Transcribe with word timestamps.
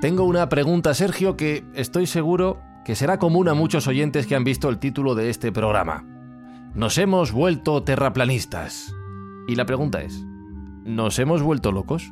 Tengo 0.00 0.24
una 0.24 0.48
pregunta, 0.48 0.94
Sergio, 0.94 1.36
que 1.36 1.62
estoy 1.74 2.06
seguro 2.06 2.58
que 2.86 2.94
será 2.94 3.18
común 3.18 3.48
a 3.48 3.54
muchos 3.54 3.86
oyentes 3.86 4.26
que 4.26 4.34
han 4.34 4.44
visto 4.44 4.70
el 4.70 4.78
título 4.78 5.14
de 5.14 5.28
este 5.28 5.52
programa. 5.52 6.06
Nos 6.74 6.96
hemos 6.96 7.32
vuelto 7.32 7.82
terraplanistas. 7.82 8.94
Y 9.46 9.56
la 9.56 9.66
pregunta 9.66 10.00
es, 10.00 10.24
¿nos 10.84 11.18
hemos 11.18 11.42
vuelto 11.42 11.70
locos? 11.70 12.10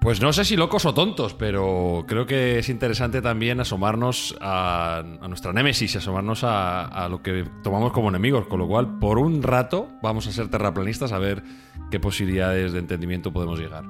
Pues 0.00 0.22
no 0.22 0.32
sé 0.32 0.46
si 0.46 0.56
locos 0.56 0.86
o 0.86 0.94
tontos, 0.94 1.34
pero 1.34 2.06
creo 2.08 2.24
que 2.24 2.60
es 2.60 2.70
interesante 2.70 3.20
también 3.20 3.60
asomarnos 3.60 4.34
a, 4.40 5.02
nuestra 5.28 5.52
némesis 5.52 5.94
y 5.94 5.98
asomarnos 5.98 6.42
a, 6.42 6.86
a, 6.86 7.10
lo 7.10 7.22
que 7.22 7.44
tomamos 7.62 7.92
como 7.92 8.08
enemigos. 8.08 8.46
Con 8.46 8.60
lo 8.60 8.66
cual, 8.66 8.98
por 8.98 9.18
un 9.18 9.42
rato, 9.42 9.88
vamos 10.02 10.26
a 10.26 10.32
ser 10.32 10.48
terraplanistas 10.48 11.12
a 11.12 11.18
ver 11.18 11.42
qué 11.90 12.00
posibilidades 12.00 12.72
de 12.72 12.78
entendimiento 12.78 13.30
podemos 13.30 13.58
llegar. 13.58 13.84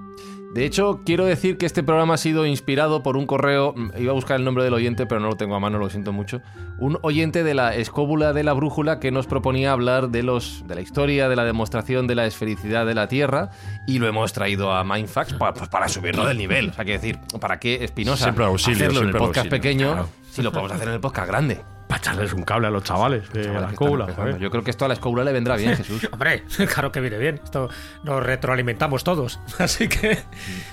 De 0.55 0.65
hecho, 0.65 1.01
quiero 1.05 1.25
decir 1.25 1.59
que 1.59 1.67
este 1.67 1.83
programa 1.83 2.15
ha 2.15 2.17
sido 2.17 2.47
inspirado 2.47 3.03
por 3.03 3.17
un 3.17 3.27
correo, 3.27 3.75
mm, 3.77 3.91
iba 3.99 4.13
a 4.13 4.15
buscar 4.15 4.39
el 4.39 4.45
nombre 4.45 4.63
del 4.63 4.73
oyente, 4.73 5.05
pero 5.05 5.21
no 5.21 5.27
lo 5.27 5.37
tengo 5.37 5.57
a 5.57 5.59
mano, 5.59 5.79
lo 5.79 5.91
siento 5.91 6.13
mucho, 6.13 6.43
un 6.79 6.97
oyente 7.03 7.43
de 7.43 7.55
la 7.55 7.75
escóbula 7.75 8.33
de 8.33 8.45
la 8.45 8.53
brújula 8.53 9.01
que 9.01 9.11
nos 9.11 9.27
proponía 9.27 9.73
hablar 9.73 10.11
de, 10.11 10.23
los, 10.23 10.63
de 10.69 10.77
la 10.77 10.81
historia, 10.81 11.29
de 11.29 11.35
la 11.35 11.45
demostración 11.45 12.07
de 12.07 12.15
la 12.15 12.27
esfericidad 12.27 12.87
de 12.87 12.95
la 12.95 13.09
Tierra, 13.09 13.51
y 13.89 13.99
lo 13.99 14.07
hemos 14.07 14.33
traído 14.33 14.71
a 14.71 14.85
Mindfax 14.85 15.35
para, 15.35 15.55
pues 15.55 15.69
para 15.69 15.89
subirlo 15.89 16.25
del 16.25 16.39
nivel. 16.39 16.69
O 16.69 16.73
sea, 16.73 16.85
que 16.85 16.93
decir, 16.93 17.19
¿para 17.41 17.59
qué 17.59 17.83
Espinosa 17.83 18.29
hacerlo 18.29 19.01
en 19.01 19.09
el 19.09 19.13
podcast 19.13 19.47
auxilio. 19.47 19.51
pequeño 19.51 19.93
claro. 19.93 20.09
si 20.31 20.41
lo 20.41 20.53
podemos 20.53 20.71
hacer 20.71 20.87
en 20.87 20.95
el 20.95 21.01
podcast 21.01 21.27
grande? 21.27 21.74
Para 21.89 21.99
echarles 21.99 22.33
un 22.33 22.43
cable 22.43 22.67
a 22.69 22.71
los 22.71 22.83
chavales 22.83 23.31
de 23.33 23.49
la 23.49 23.69
escóbula. 23.69 24.07
Yo 24.39 24.51
creo 24.51 24.63
que 24.63 24.71
esto 24.71 24.85
a 24.85 24.89
la 24.89 24.95
escóbula 24.95 25.25
le 25.25 25.33
vendrá 25.33 25.57
bien, 25.57 25.77
Jesús. 25.77 26.09
Hombre, 26.13 26.45
claro 26.73 26.91
que 26.93 27.01
viene 27.01 27.19
bien. 27.19 27.41
Esto 27.43 27.69
nos 28.03 28.23
retroalimentamos 28.23 29.05
todos. 29.05 29.41
Así 29.59 29.89
que, 29.89 30.19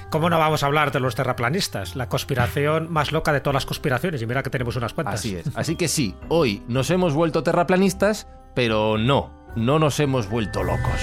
¿cómo 0.09 0.30
no 0.30 0.39
vamos 0.39 0.64
a 0.64 0.67
hablar 0.67 0.92
de 0.92 1.00
los 1.00 1.16
terraplanistas? 1.16 1.95
La 1.95 2.08
conspiración 2.08 2.92
más 2.92 3.12
loca 3.12 3.34
de 3.34 3.42
todas 3.42 3.56
las 3.56 3.66
conspiraciones. 3.66 4.22
Y 4.22 4.26
mira 4.26 4.44
que 4.44 4.50
tenemos 4.50 4.76
unas 4.76 4.94
cuantas. 4.94 5.16
Así 5.16 5.36
es. 5.36 5.50
Así 5.56 5.76
que 5.76 5.88
sí, 5.88 6.16
hoy 6.30 6.64
nos 6.67 6.89
hemos 6.92 7.14
vuelto 7.14 7.44
terraplanistas, 7.44 8.28
pero 8.54 8.98
no, 8.98 9.32
no 9.56 9.80
nos 9.80 10.00
hemos 10.00 10.30
vuelto 10.30 10.64
locos. 10.64 11.02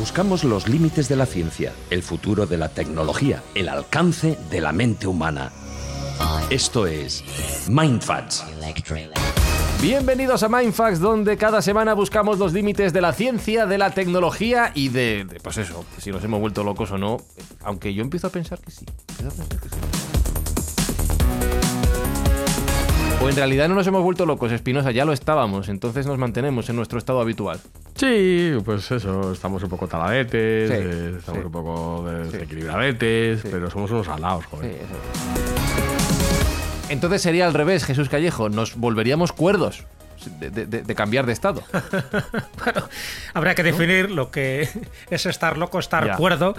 Buscamos 0.00 0.44
los 0.44 0.66
límites 0.66 1.10
de 1.10 1.16
la 1.16 1.26
ciencia, 1.26 1.74
el 1.90 2.02
futuro 2.02 2.46
de 2.46 2.56
la 2.56 2.70
tecnología, 2.70 3.42
el 3.54 3.68
alcance 3.68 4.38
de 4.50 4.62
la 4.62 4.72
mente 4.72 5.06
humana. 5.06 5.52
Esto 6.50 6.86
es 6.86 7.24
Mindfacts. 7.68 8.44
Bienvenidos 9.80 10.42
a 10.42 10.48
Mindfacts, 10.48 11.00
donde 11.00 11.36
cada 11.36 11.62
semana 11.62 11.94
buscamos 11.94 12.38
los 12.38 12.52
límites 12.52 12.92
de 12.92 13.00
la 13.00 13.12
ciencia, 13.12 13.66
de 13.66 13.78
la 13.78 13.90
tecnología 13.92 14.72
y 14.74 14.88
de, 14.88 15.24
de, 15.24 15.40
pues 15.40 15.58
eso, 15.58 15.84
si 15.98 16.10
nos 16.10 16.22
hemos 16.24 16.40
vuelto 16.40 16.64
locos 16.64 16.90
o 16.90 16.98
no. 16.98 17.18
Aunque 17.62 17.94
yo 17.94 18.02
empiezo 18.02 18.26
a 18.26 18.30
pensar 18.30 18.58
que 18.60 18.70
sí. 18.70 18.84
O 23.22 23.28
en 23.28 23.36
realidad 23.36 23.68
no 23.68 23.74
nos 23.74 23.86
hemos 23.86 24.02
vuelto 24.02 24.24
locos, 24.24 24.50
Espinosa, 24.50 24.92
ya 24.92 25.04
lo 25.04 25.12
estábamos, 25.12 25.68
entonces 25.68 26.06
nos 26.06 26.16
mantenemos 26.16 26.70
en 26.70 26.76
nuestro 26.76 26.98
estado 26.98 27.20
habitual. 27.20 27.60
Sí, 27.94 28.52
pues 28.64 28.90
eso, 28.90 29.32
estamos 29.32 29.62
un 29.62 29.68
poco 29.68 29.86
taladetes, 29.86 30.70
sí, 30.70 30.74
eh, 30.74 31.14
estamos 31.18 31.42
sí. 31.42 31.46
un 31.46 31.52
poco 31.52 32.04
desequilibradetes, 32.06 33.42
sí. 33.42 33.48
pero 33.50 33.70
somos 33.70 33.90
unos 33.90 34.08
alados, 34.08 34.46
joder. 34.46 34.80
Entonces 36.90 37.22
sería 37.22 37.46
al 37.46 37.54
revés, 37.54 37.84
Jesús 37.84 38.08
Callejo, 38.08 38.48
nos 38.48 38.76
volveríamos 38.76 39.32
cuerdos. 39.32 39.84
De, 40.38 40.50
de, 40.50 40.66
de, 40.66 40.94
cambiar 40.94 41.24
de 41.24 41.32
estado. 41.32 41.62
bueno, 42.62 42.86
habría 43.32 43.54
que 43.54 43.62
definir 43.62 44.10
lo 44.10 44.30
que 44.30 44.68
es 45.10 45.24
estar 45.24 45.56
loco, 45.56 45.78
estar 45.78 46.06
ya. 46.06 46.16
cuerdo. 46.16 46.54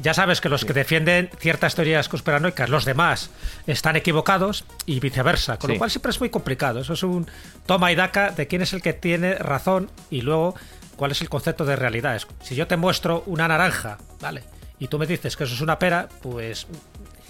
Ya 0.00 0.12
sabes 0.12 0.40
que 0.40 0.48
los 0.48 0.62
sí. 0.62 0.66
que 0.66 0.72
defienden 0.72 1.30
ciertas 1.38 1.76
teorías 1.76 2.08
conspiranoicas, 2.08 2.68
los 2.68 2.84
demás 2.84 3.30
están 3.68 3.94
equivocados 3.94 4.64
y 4.86 4.98
viceversa, 4.98 5.56
con 5.56 5.68
sí. 5.68 5.74
lo 5.74 5.78
cual 5.78 5.90
siempre 5.92 6.10
es 6.10 6.18
muy 6.18 6.30
complicado. 6.30 6.80
Eso 6.80 6.94
es 6.94 7.04
un 7.04 7.28
toma 7.64 7.92
y 7.92 7.94
daca 7.94 8.32
de 8.32 8.48
quién 8.48 8.62
es 8.62 8.72
el 8.72 8.82
que 8.82 8.92
tiene 8.92 9.36
razón 9.36 9.88
y 10.10 10.22
luego 10.22 10.56
cuál 10.96 11.12
es 11.12 11.20
el 11.20 11.28
concepto 11.28 11.64
de 11.64 11.76
realidad. 11.76 12.20
Si 12.42 12.56
yo 12.56 12.66
te 12.66 12.76
muestro 12.76 13.22
una 13.26 13.46
naranja, 13.46 13.98
¿vale? 14.20 14.42
Y 14.78 14.88
tú 14.88 14.98
me 14.98 15.06
dices 15.06 15.36
que 15.36 15.44
eso 15.44 15.54
es 15.54 15.60
una 15.60 15.78
pera, 15.78 16.08
pues 16.22 16.66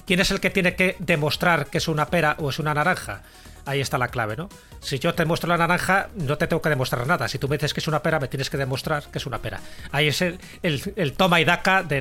¿quién 0.06 0.21
es 0.21 0.31
el 0.31 0.41
que 0.41 0.50
tiene 0.50 0.75
que 0.75 0.97
demostrar 0.99 1.67
que 1.67 1.78
es 1.78 1.89
una 1.89 2.06
pera 2.06 2.37
o 2.39 2.50
es 2.50 2.59
una 2.59 2.75
naranja? 2.75 3.22
Ahí 3.67 3.81
está 3.81 3.99
la 3.99 4.09
clave, 4.09 4.37
¿no? 4.37 4.49
Si 4.81 5.00
yo 5.00 5.15
te 5.15 5.25
muestro 5.25 5.49
la 5.49 5.59
naranja, 5.59 6.09
no 6.15 6.39
te 6.39 6.47
tengo 6.47 6.62
que 6.62 6.69
demostrar 6.69 7.05
nada. 7.05 7.27
Si 7.27 7.39
tú 7.39 7.49
me 7.49 7.56
dices 7.56 7.75
que 7.75 7.81
es 7.81 7.89
una 7.89 8.00
pera, 8.00 8.21
me 8.21 8.28
tienes 8.28 8.49
que 8.49 8.56
demostrar 8.56 9.03
que 9.11 9.19
es 9.19 9.27
una 9.27 9.39
pera. 9.39 9.61
Ahí 9.91 10.06
es 10.06 10.22
el, 10.22 11.12
toma 11.16 11.41
y 11.41 11.45
daca 11.45 11.83
de, 11.83 12.00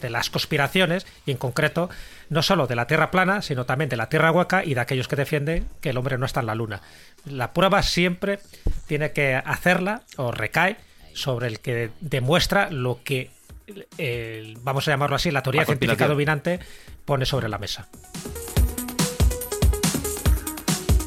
de 0.00 0.10
las 0.10 0.30
conspiraciones, 0.30 1.08
y 1.26 1.32
en 1.32 1.36
concreto, 1.36 1.90
no 2.28 2.42
solo 2.42 2.68
de 2.68 2.76
la 2.76 2.86
Tierra 2.86 3.10
plana, 3.10 3.42
sino 3.42 3.66
también 3.66 3.90
de 3.90 3.96
la 3.96 4.08
Tierra 4.08 4.30
hueca 4.30 4.64
y 4.64 4.74
de 4.74 4.80
aquellos 4.80 5.08
que 5.08 5.16
defienden 5.16 5.66
que 5.80 5.90
el 5.90 5.96
hombre 5.96 6.16
no 6.16 6.26
está 6.26 6.40
en 6.40 6.46
la 6.46 6.54
Luna. 6.54 6.80
La 7.24 7.52
prueba 7.52 7.82
siempre 7.82 8.38
tiene 8.86 9.10
que 9.10 9.34
hacerla, 9.34 10.02
o 10.16 10.30
recae, 10.30 10.76
sobre 11.12 11.48
el 11.48 11.58
que 11.58 11.90
demuestra 12.00 12.70
lo 12.70 13.02
que, 13.02 13.30
vamos 14.62 14.86
a 14.88 14.90
llamarlo 14.90 15.16
así, 15.16 15.30
la 15.30 15.42
teoría 15.42 15.62
la 15.62 15.66
científica 15.66 16.06
dominante 16.06 16.60
pone 17.04 17.26
sobre 17.26 17.48
la 17.48 17.58
mesa. 17.58 17.88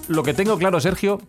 Lo 0.08 0.24
que 0.24 0.34
tengo 0.34 0.58
claro, 0.58 0.80
Sergio, 0.80 1.22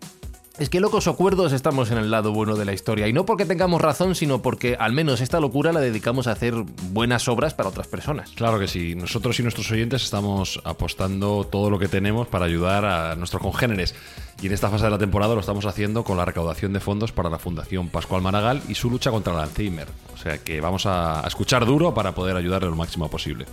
es 0.57 0.69
que 0.69 0.79
locos 0.79 1.07
o 1.07 1.15
cuerdos 1.15 1.51
estamos 1.51 1.91
en 1.91 1.97
el 1.97 2.09
lado 2.09 2.31
bueno 2.31 2.55
de 2.55 2.65
la 2.65 2.73
historia. 2.73 3.07
Y 3.07 3.13
no 3.13 3.25
porque 3.25 3.45
tengamos 3.45 3.81
razón, 3.81 4.15
sino 4.15 4.41
porque 4.41 4.77
al 4.79 4.93
menos 4.93 5.21
esta 5.21 5.39
locura 5.39 5.73
la 5.73 5.81
dedicamos 5.81 6.27
a 6.27 6.31
hacer 6.31 6.53
buenas 6.91 7.27
obras 7.27 7.53
para 7.53 7.69
otras 7.69 7.87
personas. 7.87 8.31
Claro 8.31 8.59
que 8.59 8.67
sí. 8.67 8.95
Nosotros 8.95 9.39
y 9.39 9.43
nuestros 9.43 9.69
oyentes 9.71 10.03
estamos 10.03 10.61
apostando 10.63 11.45
todo 11.45 11.69
lo 11.69 11.77
que 11.77 11.87
tenemos 11.87 12.27
para 12.27 12.45
ayudar 12.45 12.85
a 12.85 13.15
nuestros 13.15 13.41
congéneres. 13.41 13.95
Y 14.41 14.47
en 14.47 14.53
esta 14.53 14.69
fase 14.69 14.85
de 14.85 14.91
la 14.91 14.97
temporada 14.97 15.33
lo 15.33 15.41
estamos 15.41 15.65
haciendo 15.65 16.03
con 16.03 16.17
la 16.17 16.25
recaudación 16.25 16.73
de 16.73 16.79
fondos 16.79 17.11
para 17.11 17.29
la 17.29 17.39
Fundación 17.39 17.89
Pascual 17.89 18.21
Maragall 18.21 18.61
y 18.67 18.75
su 18.75 18.89
lucha 18.89 19.11
contra 19.11 19.33
el 19.33 19.39
Alzheimer. 19.39 19.87
O 20.13 20.17
sea 20.17 20.37
que 20.37 20.61
vamos 20.61 20.85
a 20.85 21.23
escuchar 21.27 21.65
duro 21.65 21.93
para 21.93 22.13
poder 22.13 22.35
ayudarle 22.35 22.69
lo 22.69 22.75
máximo 22.75 23.09
posible. 23.09 23.45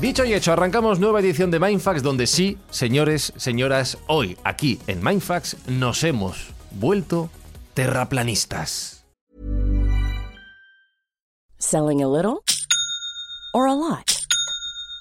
Dicho 0.00 0.24
y 0.24 0.32
hecho, 0.32 0.54
arrancamos 0.54 0.98
nueva 0.98 1.20
edición 1.20 1.50
de 1.50 1.60
Mindfax 1.60 2.02
donde 2.02 2.26
sí, 2.26 2.56
señores, 2.70 3.34
señoras, 3.36 3.98
hoy 4.06 4.38
aquí 4.44 4.80
en 4.86 5.04
Mindfax 5.04 5.58
nos 5.68 6.04
hemos 6.04 6.54
vuelto 6.70 7.28
terraplanistas. 7.74 9.04
Selling 11.58 12.02
a 12.02 12.08
little 12.08 12.42
or 13.52 13.68
a 13.68 13.74
lot? 13.74 14.19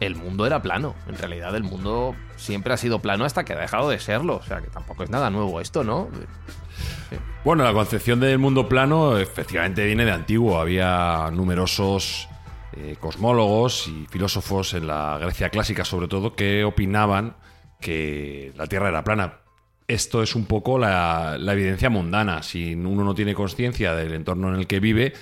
el 0.00 0.16
mundo 0.16 0.46
era 0.46 0.62
plano. 0.62 0.94
En 1.06 1.16
realidad 1.16 1.54
el 1.54 1.62
mundo 1.62 2.16
siempre 2.36 2.72
ha 2.72 2.76
sido 2.76 3.00
plano 3.00 3.24
hasta 3.24 3.44
que 3.44 3.52
ha 3.52 3.58
dejado 3.58 3.90
de 3.90 4.00
serlo. 4.00 4.36
O 4.36 4.42
sea 4.42 4.60
que 4.60 4.68
tampoco 4.68 5.04
es 5.04 5.10
nada 5.10 5.30
nuevo 5.30 5.60
esto, 5.60 5.84
¿no? 5.84 6.08
Bueno, 7.44 7.64
la 7.64 7.72
concepción 7.72 8.20
del 8.20 8.38
mundo 8.38 8.68
plano 8.68 9.18
efectivamente 9.18 9.84
viene 9.84 10.04
de 10.04 10.12
antiguo. 10.12 10.58
Había 10.58 11.30
numerosos 11.32 12.28
eh, 12.76 12.96
cosmólogos 12.98 13.88
y 13.88 14.06
filósofos 14.10 14.74
en 14.74 14.86
la 14.86 15.18
Grecia 15.18 15.50
clásica, 15.50 15.84
sobre 15.84 16.08
todo, 16.08 16.34
que 16.34 16.64
opinaban 16.64 17.36
que 17.80 18.52
la 18.56 18.66
Tierra 18.66 18.88
era 18.88 19.04
plana. 19.04 19.40
Esto 19.86 20.22
es 20.22 20.34
un 20.34 20.46
poco 20.46 20.78
la, 20.78 21.36
la 21.38 21.52
evidencia 21.52 21.90
mundana. 21.90 22.42
Si 22.42 22.74
uno 22.74 23.04
no 23.04 23.14
tiene 23.14 23.34
conciencia 23.34 23.94
del 23.94 24.14
entorno 24.14 24.48
en 24.48 24.60
el 24.60 24.66
que 24.66 24.80
vive, 24.80 25.12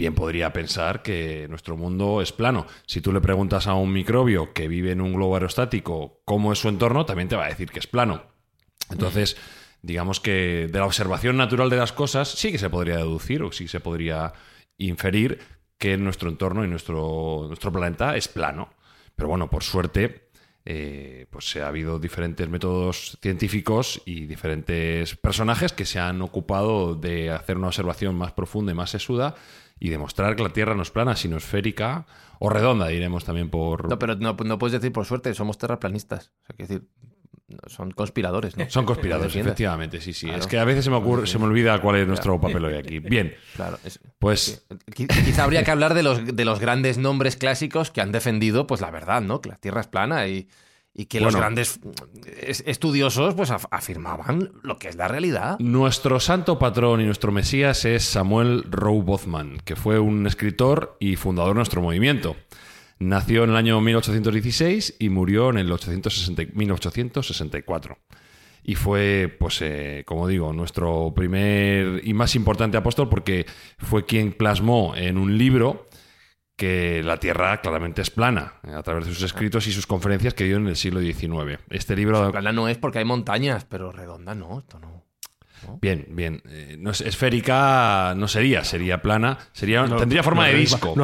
bien 0.00 0.14
podría 0.14 0.50
pensar 0.50 1.02
que 1.02 1.46
nuestro 1.50 1.76
mundo 1.76 2.22
es 2.22 2.32
plano. 2.32 2.66
Si 2.86 3.02
tú 3.02 3.12
le 3.12 3.20
preguntas 3.20 3.66
a 3.66 3.74
un 3.74 3.92
microbio 3.92 4.54
que 4.54 4.66
vive 4.66 4.92
en 4.92 5.02
un 5.02 5.12
globo 5.12 5.34
aerostático 5.34 6.22
cómo 6.24 6.54
es 6.54 6.58
su 6.58 6.70
entorno, 6.70 7.04
también 7.04 7.28
te 7.28 7.36
va 7.36 7.44
a 7.44 7.50
decir 7.50 7.70
que 7.70 7.80
es 7.80 7.86
plano. 7.86 8.22
Entonces, 8.90 9.36
digamos 9.82 10.18
que 10.18 10.68
de 10.72 10.78
la 10.78 10.86
observación 10.86 11.36
natural 11.36 11.68
de 11.68 11.76
las 11.76 11.92
cosas 11.92 12.30
sí 12.30 12.50
que 12.50 12.56
se 12.56 12.70
podría 12.70 12.96
deducir 12.96 13.42
o 13.42 13.52
sí 13.52 13.68
se 13.68 13.80
podría 13.80 14.32
inferir 14.78 15.38
que 15.76 15.98
nuestro 15.98 16.30
entorno 16.30 16.64
y 16.64 16.68
nuestro, 16.68 17.44
nuestro 17.48 17.70
planeta 17.70 18.16
es 18.16 18.26
plano. 18.26 18.70
Pero 19.14 19.28
bueno, 19.28 19.50
por 19.50 19.62
suerte, 19.62 20.30
eh, 20.64 21.26
pues 21.28 21.56
ha 21.56 21.68
habido 21.68 21.98
diferentes 21.98 22.48
métodos 22.48 23.18
científicos 23.20 24.00
y 24.06 24.24
diferentes 24.24 25.14
personajes 25.16 25.72
que 25.74 25.84
se 25.84 25.98
han 25.98 26.22
ocupado 26.22 26.94
de 26.94 27.30
hacer 27.30 27.58
una 27.58 27.66
observación 27.66 28.14
más 28.14 28.32
profunda 28.32 28.72
y 28.72 28.74
más 28.74 28.88
sesuda 28.88 29.34
y 29.80 29.88
demostrar 29.88 30.36
que 30.36 30.42
la 30.42 30.50
Tierra 30.50 30.74
no 30.74 30.82
es 30.82 30.90
plana, 30.90 31.16
sino 31.16 31.38
esférica 31.38 32.06
o 32.38 32.50
redonda, 32.50 32.86
diremos 32.88 33.24
también 33.24 33.48
por... 33.50 33.88
No, 33.88 33.98
pero 33.98 34.14
no, 34.14 34.36
puedes 34.36 34.72
decir 34.72 34.92
por 34.92 35.06
suerte, 35.06 35.34
somos 35.34 35.58
terraplanistas. 35.58 36.30
O 36.42 36.46
sea, 36.46 36.56
que 36.56 36.62
decir, 36.64 36.82
son 37.66 37.90
conspiradores, 37.90 38.56
¿no? 38.56 38.68
Son 38.68 38.84
conspiradores, 38.84 39.34
efectivamente, 39.34 40.00
sí, 40.00 40.12
sí. 40.12 40.28
Es 40.28 40.46
que 40.46 40.58
a 40.58 40.64
veces 40.64 40.84
se 40.84 40.90
me 40.90 40.96
ocurre, 40.96 41.26
se 41.26 41.38
me 41.38 41.46
olvida 41.46 41.80
cuál 41.80 41.96
es 41.96 42.06
nuestro 42.06 42.38
papel 42.38 42.64
hoy 42.66 42.74
aquí. 42.74 42.98
Bien. 42.98 43.34
Claro. 43.56 43.78
pues. 44.18 44.66
Quizá 44.94 45.44
habría 45.44 45.64
que 45.64 45.70
hablar 45.70 45.94
de 45.94 46.02
los, 46.02 46.36
de 46.36 46.44
los 46.44 46.60
grandes 46.60 46.98
nombres 46.98 47.36
clásicos 47.36 47.90
que 47.90 48.02
han 48.02 48.12
defendido, 48.12 48.66
pues 48.66 48.82
la 48.82 48.90
verdad, 48.90 49.22
¿no? 49.22 49.40
Que 49.40 49.48
la 49.48 49.56
Tierra 49.56 49.80
es 49.80 49.86
plana 49.86 50.28
y, 50.28 50.48
y 50.92 51.06
que 51.06 51.20
los 51.20 51.36
grandes 51.36 51.78
estudiosos, 52.66 53.34
pues 53.34 53.50
afirmaban 53.50 54.52
lo 54.62 54.78
que 54.78 54.88
es 54.88 54.96
la 54.96 55.08
realidad. 55.08 55.58
Nuestro 55.60 56.20
santo 56.20 56.58
patrón 56.58 57.00
y 57.00 57.04
nuestro 57.04 57.32
mesías 57.32 57.84
es 57.84 58.04
Samuel 58.04 58.64
Rowe 58.68 59.02
Bothman, 59.02 59.58
que 59.64 59.76
fue 59.76 59.98
un 59.98 60.26
escritor 60.26 60.96
y 60.98 61.16
fundador 61.16 61.52
de 61.52 61.58
nuestro 61.58 61.80
movimiento. 61.80 62.36
Nació 62.98 63.44
en 63.44 63.50
el 63.50 63.56
año 63.56 63.80
1816 63.80 64.96
y 64.98 65.08
murió 65.08 65.50
en 65.50 65.58
el 65.58 65.66
1864. 65.66 67.98
Y 68.62 68.74
fue, 68.74 69.34
pues, 69.38 69.62
eh, 69.62 70.02
como 70.04 70.28
digo, 70.28 70.52
nuestro 70.52 71.14
primer 71.14 72.06
y 72.06 72.12
más 72.12 72.34
importante 72.34 72.76
apóstol 72.76 73.08
porque 73.08 73.46
fue 73.78 74.04
quien 74.04 74.32
plasmó 74.32 74.94
en 74.96 75.16
un 75.16 75.38
libro 75.38 75.88
que 76.60 77.02
la 77.02 77.16
Tierra 77.16 77.62
claramente 77.62 78.02
es 78.02 78.10
plana, 78.10 78.52
eh, 78.62 78.74
a 78.74 78.82
través 78.82 79.06
de 79.06 79.14
sus 79.14 79.22
escritos 79.22 79.66
y 79.66 79.72
sus 79.72 79.86
conferencias 79.86 80.34
que 80.34 80.44
dio 80.44 80.58
en 80.58 80.66
el 80.66 80.76
siglo 80.76 81.00
XIX. 81.00 81.58
Este 81.70 81.96
libro... 81.96 82.30
Plana 82.30 82.52
no 82.52 82.68
es 82.68 82.76
porque 82.76 82.98
hay 82.98 83.06
montañas, 83.06 83.64
pero 83.64 83.90
redonda 83.92 84.34
no, 84.34 84.58
esto 84.58 84.78
no. 84.78 85.06
Bien, 85.80 86.06
bien. 86.10 86.42
Eh, 86.50 86.76
no 86.78 86.90
esférica 86.90 88.12
no 88.14 88.28
sería, 88.28 88.62
sería 88.62 89.00
plana, 89.00 89.38
sería, 89.52 89.86
tendría 89.96 90.22
forma 90.22 90.48
de 90.48 90.54
disco. 90.56 90.94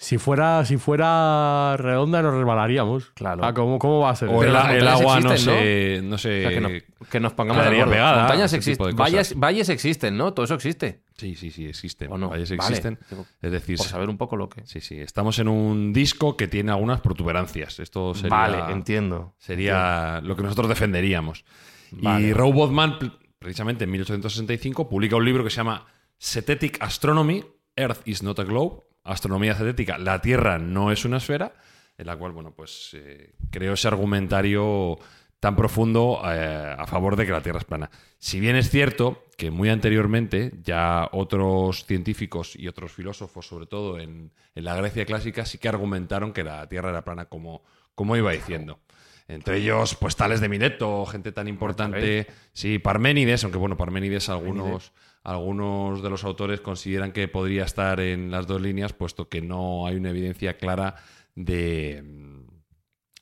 Si 0.00 0.16
fuera, 0.16 0.64
si 0.64 0.76
fuera 0.76 1.76
redonda 1.76 2.22
nos 2.22 2.32
resbalaríamos. 2.32 3.10
Claro. 3.14 3.44
Ah, 3.44 3.52
¿cómo, 3.52 3.80
¿Cómo 3.80 3.98
va 3.98 4.10
a 4.10 4.14
ser? 4.16 4.28
O 4.28 4.44
el, 4.44 4.54
agua 4.54 5.18
no 5.18 5.36
se, 5.36 6.00
no 6.04 6.16
sé, 6.16 6.80
que, 7.10 7.18
nos 7.18 7.32
pongamos 7.32 7.64
de 7.64 7.70
Pegada, 7.70 8.20
Montañas 8.20 8.52
existen. 8.52 8.94
Valles, 8.94 9.36
valles, 9.36 9.68
existen, 9.68 10.16
¿no? 10.16 10.32
Todo 10.32 10.44
eso 10.44 10.54
existe. 10.54 11.02
Sí, 11.16 11.34
sí, 11.34 11.50
sí, 11.50 11.66
existen. 11.66 12.10
No? 12.10 12.28
Valles 12.28 12.52
existen. 12.52 12.96
Es 13.42 13.50
decir, 13.50 13.76
por 13.76 13.88
saber 13.88 14.08
un 14.08 14.16
poco 14.16 14.36
lo 14.36 14.48
que. 14.48 14.64
Sí, 14.66 14.80
sí. 14.80 15.00
Estamos 15.00 15.40
en 15.40 15.48
un 15.48 15.92
disco 15.92 16.36
que 16.36 16.46
tiene 16.46 16.70
algunas 16.70 17.00
protuberancias. 17.00 17.80
Esto 17.80 18.14
sería. 18.14 18.36
Vale, 18.36 18.72
entiendo. 18.72 19.34
Sería 19.36 20.20
lo 20.22 20.36
que 20.36 20.44
nosotros 20.44 20.68
defenderíamos. 20.68 21.44
Y 21.90 22.32
Roe 22.34 22.52
Bodman, 22.52 22.98
precisamente 23.40 23.82
en 23.82 23.90
1865, 23.90 24.88
publica 24.88 25.16
un 25.16 25.24
libro 25.24 25.42
que 25.42 25.50
se 25.50 25.56
llama 25.56 25.88
Setetic 26.18 26.80
Astronomy: 26.80 27.44
Earth 27.74 28.06
is 28.06 28.22
not 28.22 28.38
a 28.38 28.44
Globe 28.44 28.87
astronomía 29.08 29.54
cetética, 29.54 29.98
la 29.98 30.20
Tierra 30.20 30.58
no 30.58 30.92
es 30.92 31.04
una 31.04 31.16
esfera, 31.16 31.54
en 31.96 32.06
la 32.06 32.16
cual, 32.16 32.32
bueno, 32.32 32.52
pues 32.52 32.90
eh, 32.94 33.34
creo 33.50 33.74
ese 33.74 33.88
argumentario 33.88 34.98
tan 35.40 35.54
profundo 35.54 36.20
eh, 36.24 36.74
a 36.76 36.86
favor 36.86 37.16
de 37.16 37.26
que 37.26 37.32
la 37.32 37.40
Tierra 37.40 37.58
es 37.58 37.64
plana. 37.64 37.90
Si 38.18 38.40
bien 38.40 38.56
es 38.56 38.70
cierto 38.70 39.24
que 39.36 39.50
muy 39.50 39.68
anteriormente 39.68 40.52
ya 40.62 41.08
otros 41.12 41.84
científicos 41.86 42.56
y 42.56 42.68
otros 42.68 42.92
filósofos, 42.92 43.46
sobre 43.46 43.66
todo 43.66 43.98
en, 43.98 44.32
la 44.54 44.74
Grecia 44.74 45.06
clásica, 45.06 45.46
sí 45.46 45.58
que 45.58 45.68
argumentaron 45.68 46.32
que 46.32 46.42
la 46.42 46.68
Tierra 46.68 46.90
era 46.90 47.04
plana, 47.04 47.26
como, 47.26 47.62
como 47.94 48.16
iba 48.16 48.32
diciendo. 48.32 48.80
Entre 49.28 49.58
ellos, 49.58 49.94
pues 49.94 50.16
Tales 50.16 50.40
de 50.40 50.48
Mileto, 50.48 51.04
gente 51.06 51.32
tan 51.32 51.48
importante. 51.48 52.26
Sí, 52.52 52.78
Parménides, 52.78 53.44
aunque 53.44 53.58
bueno, 53.58 53.76
Parménides 53.76 54.28
algunos 54.30 54.92
algunos 55.22 56.02
de 56.02 56.10
los 56.10 56.24
autores 56.24 56.60
consideran 56.60 57.12
que 57.12 57.28
podría 57.28 57.64
estar 57.64 58.00
en 58.00 58.30
las 58.30 58.46
dos 58.46 58.60
líneas, 58.60 58.92
puesto 58.92 59.28
que 59.28 59.40
no 59.40 59.86
hay 59.86 59.96
una 59.96 60.10
evidencia 60.10 60.56
clara 60.56 60.96
de, 61.34 62.02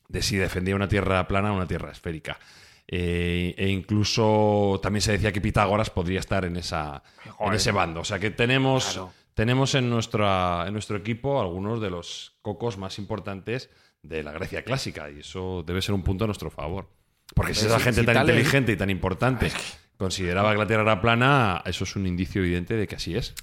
de 0.08 0.22
si 0.22 0.36
defendía 0.36 0.76
una 0.76 0.88
tierra 0.88 1.26
plana 1.26 1.52
o 1.52 1.56
una 1.56 1.66
tierra 1.66 1.90
esférica. 1.90 2.38
Eh, 2.88 3.54
e 3.58 3.68
incluso 3.68 4.78
también 4.80 5.02
se 5.02 5.12
decía 5.12 5.32
que 5.32 5.40
Pitágoras 5.40 5.90
podría 5.90 6.20
estar 6.20 6.44
en, 6.44 6.56
esa, 6.56 7.02
en 7.40 7.52
ese 7.52 7.72
bando. 7.72 8.00
O 8.00 8.04
sea 8.04 8.18
que 8.18 8.30
tenemos, 8.30 9.00
tenemos 9.34 9.74
en, 9.74 9.90
nuestra, 9.90 10.64
en 10.66 10.72
nuestro 10.72 10.96
equipo 10.96 11.40
algunos 11.40 11.80
de 11.80 11.90
los 11.90 12.36
cocos 12.42 12.78
más 12.78 12.98
importantes 12.98 13.70
de 14.02 14.22
la 14.22 14.32
Grecia 14.32 14.62
clásica 14.62 15.10
y 15.10 15.20
eso 15.20 15.64
debe 15.66 15.82
ser 15.82 15.94
un 15.94 16.02
punto 16.02 16.24
a 16.24 16.26
nuestro 16.28 16.50
favor. 16.50 16.88
Porque 17.34 17.54
si 17.54 17.66
esa 17.66 17.80
gente 17.80 18.04
tan 18.04 18.18
inteligente 18.18 18.72
y 18.72 18.76
tan 18.76 18.90
importante 18.90 19.50
consideraba 19.96 20.52
que 20.52 20.58
la 20.58 20.66
Tierra 20.66 20.82
era 20.82 21.00
plana, 21.00 21.62
eso 21.64 21.84
es 21.84 21.96
un 21.96 22.06
indicio 22.06 22.42
evidente 22.42 22.74
de 22.74 22.86
que 22.86 22.96
así 22.96 23.16
es. 23.16 23.34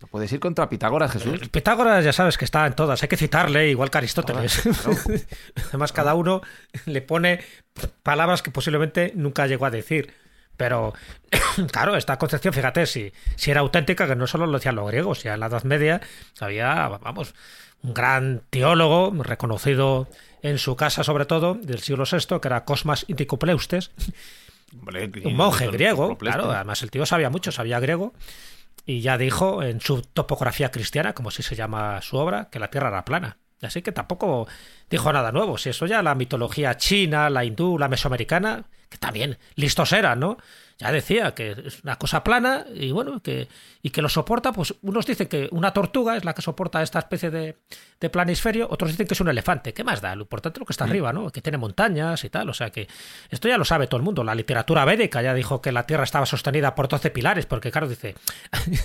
No 0.00 0.08
puedes 0.08 0.32
ir 0.32 0.40
contra 0.40 0.68
Pitágoras, 0.68 1.12
Jesús. 1.12 1.40
Eh, 1.42 1.48
Pitágoras 1.50 2.04
ya 2.04 2.12
sabes 2.12 2.36
que 2.38 2.44
está 2.44 2.66
en 2.66 2.74
todas, 2.74 3.02
hay 3.02 3.08
que 3.08 3.16
citarle, 3.16 3.68
igual 3.68 3.90
que 3.90 3.98
Aristóteles. 3.98 4.62
Además, 5.68 5.92
cada 5.92 6.14
uno 6.14 6.42
le 6.86 7.02
pone 7.02 7.40
palabras 8.02 8.42
que 8.42 8.50
posiblemente 8.50 9.12
nunca 9.14 9.46
llegó 9.46 9.66
a 9.66 9.70
decir. 9.70 10.12
Pero, 10.56 10.94
claro, 11.72 11.96
esta 11.96 12.18
concepción, 12.18 12.54
fíjate, 12.54 12.86
si, 12.86 13.12
si 13.36 13.50
era 13.50 13.60
auténtica, 13.60 14.06
que 14.06 14.16
no 14.16 14.26
solo 14.26 14.46
lo 14.46 14.58
decían 14.58 14.74
los 14.74 14.88
griegos, 14.88 15.22
ya 15.22 15.34
en 15.34 15.40
la 15.40 15.46
Edad 15.46 15.64
Media 15.64 16.00
había, 16.40 16.88
vamos, 16.88 17.34
un 17.82 17.94
gran 17.94 18.42
teólogo 18.50 19.12
reconocido 19.22 20.08
en 20.42 20.58
su 20.58 20.76
casa, 20.76 21.04
sobre 21.04 21.26
todo, 21.26 21.54
del 21.54 21.80
siglo 21.80 22.04
VI, 22.10 22.40
que 22.40 22.48
era 22.48 22.64
Cosmas 22.64 23.04
Inticopleustes, 23.08 23.90
un 25.24 25.36
monje 25.36 25.68
griego, 25.68 26.18
claro, 26.18 26.50
además 26.50 26.82
el 26.82 26.90
tío 26.90 27.06
sabía 27.06 27.30
mucho, 27.30 27.52
sabía 27.52 27.80
griego, 27.80 28.14
y 28.84 29.00
ya 29.00 29.18
dijo 29.18 29.62
en 29.62 29.80
su 29.80 30.02
topografía 30.02 30.70
cristiana, 30.70 31.14
como 31.14 31.30
si 31.30 31.42
se 31.42 31.56
llama 31.56 32.00
su 32.02 32.16
obra, 32.16 32.48
que 32.50 32.58
la 32.58 32.70
Tierra 32.70 32.88
era 32.88 33.04
plana. 33.04 33.38
Así 33.62 33.82
que 33.82 33.90
tampoco 33.90 34.46
dijo 34.90 35.12
nada 35.12 35.32
nuevo. 35.32 35.56
Si 35.56 35.70
eso 35.70 35.86
ya 35.86 36.02
la 36.02 36.14
mitología 36.14 36.76
china, 36.76 37.30
la 37.30 37.44
hindú, 37.44 37.78
la 37.78 37.88
mesoamericana, 37.88 38.64
que 38.88 38.98
también 38.98 39.38
listos 39.54 39.92
eran, 39.92 40.20
¿no? 40.20 40.36
Ya 40.78 40.92
decía 40.92 41.34
que 41.34 41.56
es 41.66 41.82
una 41.82 41.96
cosa 41.96 42.22
plana 42.22 42.66
y 42.74 42.92
bueno, 42.92 43.22
que, 43.22 43.48
y 43.82 43.90
que 43.90 44.02
lo 44.02 44.10
soporta, 44.10 44.52
pues 44.52 44.74
unos 44.82 45.06
dicen 45.06 45.26
que 45.26 45.48
una 45.50 45.72
tortuga 45.72 46.16
es 46.16 46.24
la 46.24 46.34
que 46.34 46.42
soporta 46.42 46.82
esta 46.82 46.98
especie 46.98 47.30
de, 47.30 47.56
de 47.98 48.10
planisferio, 48.10 48.68
otros 48.70 48.90
dicen 48.90 49.06
que 49.06 49.14
es 49.14 49.20
un 49.20 49.28
elefante. 49.28 49.72
¿Qué 49.72 49.84
más 49.84 50.02
da? 50.02 50.14
Lo 50.14 50.22
importante 50.22 50.58
es 50.58 50.60
lo 50.60 50.66
que 50.66 50.74
está 50.74 50.84
mm. 50.84 50.90
arriba, 50.90 51.12
¿no? 51.14 51.30
Que 51.30 51.40
tiene 51.40 51.56
montañas 51.56 52.22
y 52.24 52.30
tal. 52.30 52.50
O 52.50 52.54
sea 52.54 52.70
que 52.70 52.88
esto 53.30 53.48
ya 53.48 53.56
lo 53.56 53.64
sabe 53.64 53.86
todo 53.86 53.96
el 53.96 54.04
mundo. 54.04 54.22
La 54.22 54.34
literatura 54.34 54.84
védica 54.84 55.22
ya 55.22 55.32
dijo 55.32 55.62
que 55.62 55.72
la 55.72 55.86
Tierra 55.86 56.04
estaba 56.04 56.26
sostenida 56.26 56.74
por 56.74 56.88
12 56.88 57.10
pilares, 57.10 57.46
porque 57.46 57.70
claro, 57.70 57.88
dice, 57.88 58.14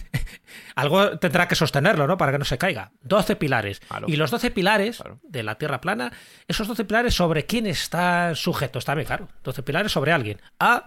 algo 0.75 1.19
tendrá 1.19 1.47
que 1.49 1.55
sostenerlo, 1.55 2.07
¿no? 2.07 2.17
Para 2.17 2.31
que 2.31 2.37
no 2.37 2.45
se 2.45 2.57
caiga. 2.57 2.91
12 3.01 3.35
pilares. 3.35 3.81
Y 4.07 4.15
los 4.15 4.31
12 4.31 4.51
pilares 4.51 5.03
de 5.23 5.43
la 5.43 5.55
Tierra 5.55 5.81
plana, 5.81 6.13
esos 6.47 6.69
12 6.69 6.85
pilares 6.85 7.13
sobre 7.13 7.45
quién 7.45 7.67
están 7.67 8.35
sujetos 8.37 8.85
también, 8.85 9.07
claro. 9.07 9.27
12 9.43 9.61
pilares 9.63 9.91
sobre 9.91 10.13
alguien. 10.13 10.39
A 10.57 10.85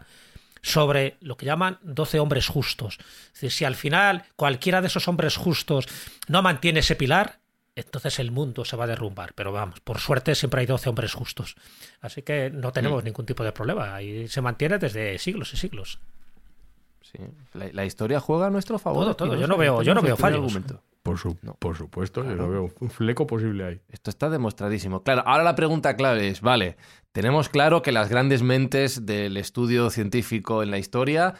sobre 0.65 1.19
lo 1.21 1.37
que 1.37 1.45
llaman 1.45 1.79
12 1.83 2.19
hombres 2.19 2.49
justos. 2.49 2.99
Es 3.27 3.33
decir, 3.35 3.53
si 3.53 3.65
al 3.67 3.77
final 3.77 4.25
cualquiera 4.35 4.81
de 4.81 4.87
esos 4.87 5.07
hombres 5.09 5.37
justos 5.37 5.87
no 6.27 6.41
mantiene 6.41 6.81
ese 6.81 6.97
pilar, 6.97 7.39
entonces 7.77 8.19
el 8.19 8.31
mundo 8.31 8.65
se 8.65 8.75
va 8.75 8.85
a 8.85 8.87
derrumbar. 8.87 9.35
Pero 9.35 9.53
vamos, 9.53 9.81
por 9.81 9.99
suerte 9.99 10.35
siempre 10.35 10.61
hay 10.61 10.67
12 10.67 10.89
hombres 10.89 11.13
justos. 11.13 11.57
Así 12.01 12.23
que 12.23 12.49
no 12.51 12.73
tenemos 12.73 13.03
mm. 13.03 13.05
ningún 13.05 13.27
tipo 13.27 13.45
de 13.45 13.53
problema. 13.53 13.95
Ahí 13.95 14.27
se 14.27 14.41
mantiene 14.41 14.79
desde 14.79 15.19
siglos 15.19 15.53
y 15.53 15.59
siglos. 15.59 15.99
Sí. 17.17 17.23
La, 17.73 17.85
historia 17.85 18.21
juega 18.21 18.47
a 18.47 18.51
nuestro 18.51 18.79
favor. 18.79 19.05
Todo, 19.05 19.17
todo. 19.17 19.37
Yo 19.37 19.47
no 19.47 19.57
veo, 19.57 19.83
yo 19.83 19.95
no 19.95 20.03
veo 20.03 20.17
fallos. 20.17 20.59
Por, 21.03 21.19
su- 21.19 21.37
por 21.59 21.77
supuesto, 21.77 22.25
yo 22.25 22.35
no 22.35 22.49
veo 22.49 22.71
un 22.81 22.91
fleco 22.91 23.27
posible 23.27 23.65
ahí. 23.65 23.81
Esto 23.91 24.11
está 24.11 24.31
demostradísimo. 24.31 25.03
Claro, 25.03 25.23
ahora 25.27 25.45
la 25.45 25.55
pregunta 25.55 25.97
clave 25.97 26.29
es, 26.29 26.41
vale, 26.41 26.77
tenemos 27.13 27.49
claro 27.51 27.83
que 27.83 27.93
las 27.93 28.09
grandes 28.09 28.43
mentes 28.43 29.05
del 29.05 29.37
estudio 29.37 29.91
científico 29.91 30.63
en 30.63 30.71
la 30.71 30.79
historia 30.79 31.35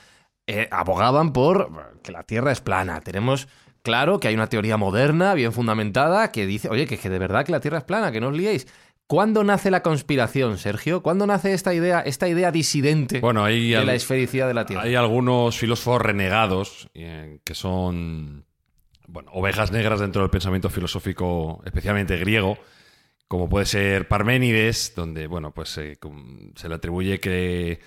eh, 0.47 0.69
abogaban 0.71 1.33
por 1.33 1.71
que 2.03 2.13
la 2.13 2.25
Tierra 2.25 2.53
es 2.53 2.61
plana. 2.61 3.01
Tenemos 3.01 3.49
claro 3.83 4.21
que 4.21 4.29
hay 4.29 4.35
una 4.35 4.49
teoría 4.49 4.77
moderna, 4.77 5.33
bien 5.33 5.53
fundamentada, 5.53 6.31
que 6.31 6.47
dice, 6.47 6.69
oye, 6.69 6.87
que, 6.87 6.99
que 6.99 7.09
de 7.09 7.19
verdad 7.19 7.45
que 7.47 7.53
la 7.53 7.61
Tierra 7.61 7.79
es 7.79 7.85
plana, 7.85 8.13
que 8.13 8.21
no 8.21 8.29
os 8.29 8.37
liéis. 8.37 8.67
¿Cuándo 9.07 9.45
nace 9.45 9.71
la 9.71 9.83
conspiración, 9.83 10.57
Sergio? 10.57 11.03
¿Cuándo 11.03 11.27
nace 11.27 11.53
esta 11.53 11.75
idea, 11.75 12.01
esta 12.01 12.27
idea 12.27 12.51
disidente 12.51 13.21
Bueno, 13.21 13.45
hay, 13.45 13.71
de 13.71 13.85
la 13.85 13.95
esfericidad 13.95 14.49
de 14.49 14.55
la 14.55 14.65
Tierra? 14.65 14.83
hay 14.83 14.95
algunos 14.95 15.59
filósofos 15.59 16.01
renegados 16.01 16.89
eh, 16.95 17.41
que 17.45 17.55
son 17.55 18.47
bueno, 19.07 19.31
ovejas 19.35 19.73
negras 19.73 20.01
dentro 20.01 20.23
del 20.23 20.31
pensamiento 20.31 20.71
filosófico, 20.71 21.63
especialmente 21.67 22.17
griego, 22.17 22.59
como 23.29 23.49
puede 23.49 23.67
ser 23.67 24.09
Parménides, 24.09 24.95
donde 24.97 25.27
bueno, 25.27 25.53
pues 25.53 25.77
eh, 25.79 25.99
se 26.57 26.69
le 26.69 26.75
atribuye 26.75 27.21
que 27.21 27.81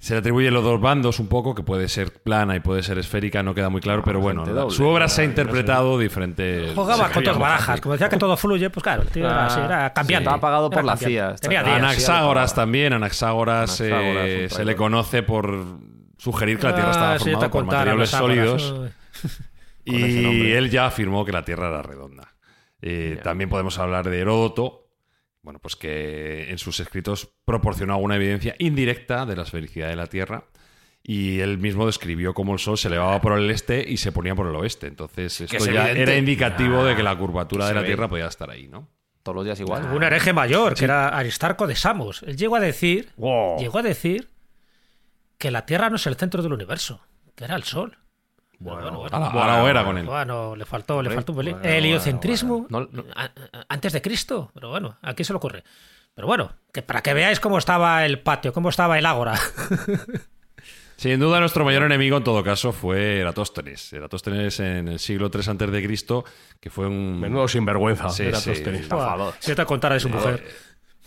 se 0.00 0.14
le 0.14 0.18
atribuye 0.20 0.50
los 0.50 0.64
dos 0.64 0.80
bandos 0.80 1.20
un 1.20 1.28
poco, 1.28 1.54
que 1.54 1.62
puede 1.62 1.86
ser 1.88 2.10
plana 2.12 2.56
y 2.56 2.60
puede 2.60 2.82
ser 2.82 2.98
esférica, 2.98 3.42
no 3.42 3.54
queda 3.54 3.68
muy 3.68 3.80
claro, 3.80 4.02
pero 4.04 4.18
bueno, 4.18 4.44
doble, 4.46 4.74
su 4.74 4.84
obra 4.86 5.08
se 5.08 5.20
ha 5.22 5.24
no 5.24 5.28
sé. 5.28 5.30
interpretado 5.42 5.98
diferente. 5.98 6.72
Jugaba 6.74 7.10
con 7.10 7.22
dos 7.22 7.38
barajas. 7.38 7.80
Como 7.80 7.92
decía 7.92 8.08
que 8.08 8.16
todo 8.16 8.36
fluye, 8.36 8.70
pues 8.70 8.82
claro, 8.82 9.02
el 9.02 9.08
tío 9.08 9.24
era, 9.26 9.44
Ah, 9.44 9.46
así, 9.46 9.60
era 9.60 9.92
cambiante. 9.92 10.24
Estaba 10.24 10.40
pagado 10.40 10.66
Era 10.72 10.76
por 10.76 10.84
la. 10.84 10.96
CIA. 10.96 11.34
Tenía 11.36 11.58
Está- 11.60 11.70
días. 11.70 11.82
Anaxágoras 11.84 12.54
también, 12.54 12.92
Anaxágoras, 12.94 13.80
eh, 13.84 14.48
se 14.50 14.64
le 14.64 14.74
conoce 14.74 15.22
por 15.22 15.64
sugerir 16.18 16.58
que 16.58 16.66
la 16.66 16.74
Tierra 16.74 16.88
Ah, 16.88 16.92
estaba 16.92 17.18
sí, 17.18 17.24
te 17.26 17.30
formada 17.32 17.50
por 17.50 17.64
materiales 17.66 18.10
sólidos. 18.10 18.74
Y 19.84 20.52
él 20.52 20.70
ya 20.70 20.86
afirmó 20.86 21.24
que 21.24 21.32
la 21.32 21.44
Tierra 21.44 21.68
era 21.68 21.82
redonda. 21.82 22.34
Eh, 22.82 23.18
También 23.22 23.50
podemos 23.50 23.78
hablar 23.78 24.08
de 24.08 24.20
Heródoto, 24.20 24.79
bueno, 25.42 25.58
pues 25.58 25.76
que 25.76 26.50
en 26.50 26.58
sus 26.58 26.80
escritos 26.80 27.32
proporcionó 27.44 27.94
alguna 27.94 28.16
evidencia 28.16 28.54
indirecta 28.58 29.24
de 29.26 29.36
la 29.36 29.42
esfericidad 29.42 29.88
de 29.88 29.96
la 29.96 30.06
Tierra. 30.06 30.44
Y 31.02 31.40
él 31.40 31.56
mismo 31.56 31.86
describió 31.86 32.34
cómo 32.34 32.52
el 32.52 32.58
Sol 32.58 32.76
se 32.76 32.88
elevaba 32.88 33.20
por 33.22 33.38
el 33.38 33.50
este 33.50 33.82
y 33.88 33.96
se 33.96 34.12
ponía 34.12 34.34
por 34.34 34.46
el 34.46 34.54
oeste. 34.56 34.86
Entonces, 34.86 35.40
esto 35.40 35.56
es 35.56 35.64
ya 35.64 35.86
evidente. 35.88 36.02
era 36.02 36.16
indicativo 36.16 36.84
de 36.84 36.94
que 36.94 37.02
la 37.02 37.16
curvatura 37.16 37.66
de 37.66 37.74
la 37.74 37.80
ve. 37.80 37.86
Tierra 37.86 38.06
podía 38.08 38.26
estar 38.26 38.50
ahí, 38.50 38.68
¿no? 38.68 38.86
Todos 39.22 39.36
los 39.36 39.44
días 39.46 39.58
igual. 39.60 39.84
Un 39.94 40.02
hereje 40.02 40.32
mayor, 40.34 40.74
que 40.74 40.84
era 40.84 41.08
Aristarco 41.08 41.66
de 41.66 41.74
Samos. 41.74 42.22
Él 42.22 42.36
llegó 42.36 42.56
a 42.56 42.60
decir, 42.60 43.10
Wow. 43.16 43.58
llegó 43.58 43.78
a 43.78 43.82
decir 43.82 44.28
que 45.38 45.50
la 45.50 45.64
Tierra 45.64 45.88
no 45.88 45.96
es 45.96 46.06
el 46.06 46.16
centro 46.16 46.42
del 46.42 46.52
universo, 46.52 47.00
que 47.34 47.44
era 47.44 47.56
el 47.56 47.62
Sol. 47.64 47.96
Bueno, 48.60 49.06
A 49.10 49.18
la, 49.18 49.26
a 49.28 49.46
la 49.46 49.62
hoguera 49.62 49.84
con 49.84 49.96
él. 49.98 50.04
Bueno, 50.06 50.54
le 50.54 50.64
faltó, 50.66 51.02
le 51.02 51.10
faltó 51.10 51.32
un 51.32 51.38
pelín. 51.38 51.56
El 51.62 51.72
heliocentrismo 51.86 52.66
bueno. 52.68 52.88
No, 52.92 53.04
antes 53.68 53.92
de 53.94 54.02
Cristo, 54.02 54.50
pero 54.54 54.68
bueno, 54.68 54.98
¿a 55.02 55.14
quién 55.14 55.24
se 55.24 55.32
le 55.32 55.38
ocurre? 55.38 55.64
Pero 56.14 56.26
bueno, 56.26 56.52
que 56.72 56.82
para 56.82 57.02
que 57.02 57.14
veáis 57.14 57.40
cómo 57.40 57.56
estaba 57.56 58.04
el 58.04 58.20
patio, 58.20 58.52
cómo 58.52 58.68
estaba 58.68 58.98
el 58.98 59.06
ágora. 59.06 59.34
Sin 60.96 61.18
duda, 61.18 61.40
nuestro 61.40 61.64
mayor 61.64 61.84
enemigo 61.84 62.18
en 62.18 62.24
todo 62.24 62.44
caso 62.44 62.72
fue 62.72 63.20
Eratóstenes. 63.20 63.90
Eratóstenes 63.94 64.60
en 64.60 64.88
el 64.88 64.98
siglo 64.98 65.30
III 65.32 65.42
antes 65.50 65.70
de 65.70 65.82
Cristo, 65.82 66.24
que 66.60 66.68
fue 66.68 66.86
un 66.88 67.18
Menudo 67.18 67.48
sinvergüenza. 67.48 68.10
Sí, 68.10 68.24
era 68.24 68.38
sí. 68.38 68.50
Estafador. 68.50 69.32
Si 69.38 69.54
te 69.54 69.64
contara 69.64 69.94
de 69.94 70.00
su 70.00 70.10
mujer. 70.10 70.46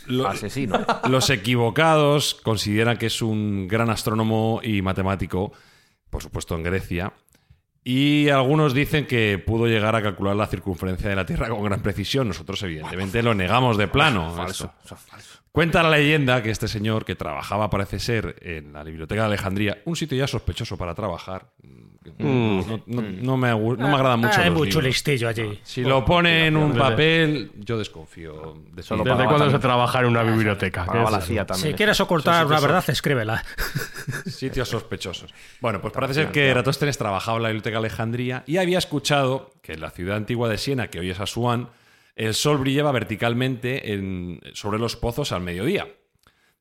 Lo- 0.07 0.27
Asesino. 0.27 0.83
Los 1.07 1.29
equivocados 1.29 2.33
consideran 2.33 2.97
que 2.97 3.05
es 3.05 3.21
un 3.21 3.67
gran 3.67 3.91
astrónomo 3.91 4.59
y 4.63 4.81
matemático, 4.81 5.53
por 6.09 6.23
supuesto 6.23 6.55
en 6.55 6.63
Grecia, 6.63 7.13
y 7.83 8.29
algunos 8.29 8.73
dicen 8.73 9.05
que 9.05 9.37
pudo 9.39 9.67
llegar 9.67 9.95
a 9.95 10.01
calcular 10.01 10.35
la 10.35 10.47
circunferencia 10.47 11.09
de 11.09 11.15
la 11.15 11.25
Tierra 11.25 11.49
con 11.49 11.63
gran 11.63 11.81
precisión. 11.81 12.27
Nosotros, 12.27 12.61
evidentemente, 12.63 13.21
lo 13.21 13.33
negamos 13.33 13.77
de 13.77 13.87
plano. 13.87 14.33
Falso. 14.33 14.65
esto. 14.65 14.75
Eso 14.85 14.95
es 14.95 15.01
falso. 15.01 15.39
Cuenta 15.51 15.83
la 15.83 15.91
leyenda 15.91 16.41
que 16.41 16.49
este 16.49 16.67
señor, 16.67 17.05
que 17.05 17.15
trabajaba, 17.15 17.69
parece 17.69 17.99
ser, 17.99 18.37
en 18.41 18.73
la 18.73 18.83
Biblioteca 18.83 19.21
de 19.21 19.27
Alejandría, 19.27 19.81
un 19.85 19.95
sitio 19.95 20.17
ya 20.17 20.27
sospechoso 20.27 20.77
para 20.77 20.95
trabajar. 20.95 21.51
No, 22.17 22.81
no- 22.85 23.01
no 23.01 23.37
me, 23.37 23.49
agu- 23.51 23.77
no 23.77 23.87
me 23.87 23.93
agradan 23.95 24.19
mucho. 24.19 24.39
Hay 24.39 24.49
los 24.49 24.53
mucho 24.57 24.65
libros. 24.79 24.83
listillo 24.85 25.27
allí. 25.29 25.59
Si 25.63 25.81
lo 25.81 26.03
pone 26.05 26.47
en 26.47 26.57
un 26.57 26.73
papel, 26.77 27.51
yo 27.59 27.77
desconfío. 27.77 28.55
de 28.71 28.81
¿Desde 28.81 29.25
cuándo 29.25 29.49
se 29.51 29.59
trabaja 29.59 29.99
en 29.99 30.05
una 30.05 30.23
biblioteca? 30.23 30.81
¿Qué 30.83 30.87
Pagaba 30.87 31.05
es 31.05 31.11
la? 31.11 31.21
CIA 31.21 31.45
también. 31.45 31.71
Si 31.71 31.73
quieres 31.75 31.99
ocultar 32.01 32.45
una 32.45 32.59
verdad, 32.59 32.83
escríbela. 32.89 33.43
Sitios 34.25 34.69
sospechosos. 34.69 35.33
Bueno, 35.61 35.81
pues 35.81 35.93
parece 35.93 36.13
ser 36.13 36.31
que 36.31 36.49
Eratóstenes 36.49 36.97
trabajaba 36.97 37.37
en 37.37 37.43
la 37.43 37.49
Biblioteca 37.49 37.75
de 37.75 37.79
Alejandría 37.87 38.43
y 38.45 38.57
había 38.57 38.77
escuchado 38.77 39.51
que 39.61 39.73
en 39.73 39.81
la 39.81 39.89
ciudad 39.91 40.17
antigua 40.17 40.49
de 40.49 40.57
Siena, 40.57 40.87
que 40.89 40.99
hoy 40.99 41.09
es 41.09 41.19
Asuán, 41.19 41.69
el 42.15 42.33
sol 42.33 42.57
brillaba 42.57 42.91
verticalmente 42.91 43.93
en- 43.93 44.39
sobre 44.53 44.77
los 44.79 44.95
pozos 44.95 45.31
al 45.31 45.41
mediodía. 45.41 45.87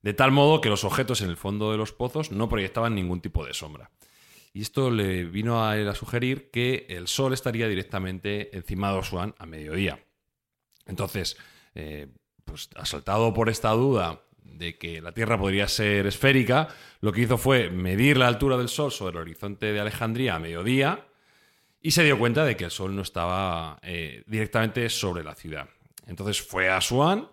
De 0.02 0.14
tal 0.14 0.32
modo 0.32 0.60
que 0.60 0.68
los 0.68 0.82
objetos 0.84 1.20
en 1.20 1.30
el 1.30 1.36
fondo 1.36 1.70
de 1.70 1.78
los 1.78 1.92
pozos 1.92 2.32
no 2.32 2.48
proyectaban 2.48 2.94
ningún 2.94 3.20
tipo 3.20 3.44
de 3.46 3.54
sombra. 3.54 3.90
Y 4.52 4.62
esto 4.62 4.90
le 4.90 5.24
vino 5.24 5.64
a 5.64 5.78
él 5.78 5.88
a 5.88 5.94
sugerir 5.94 6.50
que 6.50 6.86
el 6.90 7.08
sol 7.08 7.32
estaría 7.32 7.68
directamente 7.68 8.54
encima 8.56 8.92
de 8.92 8.98
Asuán 8.98 9.34
a 9.38 9.46
mediodía. 9.46 9.98
Entonces, 10.86 11.36
eh, 11.74 12.08
pues 12.44 12.68
asaltado 12.76 13.32
por 13.32 13.48
esta 13.48 13.70
duda 13.70 14.22
de 14.42 14.76
que 14.76 15.00
la 15.00 15.12
Tierra 15.12 15.38
podría 15.38 15.68
ser 15.68 16.06
esférica, 16.06 16.68
lo 17.00 17.12
que 17.12 17.22
hizo 17.22 17.38
fue 17.38 17.70
medir 17.70 18.18
la 18.18 18.28
altura 18.28 18.58
del 18.58 18.68
Sol 18.68 18.92
sobre 18.92 19.12
el 19.12 19.22
horizonte 19.22 19.72
de 19.72 19.80
Alejandría 19.80 20.34
a 20.34 20.38
mediodía 20.38 21.06
y 21.80 21.92
se 21.92 22.04
dio 22.04 22.18
cuenta 22.18 22.44
de 22.44 22.56
que 22.56 22.64
el 22.64 22.70
Sol 22.70 22.94
no 22.94 23.02
estaba 23.02 23.78
eh, 23.82 24.22
directamente 24.26 24.88
sobre 24.90 25.24
la 25.24 25.34
ciudad. 25.34 25.68
Entonces 26.06 26.42
fue 26.42 26.68
a 26.68 26.76
Asuán 26.76 27.28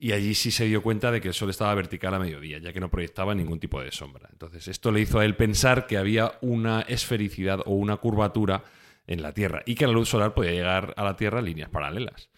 y 0.00 0.12
allí 0.12 0.34
sí 0.34 0.50
se 0.50 0.64
dio 0.66 0.82
cuenta 0.82 1.10
de 1.10 1.20
que 1.20 1.28
el 1.28 1.34
Sol 1.34 1.50
estaba 1.50 1.74
vertical 1.74 2.14
a 2.14 2.18
mediodía, 2.18 2.58
ya 2.58 2.72
que 2.72 2.80
no 2.80 2.88
proyectaba 2.88 3.34
ningún 3.34 3.58
tipo 3.58 3.80
de 3.80 3.90
sombra. 3.90 4.28
Entonces 4.32 4.68
esto 4.68 4.92
le 4.92 5.00
hizo 5.00 5.18
a 5.18 5.24
él 5.24 5.34
pensar 5.36 5.86
que 5.86 5.98
había 5.98 6.32
una 6.40 6.82
esfericidad 6.82 7.60
o 7.66 7.72
una 7.72 7.96
curvatura 7.96 8.62
en 9.06 9.22
la 9.22 9.32
Tierra 9.32 9.62
y 9.66 9.74
que 9.74 9.86
la 9.86 9.92
luz 9.92 10.08
solar 10.08 10.34
podía 10.34 10.52
llegar 10.52 10.94
a 10.96 11.04
la 11.04 11.16
Tierra 11.16 11.40
en 11.40 11.46
líneas 11.46 11.70
paralelas. 11.70 12.30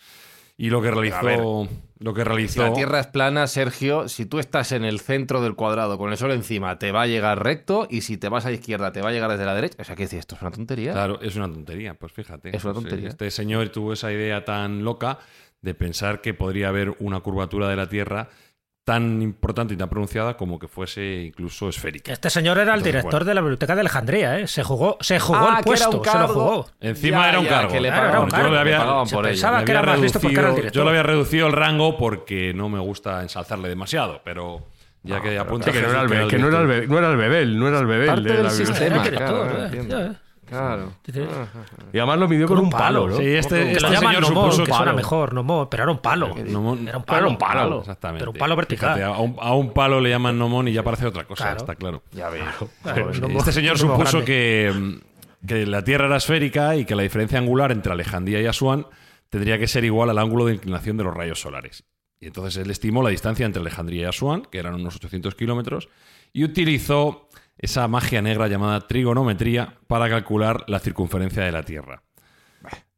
Y 0.57 0.69
lo 0.69 0.83
que 0.83 0.91
realizó, 0.91 1.69
lo 2.01 2.13
que 2.13 2.21
Si 2.21 2.29
realizó 2.29 2.63
la 2.63 2.75
Tierra 2.75 3.01
es 3.01 3.07
plana, 3.07 3.47
Sergio, 3.47 4.09
si 4.09 4.27
tú 4.27 4.39
estás 4.39 4.73
en 4.73 4.85
el 4.85 5.01
centro 5.01 5.41
del 5.41 5.55
cuadrado 5.55 5.97
con 5.97 6.11
el 6.11 6.19
sol 6.19 6.33
encima, 6.33 6.79
te 6.79 6.93
va 6.93 7.03
a 7.03 7.07
llegar 7.07 7.43
recto 7.43 7.87
y 7.89 8.03
si 8.03 8.19
te 8.19 8.29
vas 8.29 8.45
a 8.45 8.51
la 8.51 8.57
izquierda, 8.57 8.93
te 8.93 9.01
va 9.01 9.09
a 9.09 9.13
llegar 9.13 9.31
desde 9.31 9.47
la 9.47 9.55
derecha. 9.55 9.77
O 9.81 9.85
sea, 9.85 9.97
que 9.97 10.03
esto 10.05 10.35
es 10.35 10.43
una 10.43 10.51
tontería. 10.51 10.93
Claro, 10.93 11.19
es 11.23 11.35
una 11.37 11.51
tontería, 11.51 11.95
pues 11.95 12.13
fíjate. 12.13 12.55
Es 12.55 12.63
una 12.63 12.75
tontería. 12.75 13.09
Este 13.09 13.31
señor 13.31 13.71
tuvo 13.71 13.95
esa 13.95 14.13
idea 14.13 14.45
tan 14.45 14.85
loca 14.85 15.19
de 15.63 15.75
pensar 15.75 16.21
que 16.21 16.35
podría 16.35 16.69
haber 16.69 16.95
una 17.01 17.21
curvatura 17.21 17.69
de 17.69 17.77
la 17.77 17.89
Tierra 17.89 18.29
tan 18.83 19.21
importante 19.23 19.75
y 19.75 19.77
tan 19.77 19.89
pronunciada 19.91 20.37
como 20.37 20.59
que 20.59 20.67
fuese 20.67 21.23
incluso 21.27 21.69
esférica. 21.69 22.13
Este 22.13 22.31
señor 22.31 22.57
era 22.59 22.73
el 22.73 22.79
Entonces, 22.79 22.85
director 22.93 23.13
bueno. 23.21 23.25
de 23.27 23.35
la 23.35 23.41
biblioteca 23.43 23.75
de 23.75 23.81
Alejandría, 23.83 24.39
¿eh? 24.41 24.49
Se 24.49 24.65
jugó, 24.65 24.97
se 25.01 25.21
jugó 25.21 25.39
Ah, 25.39 25.57
el 25.59 25.65
puesto, 25.65 26.03
se 26.03 26.19
lo 26.19 26.29
jugó. 26.29 26.67
Encima 26.81 27.19
Ya, 27.25 27.29
era 27.29 27.39
un 27.39 27.45
ya, 27.45 27.51
cargo. 27.51 27.73
que 27.73 27.81
le 27.81 27.91
pagaban, 27.91 28.29
Yo 28.31 28.51
le 28.51 28.59
había- 28.59 29.05
Se 29.07 29.15
por 29.15 29.25
pensaba 29.27 29.65
que 29.65 29.71
era 29.73 29.83
más 29.83 30.01
listo 30.01 30.19
porque 30.19 30.35
era 30.35 30.41
el 30.43 30.47
reducido- 30.49 30.57
director. 30.57 30.81
Yo 30.81 30.85
le 30.85 30.91
había 30.91 31.03
reducido 31.05 31.47
el 31.47 31.53
rango 31.53 31.99
porque 31.99 32.53
no 32.55 32.69
me 32.69 32.81
gusta 32.81 33.23
ensalzarle 33.23 33.69
demasiado, 33.69 34.23
pero 34.25 34.67
ya 35.03 35.21
que 35.21 35.39
apunta 35.39 35.71
que 35.71 35.83
no 35.83 35.91
era 35.91 36.01
el, 36.03 36.29
que 36.29 36.39
no 36.39 36.49
era 36.49 36.61
el, 36.63 36.67
be- 36.67 36.87
no 36.89 36.99
era 36.99 37.11
el 37.11 37.17
Bedel, 37.17 37.59
no 37.59 37.69
era 37.69 37.79
el 37.81 37.87
Bedel 37.87 38.07
Parte 38.09 38.23
de 38.23 38.35
del 38.35 38.43
la 38.45 38.51
biblioteca. 38.51 38.79
sistema, 38.79 39.03
claro, 39.09 40.15
Claro. 40.51 40.93
Dice- 41.07 41.27
Y 41.93 41.99
además 41.99 42.19
lo 42.19 42.29
midió 42.29 42.47
con, 42.47 42.57
Con 42.57 42.65
un 42.67 42.71
palo, 42.71 43.05
palo. 43.05 43.09
¿no? 43.09 43.17
Sí, 43.17 43.25
este, 43.27 43.73
este 43.73 43.81
lo 43.81 43.89
llaman 43.93 44.15
señor 44.15 44.25
supuso 44.27 44.65
que 44.65 44.73
suena 44.73 44.93
mejor, 44.93 45.33
nomón, 45.33 45.69
pero 45.71 45.85
era 45.85 45.93
un 45.93 45.99
palo. 45.99 46.35
Era 46.37 46.59
un 46.59 46.89
Era 46.89 46.99
palo. 47.01 47.29
un 47.31 47.39
palo. 47.39 47.79
Exactamente. 47.81 48.21
Pero 48.23 48.33
un 48.33 48.37
palo 48.39 48.57
vertical. 48.57 48.95
Fíjate, 48.97 49.05
a, 49.15 49.19
un, 49.19 49.37
a 49.41 49.55
un 49.55 49.73
palo 49.73 50.01
le 50.01 50.11
llaman 50.11 50.39
nomón 50.39 50.69
y 50.69 50.73
ya 50.73 50.83
parece 50.83 51.07
otra 51.07 51.25
cosa, 51.25 51.45
Claro. 51.45 51.57
está 51.59 51.75
claro. 51.77 52.03
Ya 52.13 52.29
veo. 52.29 52.45
Claro, 52.83 53.11
Este 53.11 53.27
nomón- 53.27 53.45
señor 53.53 53.81
nomón 53.81 53.99
supuso 54.07 54.25
que, 54.25 54.73
mm, 54.75 55.47
que 55.47 55.67
la 55.67 55.83
Tierra 55.85 56.07
era 56.07 56.17
esférica 56.17 56.77
y 56.77 56.85
que 56.85 56.95
la 56.95 57.03
diferencia 57.03 57.39
angular 57.39 57.73
entre 57.73 57.93
Alejandría 57.93 58.41
y 58.43 58.47
Asuán 58.47 58.87
tendría 59.29 59.59
que 59.59 59.69
ser 59.69 59.85
igual 59.85 60.11
al 60.11 60.19
ángulo 60.19 60.47
de 60.47 60.55
inclinación 60.55 60.97
de 60.97 61.05
los 61.05 61.15
rayos 61.15 61.41
solares. 61.41 61.85
Y 62.21 62.27
entonces 62.27 62.57
él 62.63 62.71
estimó 62.71 63.03
la 63.03 63.09
distancia 63.09 63.47
entre 63.47 63.63
Alejandría 63.63 64.03
y 64.03 64.05
Asuán, 64.05 64.43
que 64.51 64.59
eran 64.59 64.75
unos 64.75 64.97
800 64.97 65.35
kilómetros, 65.35 65.89
y 66.35 66.45
utilizó 66.45 67.29
esa 67.63 67.87
magia 67.89 68.23
negra 68.23 68.49
llamada 68.49 68.87
trigonometría 68.89 69.75
para 69.87 70.09
calcular 70.09 70.65
la 70.67 70.79
circunferencia 70.81 71.43
de 71.45 71.53
la 71.53 71.63
Tierra. 71.63 72.03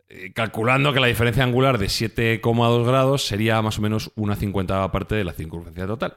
Eh, 0.08 0.32
Calculando 0.34 0.92
que 0.92 1.00
la 1.00 1.06
diferencia 1.08 1.42
angular 1.42 1.78
de 1.78 1.86
7,2 1.86 2.86
grados 2.86 3.26
sería 3.26 3.60
más 3.62 3.78
o 3.78 3.82
menos 3.82 4.12
una 4.14 4.36
cincuentava 4.36 4.90
parte 4.92 5.14
de 5.14 5.24
la 5.24 5.32
circunferencia 5.32 5.86
total. 5.86 6.16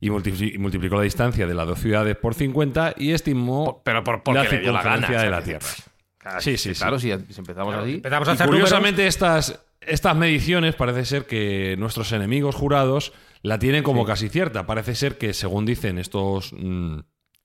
Y 0.00 0.10
multi- 0.10 0.52
y 0.54 0.58
multiplicó 0.58 0.96
la 0.96 1.02
distancia 1.02 1.46
de 1.46 1.54
las 1.54 1.66
dos 1.66 1.78
ciudades 1.78 2.16
por 2.16 2.34
50 2.34 2.94
y 2.98 3.12
estimó 3.12 3.80
Pero 3.84 4.04
por, 4.04 4.20
la 4.34 4.44
gana. 4.44 4.50
circunferencia 4.50 5.22
de 5.22 5.30
la 5.30 5.42
Tierra. 5.42 5.66
Claro, 6.18 6.40
Sí, 6.40 6.56
sí, 6.58 6.74
sí. 6.74 6.80
Claro, 6.80 6.98
si, 6.98 7.10
si 7.30 7.38
empezamos 7.40 7.74
así. 7.74 7.94
Empezamos 7.94 8.28
a 8.28 8.32
hacer 8.32 8.46
curiosamente, 8.46 9.06
estas, 9.06 9.64
estas 9.80 10.16
mediciones 10.16 10.74
parece 10.74 11.04
ser 11.04 11.26
que 11.26 11.76
nuestros 11.78 12.12
enemigos 12.12 12.54
jurados 12.54 13.12
la 13.42 13.58
tienen 13.58 13.82
como 13.82 14.04
casi 14.04 14.28
cierta. 14.28 14.66
Parece 14.66 14.94
ser 14.94 15.16
que, 15.18 15.32
según 15.34 15.64
dicen 15.66 15.98
estos 15.98 16.52
mm, 16.52 16.98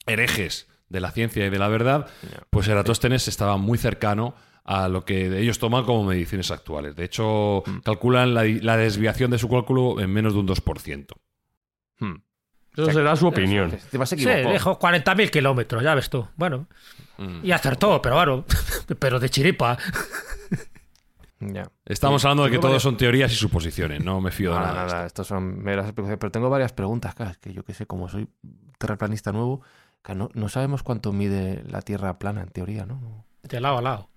herejes 0.09 0.67
de 0.89 0.99
la 0.99 1.11
ciencia 1.11 1.45
y 1.45 1.49
de 1.49 1.59
la 1.59 1.67
verdad, 1.67 2.07
pues 2.49 2.67
Eratóstenes 2.67 3.27
estaba 3.27 3.57
muy 3.57 3.77
cercano 3.77 4.33
a 4.63 4.87
lo 4.87 5.05
que 5.05 5.39
ellos 5.39 5.59
toman 5.59 5.83
como 5.85 6.03
mediciones 6.03 6.51
actuales. 6.51 6.95
De 6.95 7.03
hecho, 7.05 7.63
calculan 7.83 8.33
la, 8.33 8.43
la 8.45 8.77
desviación 8.77 9.31
de 9.31 9.37
su 9.39 9.49
cálculo 9.49 9.99
en 9.99 10.11
menos 10.11 10.33
de 10.33 10.39
un 10.39 10.47
2%. 10.47 11.05
Hmm. 11.99 12.15
Eso 12.75 12.91
será 12.91 13.15
su 13.15 13.27
opinión. 13.27 13.75
Te 13.91 13.97
vas 13.97 14.13
a 14.13 14.15
Sí, 14.15 14.25
dijo 14.25 14.79
40.000 14.79 15.29
kilómetros, 15.31 15.83
ya 15.83 15.95
ves 15.95 16.09
tú. 16.09 16.27
Bueno, 16.35 16.67
Mm. 17.17 17.41
y 17.43 17.51
acertó, 17.51 18.01
pero 18.01 18.15
bueno, 18.15 18.45
pero 18.99 19.19
de 19.19 19.29
chiripa. 19.29 19.77
Ya. 21.41 21.69
Estamos 21.85 22.23
hablando 22.25 22.43
de 22.45 22.51
que 22.51 22.57
varias- 22.57 22.81
son 22.83 22.97
teorías 22.97 23.31
y 23.31 23.35
suposiciones, 23.35 24.03
no 24.03 24.19
me 24.19 24.31
fío 24.31 24.53
de 24.53 24.59
Nada, 24.59 25.05
estos 25.05 25.27
son 25.27 25.61
meras 25.63 25.85
especulaciones. 25.85 26.19
Pero 26.19 26.31
tengo 26.31 26.49
varias 26.49 26.73
preguntas, 26.73 27.15
claro, 27.15 27.31
es 27.31 27.37
que 27.37 27.53
yo 27.53 27.63
qué 27.63 27.73
sé, 27.73 27.85
como 27.85 28.09
soy 28.09 28.27
terraplanista 28.77 29.31
nuevo, 29.31 29.61
que 30.09 30.15
no, 30.15 30.29
no 30.33 30.49
sabemos 30.49 30.83
cuánto 30.83 31.13
mide 31.13 31.63
la 31.69 31.81
Tierra 31.81 32.19
plana, 32.19 32.41
en 32.41 32.49
teoría, 32.49 32.85
¿no? 32.85 33.25
De 33.43 33.59
lado 33.59 33.77
a 33.77 33.81
lado. 33.81 34.09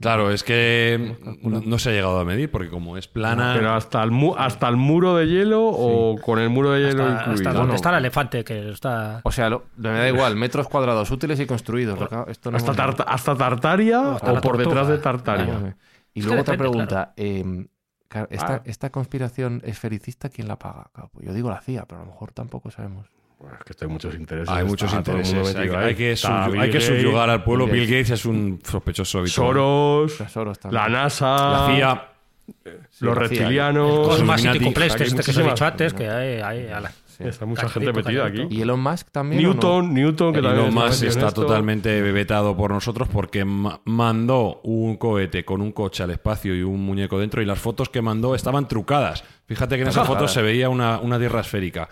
Claro, 0.00 0.30
es 0.30 0.44
que 0.44 1.16
no, 1.42 1.60
no 1.60 1.78
se 1.80 1.90
ha 1.90 1.92
llegado 1.92 2.20
a 2.20 2.24
medir 2.24 2.48
porque 2.52 2.68
como 2.70 2.96
es 2.96 3.08
plana... 3.08 3.54
Pero 3.56 3.72
hasta 3.72 4.00
el, 4.04 4.12
mu- 4.12 4.36
hasta 4.36 4.68
el 4.68 4.76
muro 4.76 5.16
de 5.16 5.26
hielo 5.26 5.66
o 5.66 6.14
con 6.20 6.38
el 6.38 6.50
muro 6.50 6.70
de 6.70 6.82
hielo 6.86 7.02
Hasta, 7.02 7.14
incluido. 7.22 7.32
hasta 7.34 7.52
¿no? 7.52 7.58
donde 7.58 7.74
está 7.74 7.90
el 7.90 7.96
elefante, 7.96 8.44
que 8.44 8.70
está... 8.70 9.20
O 9.24 9.32
sea, 9.32 9.50
lo- 9.50 9.64
me 9.76 9.88
da 9.90 10.08
igual, 10.08 10.36
metros 10.36 10.68
cuadrados 10.68 11.10
útiles 11.10 11.40
y 11.40 11.46
construidos. 11.46 11.98
Esto 12.28 12.52
no 12.52 12.58
Hasta, 12.58 12.72
hasta 13.08 13.34
Tartaria 13.34 14.12
Hasta 14.14 14.32
o 14.34 14.40
por 14.40 14.56
detrás 14.58 14.86
de 14.86 14.98
Tartaria. 14.98 15.54
Vale. 15.54 15.74
Y 16.14 16.20
Es 16.20 16.26
luego 16.26 16.42
otra 16.42 16.56
pregunta. 16.56 17.12
eh, 17.16 17.66
claro, 18.06 18.28
esta, 18.30 18.54
Ah. 18.54 18.62
esta 18.66 18.90
conspiración 18.90 19.62
esfericista, 19.64 20.28
¿quién 20.28 20.46
la 20.46 20.60
paga? 20.60 20.92
Pues 21.12 21.26
yo 21.26 21.32
digo 21.32 21.50
la 21.50 21.60
CIA, 21.60 21.86
pero 21.86 22.02
a 22.02 22.04
lo 22.04 22.10
mejor 22.12 22.30
tampoco 22.30 22.70
sabemos. 22.70 23.08
Bueno, 23.38 23.56
es 23.64 23.76
que 23.76 23.84
hay 23.84 23.90
muchos 23.90 24.14
intereses. 24.14 24.48
Hay 24.48 24.64
muchos 24.64 24.90
está 24.90 25.02
todo 25.02 25.16
el 25.16 25.22
mundo 25.24 25.38
intereses. 25.48 25.56
Hay, 25.76 25.84
hay 25.88 25.94
que, 25.94 26.12
Está 26.12 26.44
hay 26.46 26.70
que 26.70 26.80
subyugar 26.80 27.30
al 27.30 27.44
pueblo. 27.44 27.66
Bill 27.66 27.74
Bill 27.86 27.86
Gates. 27.90 28.10
Es 28.10 28.24
un 28.24 28.60
sospechoso 28.64 29.18
habitual. 29.20 29.46
Soros, 29.48 30.18
Tesoros 30.18 30.58
también. 30.58 30.82
la 30.82 30.88
NASA, 30.88 31.26
La 31.50 31.66
CIA. 31.74 32.08
los 32.46 32.76
la 33.00 33.00
CIA. 33.00 33.14
reptilianos. 33.14 34.20
Aquí 34.20 34.48
hay 34.48 34.56
este 34.56 35.22
que 35.22 35.30
os 35.30 35.38
he 35.38 35.42
dicho 35.44 35.64
antes, 35.66 35.94
que 35.94 36.08
hay... 36.08 36.40
hay 36.40 36.66
a 36.68 36.80
la- 36.80 36.92
Está 37.20 37.46
mucha 37.46 37.68
gente 37.68 37.92
metida 37.92 38.26
aquí. 38.26 38.46
¿Y 38.48 38.62
Elon 38.62 38.78
Musk 38.78 39.08
también? 39.10 39.44
o 39.44 39.48
no? 39.48 39.52
Newton, 39.54 39.92
Newton, 39.94 40.32
que 40.34 40.40
también 40.40 40.66
Elon 40.66 40.68
está 40.68 40.86
Musk 40.86 41.02
está 41.02 41.26
esto. 41.28 41.42
totalmente 41.42 42.00
vetado 42.00 42.56
por 42.56 42.70
nosotros 42.70 43.08
porque 43.08 43.44
ma- 43.44 43.80
mandó 43.86 44.60
un 44.62 44.96
cohete 44.98 45.44
con 45.44 45.60
un 45.60 45.72
coche 45.72 46.04
al 46.04 46.10
espacio 46.12 46.54
y 46.54 46.62
un 46.62 46.80
muñeco 46.80 47.18
dentro 47.18 47.42
y 47.42 47.44
las 47.44 47.58
fotos 47.58 47.88
que 47.88 48.02
mandó 48.02 48.36
estaban 48.36 48.68
trucadas. 48.68 49.24
Fíjate 49.46 49.74
que 49.74 49.82
en 49.82 49.88
esas 49.88 50.06
fotos 50.06 50.32
se 50.32 50.42
veía 50.42 50.68
una, 50.68 51.00
una 51.00 51.18
tierra 51.18 51.40
esférica. 51.40 51.88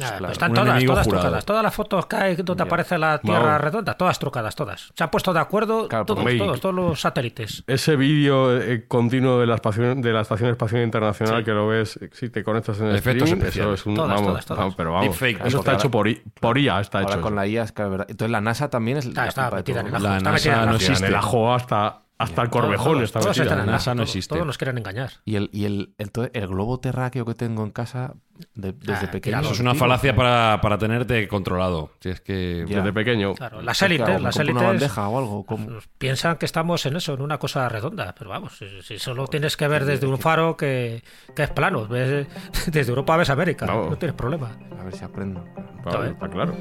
Nada, 0.00 0.10
claro, 0.18 0.24
pues 0.26 0.32
están 0.32 0.52
todas, 0.52 0.66
todas 0.84 1.04
jurado. 1.06 1.22
trucadas. 1.22 1.44
Todas 1.44 1.62
las 1.62 1.74
fotos 1.74 2.06
que 2.06 2.16
hay 2.16 2.36
donde 2.36 2.62
aparece 2.62 2.98
la 2.98 3.18
Tierra 3.20 3.58
redonda, 3.58 3.94
todas 3.94 4.18
trucadas, 4.18 4.54
todas. 4.56 4.92
Se 4.96 5.04
han 5.04 5.10
puesto 5.10 5.32
de 5.32 5.40
acuerdo 5.40 5.88
Claro, 5.88 6.04
todos, 6.04 6.24
todos, 6.38 6.60
todos 6.60 6.74
los 6.74 7.00
satélites. 7.00 7.62
Ese 7.66 7.96
vídeo 7.96 8.56
eh, 8.60 8.86
continuo 8.88 9.38
de 9.40 9.46
la, 9.46 9.54
espacio- 9.56 9.94
de 9.94 10.12
la 10.12 10.20
Estación 10.22 10.50
Espacial 10.50 10.82
Internacional 10.82 11.44
que 11.44 11.52
lo 11.52 11.68
ves 11.68 11.98
si 12.12 12.28
te 12.30 12.42
conectas 12.42 12.80
en 12.80 12.86
el 12.86 12.96
Efectos 12.96 13.24
streaming, 13.28 13.42
especiales. 13.46 13.74
eso 13.74 13.82
es 13.82 13.86
un 13.86 13.94
Todas, 13.94 14.10
vamos, 14.10 14.26
todas, 14.28 14.46
todas. 14.46 14.58
vamos, 14.58 14.74
pero 14.76 14.92
vamos, 14.92 15.20
Deepfake, 15.20 15.46
eso 15.46 15.58
está 15.58 15.70
ahora- 15.72 15.80
hecho 15.82 15.90
por, 15.90 16.08
I- 16.08 16.22
por 16.40 16.58
IA, 16.58 16.80
está 16.80 16.98
Ahora 17.00 17.12
hecho. 17.14 17.20
con 17.22 17.32
eso. 17.32 17.36
la 17.36 17.46
IA, 17.46 17.62
es 17.64 17.72
que 17.72 17.82
es 17.82 17.90
verdad. 17.90 18.06
Entonces 18.08 18.30
la 18.32 18.40
NASA 18.40 18.70
también 18.70 18.96
es 18.98 19.06
Está, 19.06 19.22
la 19.22 19.28
está 19.28 19.50
metida 19.50 19.80
en 19.80 19.86
el 19.88 19.94
ajo. 19.94 20.02
La 20.04 20.16
está 20.16 20.30
NASA 20.30 20.34
metida 20.48 20.52
en 20.54 20.60
el 20.60 20.66
no. 20.66 20.72
Mira, 20.72 20.84
en 20.86 20.90
existe. 20.92 21.06
el 21.08 21.14
ajo 21.14 21.54
hasta, 21.54 22.02
hasta 22.20 22.42
el 22.42 22.50
corvejón 22.50 22.92
Todos, 22.92 23.02
está 23.02 23.20
todos 23.20 23.38
metido. 23.38 23.56
La 23.56 23.64
NASA 23.64 23.94
no 23.94 24.00
todos- 24.02 24.10
existe. 24.10 24.34
Todos 24.34 24.46
nos 24.46 24.58
quieren 24.58 24.78
engañar. 24.78 25.10
Y 25.24 25.36
el, 25.36 25.50
y 25.52 25.64
el, 25.64 25.94
el, 25.98 26.10
el 26.32 26.46
globo 26.46 26.78
terráqueo 26.80 27.24
que 27.24 27.34
tengo 27.34 27.64
en 27.64 27.70
casa 27.70 28.14
de- 28.54 28.72
desde 28.72 29.06
Ah, 29.06 29.10
pequeño. 29.10 29.40
Eso 29.40 29.52
es 29.52 29.60
una 29.60 29.74
falacia 29.74 30.14
para, 30.14 30.60
para 30.60 30.78
tenerte 30.78 31.26
controlado. 31.28 31.92
Si 32.00 32.08
es 32.10 32.20
que... 32.20 32.64
Ya. 32.68 32.78
Desde 32.78 32.92
pequeño. 32.92 33.34
Claro, 33.34 33.62
las 33.62 33.80
élites, 33.82 34.06
¿Me 34.08 34.20
las 34.20 34.36
compro 34.36 34.52
una 34.52 34.60
élites 34.70 34.80
bandeja 34.88 35.08
o 35.08 35.18
algo? 35.18 35.46
¿Cómo? 35.46 35.68
piensan 35.98 36.36
que 36.36 36.46
estamos 36.46 36.84
en 36.86 36.96
eso, 36.96 37.14
en 37.14 37.22
una 37.22 37.38
cosa 37.38 37.68
redonda. 37.68 38.14
Pero 38.18 38.30
vamos, 38.30 38.56
si, 38.58 38.82
si 38.82 38.98
solo 38.98 39.26
tienes 39.26 39.56
que 39.56 39.66
ver 39.68 39.84
desde 39.84 40.06
un 40.06 40.18
faro 40.18 40.56
que, 40.56 41.02
que 41.34 41.42
es 41.44 41.50
plano, 41.50 41.86
ves, 41.86 42.26
desde 42.66 42.90
Europa 42.90 43.16
ves 43.16 43.30
América, 43.30 43.66
Vamos. 43.66 43.90
no 43.90 43.96
tienes 43.98 44.14
problema. 44.16 44.56
A 44.78 44.84
ver 44.84 44.94
si 44.94 45.04
aprendo. 45.04 45.44
Está 45.84 46.28
claro. 46.28 46.54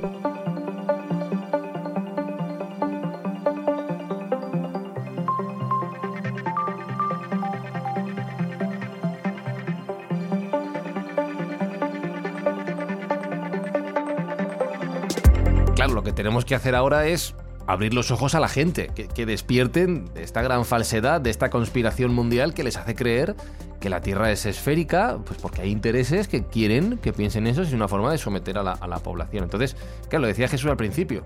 Tenemos 16.20 16.44
que 16.44 16.54
hacer 16.54 16.76
ahora 16.76 17.08
es 17.08 17.34
abrir 17.66 17.94
los 17.94 18.12
ojos 18.12 18.36
a 18.36 18.42
la 18.42 18.50
gente, 18.50 18.88
que, 18.88 19.26
despierten 19.26 20.14
de 20.14 20.24
esta 20.24 20.42
gran 20.42 20.66
falsedad, 20.66 21.22
de 21.22 21.30
esta 21.30 21.50
conspiración 21.50 22.14
mundial 22.14 22.54
que 22.54 22.66
les 22.66 22.76
hace 22.76 22.94
creer 22.94 23.38
que 23.80 23.90
la 23.90 24.02
Tierra 24.02 24.30
es 24.30 24.46
esférica, 24.46 25.18
pues 25.26 25.40
porque 25.40 25.62
hay 25.62 25.72
intereses 25.72 26.28
que 26.28 26.44
quieren 26.44 26.98
que 26.98 27.14
piensen 27.14 27.48
eso, 27.48 27.62
es 27.62 27.72
una 27.72 27.88
forma 27.88 28.12
de 28.12 28.18
someter 28.18 28.58
a 28.58 28.64
la, 28.64 28.74
a 28.74 28.86
la 28.90 29.00
población. 29.00 29.46
Entonces, 29.46 29.78
claro, 30.10 30.24
lo 30.24 30.28
decía 30.28 30.50
Jesús 30.50 30.70
al 30.70 30.76
principio, 30.76 31.24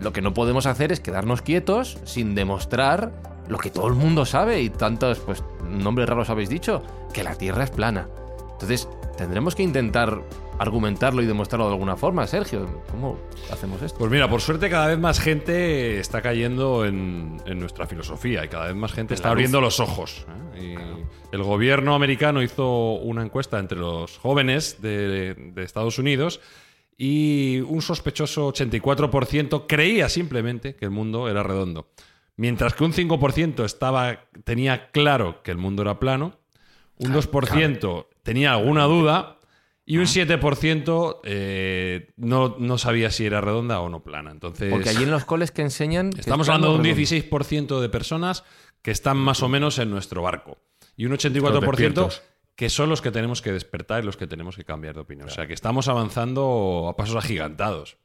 lo 0.00 0.12
que 0.12 0.22
no 0.22 0.34
podemos 0.34 0.66
hacer 0.66 0.90
es 0.90 0.98
quedarnos 0.98 1.40
quietos 1.40 1.96
sin 2.02 2.34
demostrar 2.34 3.12
lo 3.46 3.58
que 3.58 3.70
todo 3.70 3.86
el 3.86 3.94
mundo 3.94 4.26
sabe 4.26 4.60
y 4.60 4.70
tantos 4.70 5.20
pues, 5.20 5.44
nombres 5.70 6.08
raros 6.08 6.30
habéis 6.30 6.48
dicho, 6.48 6.82
que 7.12 7.22
la 7.22 7.36
Tierra 7.36 7.62
es 7.62 7.70
plana. 7.70 8.08
Entonces, 8.54 8.88
tendremos 9.16 9.54
que 9.54 9.62
intentar 9.62 10.20
argumentarlo 10.58 11.22
y 11.22 11.26
demostrarlo 11.26 11.66
de 11.66 11.72
alguna 11.72 11.96
forma, 11.96 12.26
Sergio. 12.26 12.82
¿Cómo 12.90 13.18
hacemos 13.50 13.82
esto? 13.82 13.98
Pues 13.98 14.10
mira, 14.10 14.28
por 14.28 14.40
suerte 14.40 14.70
cada 14.70 14.88
vez 14.88 14.98
más 14.98 15.20
gente 15.20 15.98
está 15.98 16.22
cayendo 16.22 16.84
en, 16.86 17.40
en 17.46 17.58
nuestra 17.58 17.86
filosofía 17.86 18.44
y 18.44 18.48
cada 18.48 18.66
vez 18.66 18.76
más 18.76 18.92
gente 18.92 19.14
está 19.14 19.30
abriendo 19.30 19.60
los 19.60 19.80
ojos. 19.80 20.26
¿eh? 20.56 20.76
Y 21.32 21.34
el 21.34 21.42
gobierno 21.42 21.94
americano 21.94 22.42
hizo 22.42 22.94
una 22.94 23.22
encuesta 23.22 23.58
entre 23.58 23.78
los 23.78 24.18
jóvenes 24.18 24.80
de, 24.80 25.34
de 25.34 25.62
Estados 25.62 25.98
Unidos 25.98 26.40
y 26.96 27.60
un 27.60 27.82
sospechoso 27.82 28.52
84% 28.52 29.64
creía 29.68 30.08
simplemente 30.08 30.74
que 30.76 30.86
el 30.86 30.90
mundo 30.90 31.28
era 31.28 31.42
redondo. 31.42 31.88
Mientras 32.36 32.74
que 32.74 32.84
un 32.84 32.92
5% 32.92 33.64
estaba, 33.64 34.26
tenía 34.44 34.90
claro 34.90 35.42
que 35.42 35.50
el 35.50 35.58
mundo 35.58 35.82
era 35.82 35.98
plano, 35.98 36.38
un 36.98 37.12
2% 37.12 38.06
tenía 38.22 38.52
alguna 38.52 38.84
duda 38.84 39.35
y 39.88 39.98
un 39.98 40.04
7% 40.04 41.20
eh, 41.22 42.12
no, 42.16 42.56
no 42.58 42.76
sabía 42.76 43.10
si 43.12 43.24
era 43.24 43.40
redonda 43.40 43.80
o 43.80 43.88
no 43.88 44.02
plana. 44.02 44.32
Entonces, 44.32 44.72
Porque 44.72 44.88
allí 44.88 45.04
en 45.04 45.12
los 45.12 45.24
coles 45.24 45.52
que 45.52 45.62
enseñan... 45.62 46.10
que 46.10 46.20
estamos 46.20 46.48
hablando 46.48 46.72
de 46.72 46.78
un 46.78 46.84
redondo. 46.84 47.02
16% 47.02 47.80
de 47.80 47.88
personas 47.88 48.42
que 48.82 48.90
están 48.90 49.16
más 49.16 49.44
o 49.44 49.48
menos 49.48 49.78
en 49.78 49.90
nuestro 49.90 50.22
barco. 50.22 50.58
Y 50.96 51.04
un 51.04 51.12
Los 51.12 51.24
84% 51.24 51.60
despiertos. 51.70 52.22
que 52.56 52.68
son 52.68 52.90
los 52.90 53.00
que 53.00 53.12
tenemos 53.12 53.42
que 53.42 53.52
despertar 53.52 54.02
y 54.02 54.06
los 54.06 54.16
que 54.16 54.26
tenemos 54.26 54.56
que 54.56 54.64
cambiar 54.64 54.96
de 54.96 55.02
opinión. 55.02 55.28
O 55.28 55.30
sea, 55.30 55.46
que 55.46 55.54
estamos 55.54 55.86
avanzando 55.86 56.88
a 56.88 56.96
pasos 56.96 57.14
agigantados. 57.14 57.96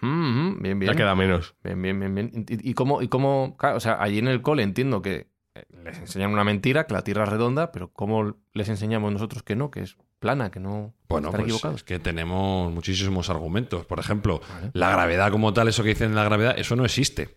Mm, 0.00 0.08
mm, 0.08 0.62
bien, 0.62 0.78
bien. 0.80 0.92
Ya 0.92 0.96
queda 0.96 1.14
menos. 1.14 1.54
Bien, 1.62 1.80
bien, 1.80 2.00
bien, 2.00 2.12
bien. 2.12 2.46
¿Y, 2.48 2.70
y 2.70 2.74
cómo, 2.74 3.02
y 3.02 3.08
cómo, 3.08 3.56
claro, 3.56 3.76
o 3.76 3.80
sea, 3.80 4.02
allí 4.02 4.18
en 4.18 4.26
el 4.26 4.42
cole 4.42 4.64
entiendo 4.64 5.00
que 5.00 5.28
eh, 5.54 5.64
les 5.84 5.98
enseñan 5.98 6.32
una 6.32 6.42
mentira, 6.42 6.86
que 6.86 6.94
la 6.94 7.04
Tierra 7.04 7.22
es 7.22 7.28
redonda, 7.28 7.70
pero 7.70 7.92
¿cómo 7.92 8.36
les 8.52 8.68
enseñamos 8.68 9.12
nosotros 9.12 9.44
que 9.44 9.54
no, 9.54 9.70
que 9.70 9.82
es 9.82 9.96
plana, 10.20 10.50
que 10.50 10.60
no 10.60 10.94
Bueno, 11.08 11.30
pues 11.30 11.42
equivocados? 11.42 11.76
es 11.78 11.82
que 11.82 11.98
tenemos 11.98 12.72
muchísimos 12.72 13.28
argumentos. 13.30 13.84
Por 13.86 13.98
ejemplo, 13.98 14.40
la 14.72 14.90
gravedad 14.90 15.32
como 15.32 15.52
tal, 15.52 15.66
eso 15.66 15.82
que 15.82 15.88
dicen 15.88 16.10
de 16.10 16.16
la 16.16 16.24
gravedad, 16.24 16.56
eso 16.56 16.76
no 16.76 16.84
existe. 16.84 17.36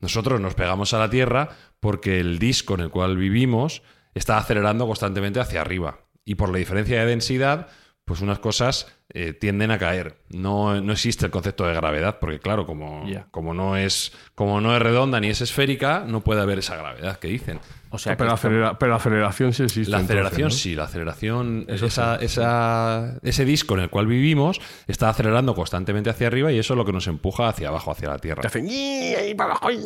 Nosotros 0.00 0.40
nos 0.40 0.54
pegamos 0.54 0.92
a 0.92 0.98
la 0.98 1.08
Tierra 1.08 1.48
porque 1.80 2.20
el 2.20 2.38
disco 2.38 2.74
en 2.74 2.80
el 2.80 2.90
cual 2.90 3.16
vivimos 3.16 3.82
está 4.14 4.36
acelerando 4.36 4.86
constantemente 4.86 5.40
hacia 5.40 5.62
arriba. 5.62 6.00
Y 6.24 6.34
por 6.34 6.50
la 6.50 6.58
diferencia 6.58 7.00
de 7.00 7.06
densidad, 7.06 7.68
pues 8.06 8.20
unas 8.22 8.38
cosas 8.38 8.86
eh, 9.12 9.32
tienden 9.32 9.70
a 9.72 9.78
caer. 9.78 10.16
No, 10.30 10.80
no 10.80 10.92
existe 10.92 11.26
el 11.26 11.32
concepto 11.32 11.66
de 11.66 11.74
gravedad, 11.74 12.18
porque 12.20 12.38
claro, 12.38 12.64
como, 12.66 13.06
como, 13.32 13.52
no 13.52 13.76
es, 13.76 14.12
como 14.34 14.60
no 14.60 14.74
es 14.74 14.80
redonda 14.80 15.20
ni 15.20 15.28
es 15.28 15.40
esférica, 15.40 16.04
no 16.06 16.20
puede 16.20 16.40
haber 16.40 16.58
esa 16.60 16.76
gravedad 16.76 17.18
que 17.18 17.28
dicen. 17.28 17.58
O 17.90 17.98
sea, 17.98 18.16
pero, 18.16 18.30
que 18.30 18.34
acelera- 18.34 18.78
pero 18.78 18.94
aceleración 18.94 19.52
sí 19.52 19.62
existe. 19.64 19.90
La 19.90 19.98
entonces, 19.98 20.16
aceleración 20.16 20.48
¿no? 20.48 20.54
sí, 20.54 20.74
la 20.76 20.84
aceleración, 20.84 21.64
Eso 21.68 21.86
esa, 21.86 22.18
sí. 22.18 22.24
esa- 22.26 23.18
ese 23.22 23.44
disco 23.44 23.74
en 23.74 23.80
el 23.80 23.90
cual 23.90 24.06
vivimos 24.06 24.60
está 24.86 25.08
acelerando 25.08 25.54
constantemente 25.54 26.10
hacia 26.10 26.26
arriba 26.28 26.52
y 26.52 26.58
eso 26.58 26.74
es 26.74 26.78
lo 26.78 26.84
que 26.84 26.92
nos 26.92 27.06
empuja 27.08 27.48
hacia 27.48 27.68
abajo, 27.68 27.90
hacia 27.90 28.08
la 28.08 28.18
Tierra. 28.18 28.42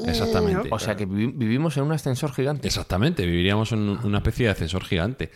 Exactamente. 0.08 0.68
o 0.70 0.78
sea 0.78 0.94
que 0.96 1.06
vivi- 1.08 1.32
vivimos 1.34 1.76
en 1.78 1.84
un 1.84 1.92
ascensor 1.92 2.32
gigante. 2.32 2.66
Exactamente, 2.68 3.24
viviríamos 3.24 3.72
en 3.72 3.78
un- 3.80 3.98
una 4.04 4.18
especie 4.18 4.46
de 4.46 4.52
ascensor 4.52 4.84
gigante. 4.84 5.30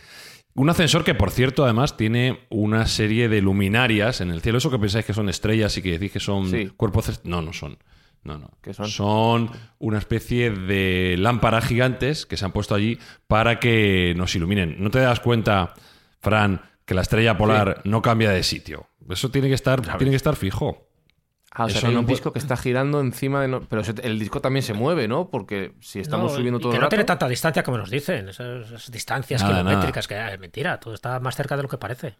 Un 0.57 0.69
ascensor 0.69 1.03
que, 1.03 1.13
por 1.15 1.31
cierto, 1.31 1.65
además 1.65 1.97
tiene 1.97 2.47
una 2.49 2.87
serie 2.87 3.27
de 3.27 3.41
luminarias 3.41 4.21
en 4.21 4.31
el 4.31 4.41
cielo. 4.41 4.57
Eso 4.57 4.71
que 4.71 4.79
pensáis 4.79 5.05
que 5.05 5.13
son 5.13 5.27
estrellas 5.27 5.77
y 5.77 5.81
que 5.81 5.91
decís 5.91 6.11
que 6.13 6.19
son 6.21 6.49
Sí. 6.49 6.67
cuerpos... 6.77 7.19
No, 7.25 7.41
no 7.41 7.51
son. 7.51 7.77
No, 8.23 8.37
no. 8.39 8.49
¿Qué 8.61 8.73
son? 8.73 8.87
Son 8.89 9.51
una 9.79 9.97
especie 9.99 10.49
de 10.51 11.15
lámparas 11.19 11.65
gigantes 11.65 12.25
que 12.25 12.37
se 12.37 12.45
han 12.45 12.53
puesto 12.53 12.73
allí 12.73 12.97
para 13.27 13.59
que 13.59 14.13
nos 14.15 14.33
iluminen. 14.35 14.77
¿No 14.79 14.89
te 14.89 14.99
das 14.99 15.19
cuenta, 15.19 15.73
Fran, 16.21 16.61
que 16.85 16.95
la 16.95 17.01
estrella 17.01 17.37
polar 17.37 17.81
no 17.83 18.01
cambia 18.01 18.31
de 18.31 18.41
sitio? 18.41 18.87
Eso 19.09 19.29
tiene 19.29 19.49
que 19.49 19.53
estar, 19.53 19.81
tiene 19.97 20.09
que 20.11 20.15
estar 20.15 20.35
fijo. 20.37 20.87
Ah, 21.57 21.65
o 21.65 21.69
sea, 21.69 21.81
que 21.81 21.87
hay 21.87 21.93
no 21.93 22.01
un 22.01 22.05
pu- 22.05 22.09
disco 22.09 22.33
que 22.33 22.39
está 22.39 22.57
girando 22.57 22.99
encima 22.99 23.41
de... 23.41 23.47
no- 23.47 23.61
Pero 23.61 23.81
el 24.03 24.19
disco 24.19 24.41
también 24.41 24.61
se 24.63 24.73
mueve, 24.73 25.07
¿no? 25.07 25.29
Porque 25.29 25.73
si 25.79 25.99
estamos 25.99 26.31
No, 26.33 26.37
subiendo 26.37 26.59
todo 26.59 26.71
que 26.71 26.75
el 26.75 26.81
no 26.81 26.85
rato... 26.85 26.89
tiene 26.89 27.05
tanta 27.05 27.27
distancia 27.29 27.63
como 27.63 27.77
nos 27.77 27.89
dicen, 27.89 28.27
esas, 28.29 28.67
esas 28.67 28.91
distancias 28.91 29.41
Nada, 29.41 29.61
kilométricas, 29.63 30.07
que 30.07 30.15
ah, 30.15 30.33
es 30.33 30.39
mentira, 30.39 30.79
todo 30.79 30.93
está 30.93 31.19
más 31.21 31.35
cerca 31.35 31.55
de 31.55 31.63
lo 31.63 31.69
que 31.69 31.77
parece. 31.77 32.17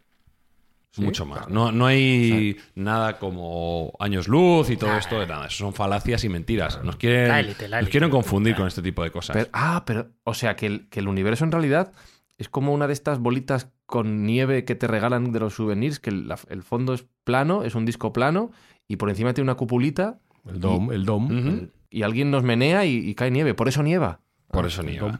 Mucho 0.98 1.26
más. 1.26 1.46
No, 1.50 1.72
no 1.72 1.84
hay 1.84 2.56
nada 2.74 3.18
como 3.18 3.92
años 4.00 4.28
luz 4.28 4.70
y 4.70 4.78
todo 4.78 4.96
esto. 4.96 5.18
Nada, 5.26 5.46
eso 5.46 5.58
son 5.58 5.74
falacias 5.74 6.24
y 6.24 6.30
mentiras. 6.30 6.82
Nos 6.82 6.96
quieren, 6.96 7.28
La 7.28 7.40
élite, 7.40 7.68
la 7.68 7.76
nos 7.76 7.82
élite. 7.82 7.90
quieren 7.90 8.08
confundir 8.08 8.56
con 8.56 8.66
este 8.66 8.80
tipo 8.80 9.02
de 9.02 9.10
cosas. 9.10 9.34
Pero- 9.36 9.50
ah, 9.52 9.82
pero... 9.86 10.12
O 10.24 10.32
sea, 10.32 10.56
que 10.56 10.64
el, 10.64 10.88
que 10.88 11.00
el 11.00 11.08
universo 11.08 11.44
en 11.44 11.52
realidad 11.52 11.92
es 12.38 12.48
como 12.48 12.72
una 12.72 12.86
de 12.86 12.94
estas 12.94 13.18
bolitas 13.18 13.70
con 13.84 14.24
nieve 14.24 14.64
que 14.64 14.74
te 14.74 14.86
regalan 14.86 15.32
de 15.32 15.40
los 15.40 15.54
souvenirs, 15.56 16.00
que 16.00 16.08
el, 16.08 16.28
la- 16.28 16.38
el 16.48 16.62
fondo 16.62 16.94
es 16.94 17.04
plano, 17.24 17.62
es 17.62 17.74
un 17.74 17.84
disco 17.84 18.14
plano, 18.14 18.50
y 18.88 18.96
por 18.96 19.10
encima 19.10 19.32
tiene 19.34 19.46
una 19.50 19.56
cupulita, 19.56 20.18
El 20.48 20.60
dom, 20.60 20.92
el 20.92 21.04
dom. 21.04 21.68
Y 21.90 22.02
alguien 22.02 22.30
nos 22.30 22.42
menea 22.42 22.84
y, 22.84 22.96
y 23.08 23.14
cae 23.14 23.30
nieve. 23.30 23.54
Por 23.54 23.68
eso 23.68 23.82
nieva. 23.82 24.20
Por 24.50 24.64
Ah, 24.64 24.68
eso 24.68 24.82
nieva. 24.82 25.08
dom. 25.08 25.18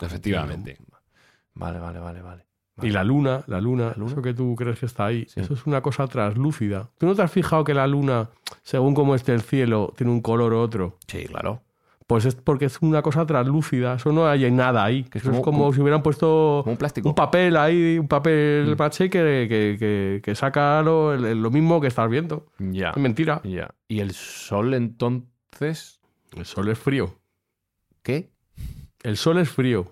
Efectivamente. 0.00 0.78
Vale, 1.54 1.78
vale, 1.78 1.98
vale, 2.00 2.20
vale. 2.22 2.44
Y 2.82 2.90
la 2.90 3.04
luna, 3.04 3.44
la 3.46 3.60
luna, 3.60 3.90
La 3.90 3.94
luna. 3.96 4.12
eso 4.12 4.20
que 4.22 4.34
tú 4.34 4.56
crees 4.56 4.80
que 4.80 4.86
está 4.86 5.06
ahí, 5.06 5.26
Sí. 5.28 5.40
eso 5.40 5.54
es 5.54 5.64
una 5.66 5.80
cosa 5.80 6.08
translúcida. 6.08 6.90
¿Tú 6.98 7.06
no 7.06 7.14
te 7.14 7.22
has 7.22 7.30
fijado 7.30 7.62
que 7.62 7.72
la 7.72 7.86
luna, 7.86 8.30
según 8.64 8.94
cómo 8.94 9.14
esté 9.14 9.32
el 9.32 9.42
cielo, 9.42 9.94
tiene 9.96 10.10
un 10.12 10.20
color 10.20 10.52
u 10.52 10.58
otro? 10.58 10.98
Sí, 11.06 11.24
claro. 11.26 11.62
Pues 12.06 12.26
es 12.26 12.34
porque 12.34 12.66
es 12.66 12.82
una 12.82 13.00
cosa 13.00 13.24
translúcida, 13.24 13.94
eso 13.94 14.12
no 14.12 14.26
hay 14.26 14.50
nada 14.50 14.84
ahí. 14.84 15.04
Que 15.04 15.18
es 15.18 15.24
Eso 15.24 15.32
es 15.32 15.40
como- 15.40 15.72
si 15.72 15.80
hubieran 15.80 16.02
puesto 16.02 16.62
un 16.66 16.76
plástico. 16.76 17.08
un 17.08 17.14
papel 17.14 17.56
ahí, 17.56 17.98
un 17.98 18.08
papel 18.08 18.66
Mm. 18.74 18.78
maché 18.78 19.08
que, 19.08 19.46
que, 19.48 19.76
que- 19.78 20.20
que 20.22 20.34
saca 20.34 20.82
lo, 20.82 21.16
lo 21.16 21.50
mismo 21.50 21.80
que 21.80 21.86
estás 21.86 22.10
viendo. 22.10 22.46
Ya. 22.58 22.90
Es 22.90 22.98
mentira. 22.98 23.40
Ya. 23.44 23.74
¿Y 23.88 24.00
el 24.00 24.12
sol 24.12 24.74
entonces? 24.74 26.00
El 26.36 26.44
sol 26.44 26.68
es 26.68 26.78
frío. 26.78 27.18
¿Qué? 28.02 28.28
El 29.02 29.16
sol 29.16 29.38
es 29.38 29.48
frío. 29.48 29.90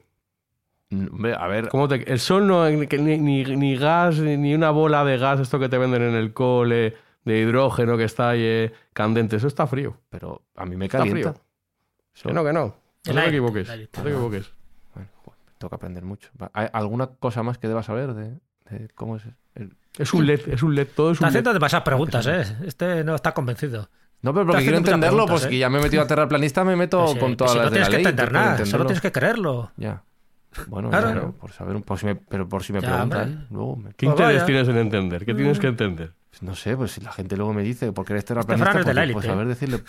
Mm, 0.91 1.25
A 1.39 1.47
ver, 1.47 1.69
¿Cómo 1.69 1.89
te- 1.89 2.11
el 2.13 2.19
sol 2.21 2.47
no 2.47 2.69
ni, 2.69 2.87
ni, 3.19 3.45
ni 3.45 3.77
gas, 3.77 4.19
ni 4.19 4.55
una 4.55 4.71
bola 4.71 5.03
de 5.07 5.17
gas, 5.17 5.41
esto 5.41 5.59
que 5.59 5.71
te 5.71 5.79
venden 5.79 6.03
en 6.03 6.15
el 6.15 6.35
cole, 6.35 6.95
de 7.25 7.39
hidrógeno 7.41 7.97
que 7.97 8.05
está 8.05 8.31
ahí 8.31 8.41
eh, 8.43 8.73
candente, 8.93 9.37
eso 9.37 9.47
está 9.47 9.67
frío. 9.67 9.97
pero 10.11 10.43
a 10.57 10.67
mí 10.67 10.77
me 10.77 10.87
Está 10.87 10.99
calienta. 10.99 11.35
Frío. 12.13 12.31
Que 12.31 12.35
no, 12.35 12.45
que 12.45 12.53
no. 12.53 12.77
No 13.07 13.15
te 13.23 13.29
equivoques. 13.29 13.69
No 13.69 13.75
te 14.03 14.09
equivoques. 14.11 14.53
Bueno, 14.95 15.11
tengo 15.59 15.69
que 15.71 15.75
aprender 15.77 16.05
mucho. 16.05 16.31
¿Hay 16.53 16.69
alguna 16.73 17.07
cosa 17.09 17.43
más 17.43 17.59
que 17.59 17.69
debas 17.69 17.87
saber 17.87 18.15
de, 18.15 18.39
de 18.71 18.89
cómo 18.95 19.17
es 19.17 19.23
el... 19.55 19.77
Es 19.99 20.15
un 20.15 20.27
LED, 20.27 20.49
es 20.49 20.63
un 20.63 20.75
LED, 20.75 20.89
todo 20.97 21.11
es 21.11 21.17
Está 21.17 21.27
un 21.27 21.33
LED. 21.33 21.39
haciendo 21.39 21.53
demasiadas 21.53 21.85
preguntas, 21.85 22.27
¿eh? 22.27 22.45
Este 22.65 23.05
no 23.05 23.15
está 23.15 23.33
convencido. 23.35 23.91
No, 24.23 24.33
pero 24.33 24.47
porque 24.47 24.63
quiero 24.63 24.79
entenderlo, 24.79 25.27
pues 25.27 25.45
¿eh? 25.45 25.49
que 25.49 25.59
ya 25.59 25.69
me 25.69 25.79
he 25.81 25.83
metido 25.83 26.03
a 26.03 26.07
terraplanista, 26.07 26.65
me 26.65 26.77
meto 26.77 27.07
Que 27.07 27.13
si- 27.15 27.19
con 27.19 27.37
todas 27.37 27.53
si 27.53 27.59
las 27.59 27.67
no 27.67 27.71
de 27.73 27.81
la 27.81 27.87
tienes 27.87 27.89
que 27.89 27.97
ley. 27.97 28.11
entender 28.11 28.33
nada, 28.33 28.65
solo 28.67 28.87
tienes 28.87 29.03
que 29.03 29.13
creerlo. 29.13 29.73
Ya. 29.77 30.03
Bueno, 30.67 30.91
Claro. 30.91 31.33
por 31.41 31.53
saber, 31.53 31.77
un- 31.77 31.83
por 31.83 31.99
si 31.99 32.07
me, 32.07 32.15
pero 32.17 32.49
por 32.49 32.63
si 32.63 32.73
me 32.73 32.81
Ya, 32.81 32.89
preguntan, 32.89 33.47
luego 33.51 33.77
me- 33.77 33.91
¿Qué 33.95 34.07
Pues 34.07 34.11
interés 34.19 34.35
vaya. 34.43 34.47
tienes 34.47 34.69
en 34.69 34.77
entender? 34.79 35.25
¿Qué 35.25 35.35
tienes 35.35 35.59
Mm. 35.59 35.61
que 35.61 35.67
entender? 35.69 36.15
pues 36.31 36.43
no 36.43 36.55
sé, 36.55 36.75
pues 36.79 36.93
si 36.93 37.03
la 37.03 37.13
gente 37.13 37.37
luego 37.37 37.53
me 37.53 37.63
dice, 37.63 37.93
¿por 37.93 38.07
qué 38.07 38.15
eres 38.15 38.25
Fran 38.25 38.45
terraplanista? 38.47 38.81
es 38.81 38.87
de 38.87 38.95
la 38.95 39.03
Pues, 39.03 39.13
pues 39.13 39.25
¿eh? 39.27 39.29
saber 39.29 39.47
decirle 39.49 39.81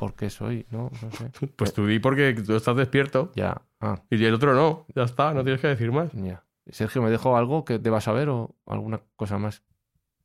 por 0.00 0.14
qué 0.14 0.30
soy, 0.30 0.66
no, 0.70 0.90
no 1.00 1.10
sé. 1.12 1.30
Pues 1.56 1.72
tú 1.72 1.86
di 1.86 2.00
porque 2.00 2.32
tú 2.44 2.56
estás 2.56 2.74
despierto 2.74 3.30
Ya, 3.36 3.62
ah, 3.80 4.00
y 4.10 4.24
el 4.24 4.34
otro 4.34 4.52
no. 4.52 4.84
Ya 4.96 5.04
está, 5.04 5.32
no 5.32 5.44
tienes 5.44 5.60
que 5.60 5.68
decir 5.68 5.92
más. 5.92 6.10
ya. 6.12 6.42
Sergio, 6.70 7.02
¿me 7.02 7.10
dejó 7.10 7.36
algo 7.36 7.64
que 7.64 7.78
debas 7.78 8.02
saber 8.04 8.28
o 8.30 8.54
alguna 8.66 9.00
cosa 9.16 9.38
más? 9.38 9.62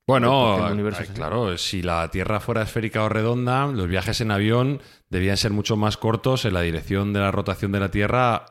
Bueno, 0.07 0.55
Porque 0.57 0.81
el 0.81 1.13
claro, 1.13 1.57
si 1.57 1.81
la 1.83 2.09
Tierra 2.09 2.39
fuera 2.39 2.61
esférica 2.61 3.03
o 3.03 3.09
redonda, 3.09 3.67
los 3.67 3.87
viajes 3.87 4.21
en 4.21 4.31
avión 4.31 4.79
debían 5.09 5.35
ser 5.37 5.51
mucho 5.51 5.75
más 5.77 5.97
cortos 5.97 6.45
en 6.45 6.53
la 6.53 6.61
dirección 6.61 7.11
de 7.13 7.19
la 7.19 7.29
rotación 7.31 7.71
de 7.73 7.79
la 7.81 7.91
Tierra 7.91 8.45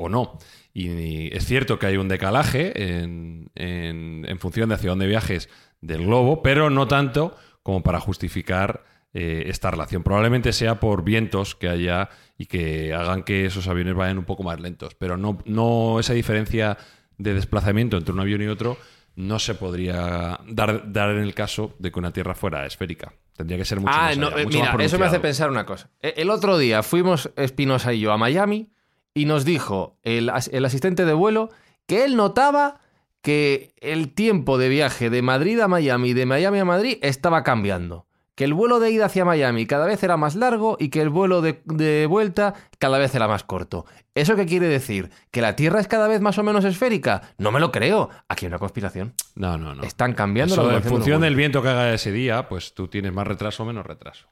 o 0.00 0.08
no. 0.08 0.38
Y 0.72 1.34
es 1.36 1.44
cierto 1.46 1.78
que 1.78 1.86
hay 1.86 1.96
un 1.96 2.08
decalaje 2.08 2.92
en, 2.94 3.50
en- 3.54 4.24
en 4.28 4.38
función 4.38 4.68
de 4.68 4.76
hacia 4.76 4.90
dónde 4.90 5.06
viajes 5.06 5.48
del 5.80 6.04
globo, 6.06 6.42
pero 6.42 6.70
no 6.70 6.86
tanto 6.88 7.36
como 7.62 7.82
para 7.82 8.00
justificar 8.00 8.84
eh, 9.12 9.44
esta 9.46 9.70
relación. 9.70 10.02
Probablemente 10.02 10.52
sea 10.52 10.78
por 10.80 11.02
vientos 11.04 11.54
que 11.56 11.68
haya 11.68 12.08
y 12.38 12.46
que 12.46 12.94
hagan 12.94 13.24
que 13.24 13.44
esos 13.46 13.66
aviones 13.66 13.94
vayan 13.94 14.18
un 14.18 14.24
poco 14.24 14.42
más 14.44 14.60
lentos, 14.60 14.94
pero 14.94 15.16
no, 15.16 15.38
no 15.44 15.98
esa 15.98 16.12
diferencia 16.14 16.78
de 17.18 17.34
desplazamiento 17.34 17.96
entre 17.96 18.12
un 18.14 18.20
avión 18.20 18.40
y 18.42 18.46
otro 18.46 18.76
no 19.16 19.38
se 19.40 19.54
podría 19.56 20.38
dar, 20.46 20.90
dar 20.92 21.10
en 21.10 21.18
el 21.22 21.34
caso 21.34 21.74
de 21.80 21.90
que 21.90 21.98
una 21.98 22.12
Tierra 22.12 22.34
fuera 22.34 22.64
esférica. 22.64 23.12
Tendría 23.36 23.58
que 23.58 23.64
ser 23.64 23.80
mucho 23.80 23.92
ah, 23.94 24.02
más 24.02 24.16
allá, 24.16 24.28
eh, 24.40 24.44
mucho 24.44 24.58
mira, 24.58 24.72
más 24.74 24.84
eso 24.86 24.98
me 24.98 25.06
hace 25.06 25.18
pensar 25.20 25.50
una 25.50 25.66
cosa. 25.66 25.90
E- 26.00 26.14
El 26.16 26.30
otro 26.30 26.56
día 26.56 26.82
fuimos 26.82 27.30
Espinosa 27.36 27.92
y 27.92 28.00
yo 28.00 28.12
a 28.12 28.16
Miami 28.18 28.70
y 29.14 29.24
nos 29.24 29.44
dijo 29.44 29.98
el, 30.02 30.30
el 30.52 30.64
asistente 30.64 31.04
de 31.04 31.12
vuelo 31.12 31.50
que 31.86 32.04
él 32.04 32.16
notaba 32.16 32.80
que 33.22 33.74
el 33.80 34.14
tiempo 34.14 34.58
de 34.58 34.68
viaje 34.68 35.10
de 35.10 35.22
Madrid 35.22 35.60
a 35.60 35.68
Miami 35.68 36.10
y 36.10 36.14
de 36.14 36.26
Miami 36.26 36.58
a 36.58 36.64
Madrid 36.64 36.98
estaba 37.02 37.42
cambiando. 37.42 38.06
Que 38.34 38.44
el 38.44 38.54
vuelo 38.54 38.80
de 38.80 38.90
ida 38.90 39.06
hacia 39.06 39.26
Miami 39.26 39.66
cada 39.66 39.84
vez 39.84 40.02
era 40.02 40.16
más 40.16 40.34
largo 40.34 40.78
y 40.80 40.88
que 40.88 41.02
el 41.02 41.10
vuelo 41.10 41.42
de, 41.42 41.60
de 41.66 42.06
vuelta 42.06 42.54
cada 42.78 42.96
vez 42.96 43.14
era 43.14 43.28
más 43.28 43.44
corto. 43.44 43.84
¿Eso 44.14 44.34
qué 44.34 44.46
quiere 44.46 44.66
decir? 44.66 45.10
¿Que 45.30 45.42
la 45.42 45.56
Tierra 45.56 45.78
es 45.80 45.88
cada 45.88 46.08
vez 46.08 46.22
más 46.22 46.38
o 46.38 46.42
menos 46.42 46.64
esférica? 46.64 47.20
No 47.36 47.52
me 47.52 47.60
lo 47.60 47.70
creo. 47.70 48.08
Aquí 48.28 48.46
hay 48.46 48.48
una 48.48 48.58
conspiración. 48.58 49.12
No, 49.34 49.58
no, 49.58 49.74
no. 49.74 49.82
Están 49.82 50.14
cambiando 50.14 50.54
Eso, 50.54 50.70
la 50.70 50.78
en 50.78 50.82
función 50.82 51.20
del 51.20 51.36
viento 51.36 51.60
que 51.60 51.68
haga 51.68 51.92
ese 51.92 52.12
día, 52.12 52.48
pues 52.48 52.72
tú 52.72 52.88
tienes 52.88 53.12
más 53.12 53.26
retraso 53.26 53.64
o 53.64 53.66
menos 53.66 53.84
retraso. 53.84 54.28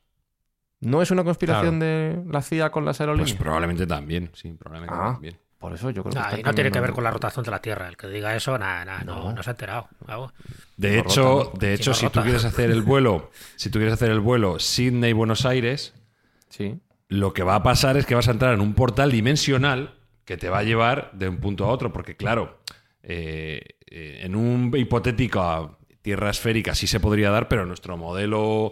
¿No 0.81 1.03
es 1.03 1.11
una 1.11 1.25
conspiración 1.25 1.81
de 1.81 2.23
la 2.31 2.41
CIA 2.43 2.71
con 2.71 2.85
las 2.85 2.97
Pues 2.99 3.01
aerolíneas? 3.01 3.37
probablemente 3.37 3.87
también, 3.87 4.31
sí, 4.35 4.53
probablemente 4.53 4.95
Ah. 4.99 5.13
también. 5.15 5.37
Por 5.59 5.75
eso 5.75 5.91
yo 5.91 6.05
creo 6.05 6.13
que 6.13 6.19
Nah, 6.21 6.39
y 6.39 6.43
no 6.45 6.55
tiene 6.55 6.71
que 6.71 6.79
ver 6.79 6.93
con 6.93 7.03
la 7.03 7.11
rotación 7.11 7.45
de 7.45 7.51
la 7.51 7.61
Tierra. 7.61 7.89
El 7.89 7.97
que 7.97 8.07
diga 8.07 8.37
eso, 8.37 8.57
nada, 8.59 8.85
nada, 8.85 9.03
no, 9.03 9.25
No. 9.25 9.33
no 9.33 9.43
se 9.43 9.51
ha 9.51 9.55
enterado. 9.55 9.89
De 10.77 10.93
No 10.93 11.01
hecho, 11.03 11.53
de 11.59 11.75
hecho, 11.75 11.91
no 11.91 11.95
si 11.95 12.09
tú 12.11 12.21
quieres 12.23 12.45
hacer 12.45 12.71
el 12.71 12.83
vuelo, 12.83 13.31
si 13.57 13.69
tú 13.69 13.79
quieres 13.81 13.95
hacer 13.95 14.11
el 14.13 14.21
vuelo 14.21 14.61
Sydney-Buenos 14.61 15.45
Aires, 15.47 15.95
Sí. 16.49 16.79
lo 17.09 17.33
que 17.33 17.43
va 17.43 17.57
a 17.57 17.63
pasar 17.65 17.97
es 17.97 18.07
que 18.07 18.15
vas 18.15 18.29
a 18.29 18.31
entrar 18.31 18.55
en 18.55 18.61
un 18.61 18.75
portal 18.75 19.11
dimensional 19.11 19.97
que 20.25 20.37
te 20.37 20.49
va 20.49 20.59
a 20.59 20.63
llevar 20.63 21.11
de 21.15 21.29
un 21.29 21.39
punto 21.39 21.65
a 21.65 21.69
otro, 21.69 21.93
porque 21.93 22.15
claro, 22.15 22.61
eh, 23.03 23.61
eh, 23.91 24.21
en 24.23 24.37
un 24.37 24.73
hipotético 24.77 25.77
tierra 26.03 26.31
esférica 26.31 26.75
sí 26.77 26.87
se 26.87 27.01
podría 27.01 27.31
dar, 27.31 27.49
pero 27.49 27.67
nuestro 27.67 27.97
modelo 27.97 28.71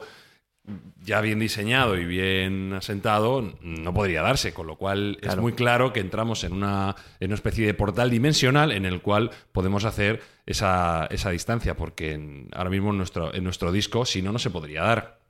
ya 1.05 1.21
bien 1.21 1.39
diseñado 1.39 1.97
y 1.97 2.05
bien 2.05 2.73
asentado 2.73 3.43
no 3.61 3.95
podría 3.95 4.23
darse, 4.23 4.53
con 4.53 4.67
lo 4.67 4.77
cual 4.77 5.19
es 5.23 5.37
muy 5.37 5.53
claro 5.53 5.93
que 5.93 6.01
entramos 6.01 6.43
en 6.45 6.53
una, 6.53 6.97
en 7.21 7.29
una 7.29 7.35
especie 7.37 7.65
de 7.67 7.75
portal 7.75 8.11
dimensional 8.11 8.73
en 8.73 8.85
el 8.87 9.01
cual 9.01 9.31
podemos 9.53 9.85
hacer 9.85 10.21
esa, 10.47 11.07
esa 11.11 11.31
distancia, 11.31 11.77
porque 11.77 12.15
en- 12.15 12.49
ahora 12.53 12.71
mismo 12.71 12.91
en 12.91 12.99
nuestro, 12.99 13.33
en 13.33 13.45
nuestro 13.45 13.71
disco, 13.71 14.05
si 14.05 14.23
no, 14.23 14.33
no 14.33 14.39
se 14.41 14.51
podría 14.51 14.83
dar. 14.83 15.21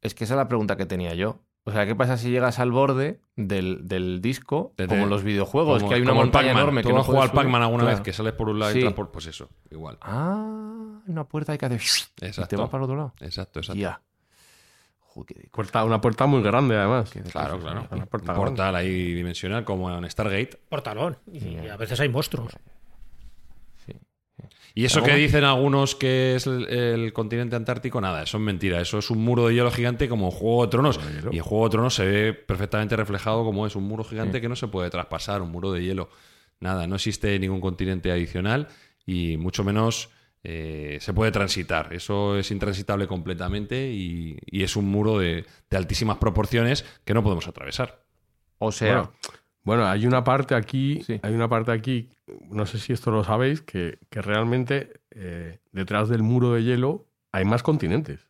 Es 0.00 0.14
que 0.14 0.24
esa 0.24 0.34
es 0.34 0.38
la 0.38 0.48
pregunta 0.48 0.76
que 0.76 0.86
tenía 0.86 1.14
yo. 1.14 1.40
O 1.64 1.70
sea, 1.70 1.86
¿qué 1.86 1.94
pasa 1.94 2.16
si 2.16 2.30
llegas 2.30 2.58
al 2.58 2.72
borde 2.72 3.20
del, 3.36 3.86
del 3.86 4.20
disco, 4.20 4.72
Te- 4.76 4.88
como 4.88 5.06
los 5.06 5.22
videojuegos, 5.22 5.78
Como- 5.78 5.90
que 5.90 5.94
hay 5.96 6.02
una 6.02 6.12
montaña 6.14 6.50
enorme 6.52 6.82
¿Tú 6.82 6.88
que 6.88 6.94
no 6.94 7.00
has 7.00 7.06
jugado 7.06 7.24
al? 7.24 7.32
Pac-Man 7.32 7.62
alguna 7.62 7.82
Claro. 7.84 7.96
vez 7.98 8.04
que 8.04 8.12
sales 8.12 8.32
por 8.32 8.48
un 8.48 8.58
lado 8.58 8.72
Sí. 8.72 8.78
y 8.78 8.80
entras 8.82 8.94
por... 8.96 9.10
Pues 9.12 9.26
eso, 9.26 9.48
igual. 9.70 9.96
Ah, 10.00 11.00
una 11.06 11.24
puerta 11.24 11.52
hay 11.52 11.58
que 11.58 11.66
hacer... 11.66 11.80
Y 11.80 12.20
te 12.20 12.26
Exacto. 12.26 12.56
vas 12.58 12.68
para 12.68 12.80
el 12.80 12.84
otro 12.84 12.96
lado. 12.96 13.14
Exacto, 13.20 13.60
exacto. 13.60 13.80
Ya. 13.80 14.00
Joder, 15.14 15.50
Puerta- 15.50 15.84
una 15.84 16.00
puerta 16.00 16.26
muy 16.26 16.42
grande, 16.42 16.74
además. 16.76 17.10
Claro, 17.32 17.58
claro. 17.58 17.82
¿no? 17.90 17.96
Una 17.96 18.06
puerta 18.06 18.32
Un 18.32 18.38
portal 18.38 18.76
ahí 18.76 19.12
dimensional 19.12 19.62
como 19.64 19.90
en 19.94 20.08
Stargate. 20.10 20.58
Portalón. 20.68 21.18
Y 21.30 21.68
a 21.68 21.76
veces 21.76 22.00
hay 22.00 22.08
monstruos. 22.08 22.52
Y 24.74 24.86
eso 24.86 25.02
que 25.02 25.14
dicen 25.14 25.44
algunos 25.44 25.94
que 25.94 26.34
es 26.36 26.46
el, 26.46 26.66
el 26.66 27.12
continente 27.12 27.56
antártico, 27.56 28.00
nada, 28.00 28.22
eso 28.22 28.38
es 28.38 28.42
mentira. 28.42 28.80
Eso 28.80 28.98
es 28.98 29.10
un 29.10 29.18
muro 29.22 29.48
de 29.48 29.54
hielo 29.54 29.70
gigante 29.70 30.08
como 30.08 30.26
en 30.26 30.30
Juego 30.32 30.64
de 30.64 30.70
Tronos. 30.70 30.98
Y 31.30 31.36
en 31.36 31.42
Juego 31.42 31.64
de 31.64 31.70
Tronos 31.72 31.94
se 31.94 32.06
ve 32.06 32.32
perfectamente 32.32 32.96
reflejado 32.96 33.44
como 33.44 33.66
es 33.66 33.76
un 33.76 33.84
muro 33.84 34.02
gigante 34.02 34.40
que 34.40 34.48
no 34.48 34.56
se 34.56 34.68
puede 34.68 34.88
traspasar, 34.88 35.42
un 35.42 35.50
muro 35.50 35.72
de 35.72 35.82
hielo. 35.84 36.08
Nada, 36.60 36.86
no 36.86 36.94
existe 36.94 37.38
ningún 37.38 37.60
continente 37.60 38.10
adicional 38.10 38.68
y 39.04 39.36
mucho 39.36 39.62
menos 39.62 40.08
eh, 40.44 40.98
se 41.00 41.12
puede 41.14 41.30
transitar. 41.32 41.92
Eso 41.92 42.36
es 42.36 42.50
intransitable 42.50 43.06
completamente 43.06 43.90
y, 43.92 44.38
y 44.46 44.62
es 44.64 44.76
un 44.76 44.86
muro 44.90 45.18
de, 45.18 45.46
de 45.70 45.76
altísimas 45.76 46.18
proporciones 46.18 46.84
que 47.04 47.14
no 47.14 47.22
podemos 47.22 47.46
atravesar. 47.48 48.04
O 48.58 48.72
sea, 48.72 48.94
Bueno, 48.94 49.12
bueno, 49.64 49.86
hay 49.86 50.06
una 50.06 50.24
parte 50.24 50.54
aquí, 50.54 51.02
Sí. 51.06 51.20
hay 51.22 51.34
una 51.34 51.48
parte 51.48 51.70
aquí, 51.72 52.10
no 52.50 52.66
sé 52.66 52.78
si 52.78 52.92
esto 52.92 53.10
lo 53.10 53.22
sabéis, 53.24 53.60
que, 53.62 53.98
que 54.10 54.20
realmente 54.22 55.00
eh, 55.10 55.60
detrás 55.72 56.08
del 56.08 56.22
muro 56.22 56.52
de 56.52 56.64
hielo 56.64 57.06
hay 57.32 57.44
más 57.44 57.62
continentes. 57.62 58.28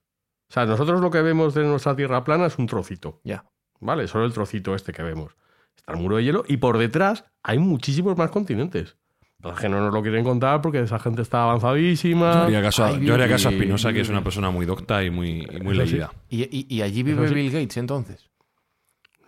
O 0.51 0.53
sea, 0.53 0.67
nosotros 0.67 1.01
lo 1.01 1.11
que 1.11 1.23
vemos 1.23 1.55
de 1.55 1.65
nuestra 1.65 1.97
Tierra 1.97 2.25
plana 2.25 2.47
es 2.47 2.59
un 2.59 2.67
trocito, 2.67 3.21
ya. 3.25 3.47
¿vale? 3.81 4.07
Solo 4.07 4.27
el 4.27 4.33
trocito 4.35 4.75
este 4.75 4.93
que 4.93 5.03
vemos. 5.03 5.35
Está 5.77 5.93
el 5.95 5.99
muro 5.99 6.17
de 6.17 6.25
hielo 6.25 6.45
y 6.47 6.59
por 6.59 6.77
detrás 6.77 7.25
hay 7.43 7.59
muchísimos 7.59 8.17
más 8.19 8.31
continentes. 8.31 8.97
Es 9.45 9.59
que 9.59 9.69
no 9.69 9.81
nos 9.81 9.93
lo 9.93 10.03
quieren 10.03 10.23
contar 10.25 10.61
porque 10.63 10.81
esa 10.83 10.99
gente 11.01 11.23
está 11.23 11.43
avanzadísima. 11.43 12.33
Yo 12.33 12.43
haría 12.45 12.63
caso, 12.63 12.85
a- 12.85 12.89
Ay, 12.89 13.05
yo 13.05 13.15
haría 13.15 13.29
caso 13.29 13.49
a 13.49 13.53
y- 13.53 13.57
Spinoza, 13.57 13.93
que 13.93 14.01
es 14.01 14.09
una 14.09 14.23
persona 14.23 14.51
muy 14.51 14.67
docta 14.67 15.03
y 15.03 15.11
muy, 15.11 15.41
y 15.51 15.61
muy 15.61 15.75
leída. 15.77 16.13
¿Y, 16.29 16.43
y- 16.45 16.67
y 16.69 16.83
allí 16.83 17.03
vive 17.03 17.27
sí. 17.29 17.35
Bill 17.35 17.51
Gates 17.51 17.77
entonces? 17.77 18.31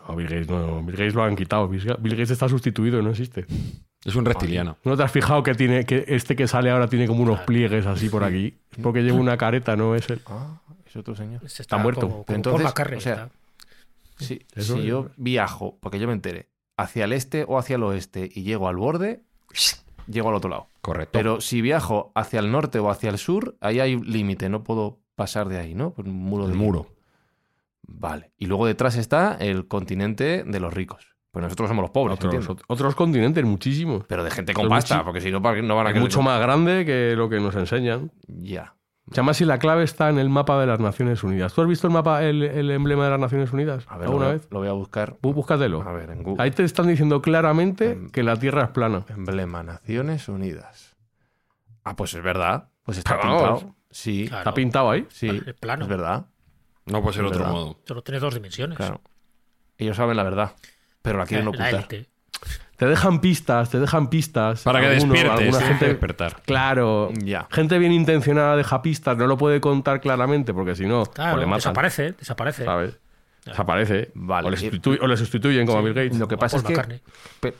No, 0.06 0.14
Bill 0.14 0.28
Gates 0.28 0.48
no, 0.48 0.82
Bill 0.82 0.96
Gates 0.96 1.14
lo 1.14 1.24
han 1.24 1.34
quitado. 1.34 1.66
Bill 1.68 1.84
Ga- 1.84 1.96
Bill 1.98 2.12
Gates 2.14 2.30
está 2.30 2.48
sustituido, 2.48 3.02
no 3.02 3.10
existe. 3.10 3.46
Es 4.04 4.14
un 4.14 4.24
reptiliano. 4.24 4.76
¿No 4.84 4.96
te 4.96 5.02
has 5.02 5.10
fijado 5.10 5.42
que 5.42 5.54
tiene 5.54 5.84
que 5.84 6.04
este 6.06 6.36
que 6.36 6.46
sale 6.46 6.70
ahora 6.70 6.86
tiene 6.88 7.06
como 7.06 7.22
unos 7.22 7.40
pliegues 7.40 7.86
así 7.86 8.08
por 8.10 8.22
aquí? 8.22 8.54
Es 8.70 8.78
porque 8.82 9.02
lleva 9.02 9.18
una 9.18 9.36
careta, 9.38 9.74
no 9.76 9.94
es 9.94 10.08
él. 10.10 10.20
Ah, 10.26 10.60
es 10.86 10.94
otro 10.94 11.14
señor. 11.16 11.40
Se 11.48 11.62
Está 11.62 11.78
muerto. 11.78 12.02
Como, 12.02 12.12
como 12.12 12.24
Pero 12.26 12.36
entonces, 12.36 12.62
Paul 12.62 12.68
McCartney, 12.70 12.98
o 12.98 13.00
sea. 13.00 13.30
Si, 14.18 14.40
si 14.56 14.82
yo 14.84 15.10
viajo, 15.16 15.76
porque 15.80 15.98
yo 15.98 16.06
me 16.06 16.12
enteré, 16.12 16.50
hacia 16.76 17.06
el 17.06 17.12
este 17.14 17.44
o 17.48 17.58
hacia 17.58 17.76
el 17.76 17.82
oeste 17.82 18.30
y 18.32 18.42
llego 18.42 18.68
al 18.68 18.76
borde, 18.76 19.22
llego 20.06 20.28
al 20.28 20.34
otro 20.34 20.50
lado. 20.50 20.68
Correcto. 20.80 21.10
Pero 21.12 21.40
si 21.40 21.60
viajo 21.60 22.12
hacia 22.14 22.40
el 22.40 22.50
norte 22.50 22.78
o 22.78 22.90
hacia 22.90 23.10
el 23.10 23.18
sur, 23.18 23.56
ahí 23.60 23.80
hay 23.80 23.96
límite, 24.00 24.48
no 24.48 24.64
puedo 24.64 25.00
pasar 25.14 25.48
de 25.48 25.58
ahí, 25.58 25.74
¿no? 25.74 25.92
Por 25.92 26.06
un 26.06 26.16
muro 26.16 26.44
el 26.44 26.52
de 26.52 26.56
muro. 26.56 26.86
Vale. 27.86 28.32
Y 28.38 28.46
luego 28.46 28.66
detrás 28.66 28.96
está 28.96 29.36
el 29.38 29.68
continente 29.68 30.44
de 30.44 30.60
los 30.60 30.72
ricos. 30.72 31.14
Pues 31.30 31.42
nosotros 31.42 31.68
somos 31.68 31.82
los 31.82 31.90
pobres, 31.90 32.16
Otros, 32.16 32.48
otros 32.68 32.94
continentes, 32.94 33.44
muchísimos. 33.44 34.04
Pero 34.06 34.22
de 34.22 34.30
gente 34.30 34.54
con 34.54 34.68
pasta, 34.68 35.04
porque 35.04 35.20
si 35.20 35.32
no, 35.32 35.42
¿para 35.42 35.56
qué 35.56 35.62
no 35.62 35.74
van 35.74 35.88
a 35.88 35.90
Es 35.90 36.00
mucho 36.00 36.22
más 36.22 36.40
grande 36.40 36.84
que 36.84 37.14
lo 37.16 37.28
que 37.28 37.40
nos 37.40 37.56
enseñan. 37.56 38.12
Ya. 38.28 38.76
Llama 39.06 39.34
si 39.34 39.44
la 39.44 39.58
clave 39.58 39.84
está 39.84 40.08
en 40.08 40.18
el 40.18 40.30
mapa 40.30 40.58
de 40.58 40.66
las 40.66 40.80
Naciones 40.80 41.22
Unidas. 41.22 41.52
¿Tú 41.52 41.60
has 41.60 41.68
visto 41.68 41.86
el 41.86 41.92
mapa, 41.92 42.22
el, 42.24 42.42
el 42.42 42.70
emblema 42.70 43.04
de 43.04 43.10
las 43.10 43.20
Naciones 43.20 43.52
Unidas? 43.52 43.84
A 43.88 43.98
ver, 43.98 44.06
lo 44.08 44.12
¿Alguna 44.12 44.26
voy, 44.28 44.34
vez? 44.36 44.48
lo 44.50 44.58
voy 44.60 44.68
a 44.68 44.72
buscar. 44.72 45.18
Bú- 45.20 45.34
Búscatelo. 45.34 45.82
A 45.82 45.92
ver, 45.92 46.10
en 46.10 46.22
Google. 46.22 46.42
Ahí 46.42 46.50
te 46.50 46.64
están 46.64 46.86
diciendo 46.88 47.20
claramente 47.20 47.90
Em. 47.92 48.08
que 48.10 48.22
la 48.22 48.36
Tierra 48.38 48.64
es 48.64 48.70
plana. 48.70 49.04
Emblema 49.10 49.62
Naciones 49.62 50.26
Unidas. 50.28 50.96
Ah, 51.84 51.94
pues 51.96 52.14
es 52.14 52.22
verdad. 52.22 52.70
Pues 52.82 52.96
está 52.98 53.16
vamos. 53.16 53.42
pintado. 53.60 53.74
Sí, 53.90 54.26
Claro. 54.26 54.40
Está 54.40 54.54
pintado 54.54 54.90
ahí. 54.90 55.06
sí. 55.10 55.42
Es 55.46 55.54
plano. 55.54 55.82
Es 55.84 55.88
verdad. 55.88 56.26
No 56.86 57.02
puede 57.02 57.14
ser 57.14 57.24
Es 57.26 57.30
otro 57.30 57.40
verdad. 57.40 57.52
modo. 57.54 57.78
Solo 57.84 58.02
tiene 58.02 58.20
dos 58.20 58.34
dimensiones. 58.34 58.76
Claro. 58.78 59.02
Ellos 59.76 59.96
saben 59.96 60.16
la 60.16 60.22
verdad, 60.22 60.52
pero 61.02 61.18
la 61.18 61.26
quieren 61.26 61.44
la 61.44 61.50
ocultar. 61.50 61.74
élite. 61.74 62.08
Te 62.84 62.90
dejan 62.90 63.18
pistas, 63.22 63.70
te 63.70 63.80
dejan 63.80 64.10
pistas. 64.10 64.60
Para 64.62 64.78
que 64.78 64.88
Alguno- 64.88 65.14
despiertes, 65.14 65.40
alguna 65.40 65.60
gente 65.66 65.84
que 65.86 65.90
despertar. 65.92 66.36
Claro. 66.44 67.10
Ya. 67.14 67.46
Gente 67.50 67.78
bien 67.78 67.92
intencionada 67.92 68.56
deja 68.56 68.82
pistas, 68.82 69.16
no 69.16 69.26
lo 69.26 69.38
puede 69.38 69.58
contar 69.58 70.02
claramente 70.02 70.52
porque 70.52 70.74
si 70.74 70.84
no, 70.84 71.06
Claro, 71.06 71.38
le 71.38 71.46
matan. 71.46 71.56
desaparece, 71.60 72.12
desaparece. 72.12 72.66
¿Sabes? 72.66 72.98
Desaparece. 73.46 74.10
Vale. 74.14 74.48
O, 74.48 74.50
le 74.50 74.58
sustitu- 74.58 74.98
o 75.00 75.06
le 75.06 75.16
sustituyen 75.16 75.64
como 75.66 75.78
a 75.78 75.80
Bill 75.80 75.94
Gates. 75.94 76.18
Lo 76.18 76.28
que 76.28 76.36
pasa 76.36 76.60
Paul 76.62 76.72
es 76.78 77.00
que. 77.40 77.54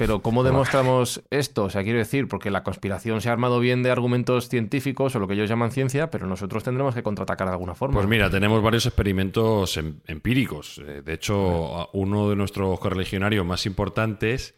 Pero 0.00 0.22
¿cómo 0.22 0.42
demostramos 0.44 1.22
esto? 1.30 1.64
O 1.64 1.70
sea, 1.70 1.82
quiero 1.82 1.98
decir, 1.98 2.26
porque 2.26 2.50
la 2.50 2.62
conspiración 2.62 3.20
se 3.20 3.28
ha 3.28 3.32
armado 3.32 3.60
bien 3.60 3.82
de 3.82 3.90
argumentos 3.90 4.48
científicos 4.48 5.14
o 5.14 5.18
lo 5.18 5.28
que 5.28 5.34
ellos 5.34 5.48
llaman 5.48 5.70
ciencia, 5.72 6.10
pero 6.10 6.26
nosotros 6.26 6.64
tendremos 6.64 6.94
que 6.94 7.02
contraatacar 7.02 7.48
de 7.48 7.52
alguna 7.52 7.74
forma. 7.74 7.96
Pues 7.96 8.08
mira, 8.08 8.30
tenemos 8.30 8.62
varios 8.62 8.86
experimentos 8.86 9.76
em- 9.76 10.00
empíricos. 10.06 10.78
Eh, 10.78 11.02
De 11.04 11.12
hecho, 11.12 11.90
uno 11.92 12.30
de 12.30 12.36
nuestros 12.36 12.80
correligionarios 12.80 13.44
más 13.44 13.66
importantes, 13.66 14.54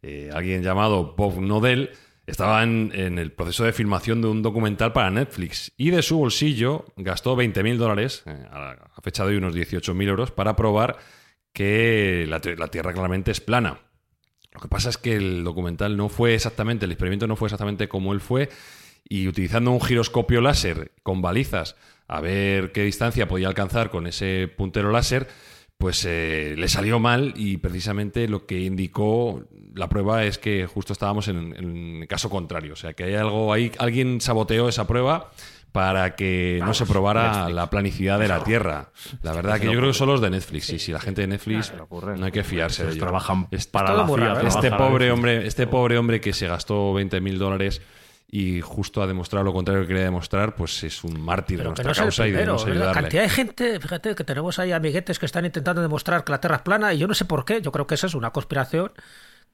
eh, 0.00 0.30
alguien 0.32 0.62
llamado 0.62 1.14
Bob 1.16 1.40
Nodell, 1.40 1.90
estaba 2.26 2.62
en, 2.62 2.92
el 2.94 3.32
proceso 3.32 3.64
de 3.64 3.72
filmación 3.72 4.22
de 4.22 4.28
un 4.28 4.42
documental 4.42 4.92
para 4.92 5.10
Netflix 5.10 5.72
y 5.76 5.90
de 5.90 6.02
su 6.02 6.18
bolsillo 6.18 6.86
gastó 6.96 7.36
20.000 7.36 7.76
dólares, 7.76 8.22
eh, 8.26 8.46
a 8.50 9.00
fecha 9.02 9.24
de 9.24 9.30
hoy 9.30 9.36
unos 9.36 9.54
18.000 9.54 10.08
euros, 10.08 10.30
para 10.30 10.56
probar 10.56 10.96
que 11.52 12.26
la 12.28 12.40
Tierra 12.68 12.92
claramente 12.92 13.30
es 13.32 13.40
plana. 13.40 13.80
Lo 14.54 14.60
que 14.60 14.68
pasa 14.68 14.88
es 14.88 14.96
que 14.96 15.16
el 15.16 15.44
documental 15.44 15.96
no 15.96 16.08
fue 16.08 16.34
exactamente, 16.34 16.84
el 16.84 16.92
experimento 16.92 17.26
no 17.26 17.36
fue 17.36 17.48
exactamente 17.48 17.88
como 17.88 18.12
él 18.12 18.20
fue, 18.20 18.48
y 19.08 19.28
utilizando 19.28 19.70
un 19.72 19.80
giroscopio 19.80 20.40
láser 20.40 20.92
con 21.02 21.20
balizas 21.20 21.76
a 22.06 22.20
ver 22.20 22.72
qué 22.72 22.82
distancia 22.84 23.28
podía 23.28 23.48
alcanzar 23.48 23.90
con 23.90 24.06
ese 24.06 24.48
puntero 24.48 24.90
láser, 24.90 25.28
pues 25.78 26.04
eh, 26.06 26.54
le 26.56 26.68
salió 26.68 26.98
mal 27.00 27.34
y 27.36 27.56
precisamente 27.56 28.28
lo 28.28 28.46
que 28.46 28.60
indicó 28.60 29.44
la 29.74 29.88
prueba 29.88 30.24
es 30.24 30.38
que 30.38 30.66
justo 30.66 30.92
estábamos 30.92 31.28
en, 31.28 31.54
en 31.56 32.06
caso 32.06 32.30
contrario, 32.30 32.74
o 32.74 32.76
sea 32.76 32.92
que 32.92 33.04
hay 33.04 33.14
algo 33.14 33.52
ahí, 33.52 33.72
alguien 33.78 34.20
saboteó 34.20 34.68
esa 34.68 34.86
prueba 34.86 35.32
para 35.74 36.14
que 36.14 36.60
no 36.64 36.72
se 36.72 36.86
probara 36.86 37.48
la 37.48 37.68
planicidad 37.68 38.20
de 38.20 38.28
la 38.28 38.44
Tierra. 38.44 38.90
La 39.22 39.32
verdad 39.32 39.58
que 39.58 39.64
yo 39.66 39.72
creo 39.72 39.88
que 39.88 39.92
son 39.98 40.06
los 40.06 40.20
de 40.20 40.30
Netflix, 40.30 40.70
y 40.70 40.78
si 40.78 40.92
la 40.92 41.00
gente 41.00 41.22
de 41.22 41.26
Netflix 41.26 41.72
no 42.16 42.24
hay 42.24 42.30
que 42.30 42.44
fiarse 42.44 42.84
de 42.84 42.90
Ellos 42.90 43.00
trabajan 43.00 43.48
Es- 43.50 43.66
para 43.66 43.92
la 43.92 44.06
CIA. 44.06 44.34
¿eh? 44.34 44.46
este 44.46 44.70
pobre 44.70 45.10
hombre, 45.10 45.44
este 45.48 45.66
pobre 45.66 45.98
hombre 45.98 46.20
que 46.20 46.32
se 46.32 46.46
gastó 46.46 46.92
20 46.94 47.20
mil 47.20 47.40
dólares 47.40 47.82
y 48.30 48.60
justo 48.60 49.02
a 49.02 49.08
demostrar 49.08 49.44
lo 49.44 49.52
contrario 49.52 49.82
que 49.82 49.88
quería 49.88 50.04
demostrar, 50.04 50.54
pues 50.54 50.84
es 50.84 51.02
un 51.02 51.20
mártir 51.20 51.58
de 51.58 51.64
Pero 51.64 51.70
nuestra 51.70 51.90
no 51.90 51.94
causa 51.96 52.22
y 52.28 52.30
primero, 52.30 52.40
debemos 52.52 52.64
¿verdad? 52.66 52.80
ayudarle. 52.82 53.00
Cantidad 53.02 53.22
de 53.24 53.28
gente, 53.30 53.80
fíjate 53.80 54.14
que 54.14 54.22
tenemos 54.24 54.58
ahí 54.60 54.70
amiguetes 54.70 55.18
que 55.18 55.26
están 55.26 55.44
intentando 55.44 55.82
demostrar 55.82 56.22
que 56.22 56.30
la 56.30 56.40
Tierra 56.40 56.56
es 56.56 56.62
plana 56.62 56.94
y 56.94 56.98
yo 56.98 57.08
no 57.08 57.14
sé 57.14 57.24
por 57.24 57.44
qué, 57.44 57.60
yo 57.60 57.72
creo 57.72 57.88
que 57.88 57.96
esa 57.96 58.06
es 58.06 58.14
una 58.14 58.30
conspiración 58.30 58.92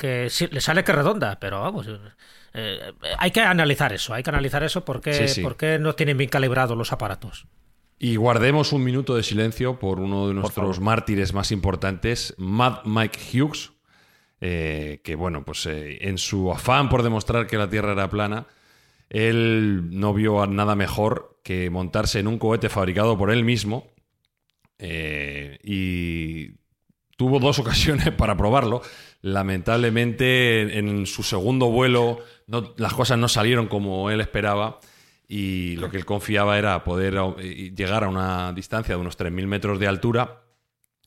que 0.00 0.30
sí, 0.30 0.48
le 0.50 0.62
sale 0.62 0.82
que 0.82 0.92
redonda, 0.92 1.38
pero 1.38 1.60
vamos, 1.60 1.86
eh, 2.54 2.92
hay 3.18 3.30
que 3.30 3.42
analizar 3.42 3.92
eso, 3.92 4.14
hay 4.14 4.22
que 4.22 4.30
analizar 4.30 4.62
eso 4.62 4.82
porque, 4.82 5.12
Sí, 5.12 5.28
sí. 5.28 5.42
porque 5.42 5.78
no 5.78 5.94
tienen 5.94 6.16
bien 6.16 6.30
calibrados 6.30 6.76
los 6.76 6.90
aparatos. 6.92 7.46
Y 7.98 8.16
guardemos 8.16 8.72
un 8.72 8.82
minuto 8.82 9.14
de 9.14 9.22
silencio 9.22 9.78
por 9.78 10.00
uno 10.00 10.26
de 10.26 10.32
nuestros 10.32 10.80
mártires 10.80 11.34
más 11.34 11.52
importantes, 11.52 12.34
Mad 12.38 12.78
Mike 12.86 13.18
Hughes, 13.38 13.72
eh, 14.40 15.02
que 15.04 15.14
bueno, 15.16 15.44
pues 15.44 15.66
eh, 15.66 15.98
en 16.08 16.16
su 16.16 16.50
afán 16.50 16.88
por 16.88 17.02
demostrar 17.02 17.46
que 17.46 17.58
la 17.58 17.68
Tierra 17.68 17.92
era 17.92 18.08
plana, 18.08 18.46
él 19.10 19.90
no 19.90 20.14
vio 20.14 20.40
a 20.42 20.46
nada 20.46 20.74
mejor 20.76 21.38
que 21.44 21.68
montarse 21.68 22.20
en 22.20 22.26
un 22.26 22.38
cohete 22.38 22.70
fabricado 22.70 23.18
por 23.18 23.30
él 23.30 23.44
mismo 23.44 23.92
eh, 24.78 25.58
y 25.62 26.59
tuvo 27.20 27.38
dos 27.38 27.58
ocasiones 27.64 28.10
para 28.12 28.34
probarlo. 28.34 28.80
Lamentablemente, 29.20 30.78
en 30.78 31.04
su 31.04 31.22
segundo 31.22 31.66
vuelo, 31.66 32.20
las 32.78 32.94
cosas 32.94 33.18
no 33.18 33.28
salieron 33.28 33.66
como 33.68 34.08
él 34.10 34.22
esperaba. 34.22 34.80
Y 35.28 35.76
lo 35.76 35.90
que 35.90 35.98
él 35.98 36.06
confiaba 36.06 36.58
era 36.58 36.82
poder 36.82 37.16
eh, 37.38 37.72
llegar 37.76 38.04
a 38.04 38.08
una 38.08 38.52
distancia 38.54 38.94
de 38.94 39.00
unos 39.02 39.18
3.000 39.18 39.46
metros 39.46 39.78
de 39.78 39.86
altura. 39.86 40.44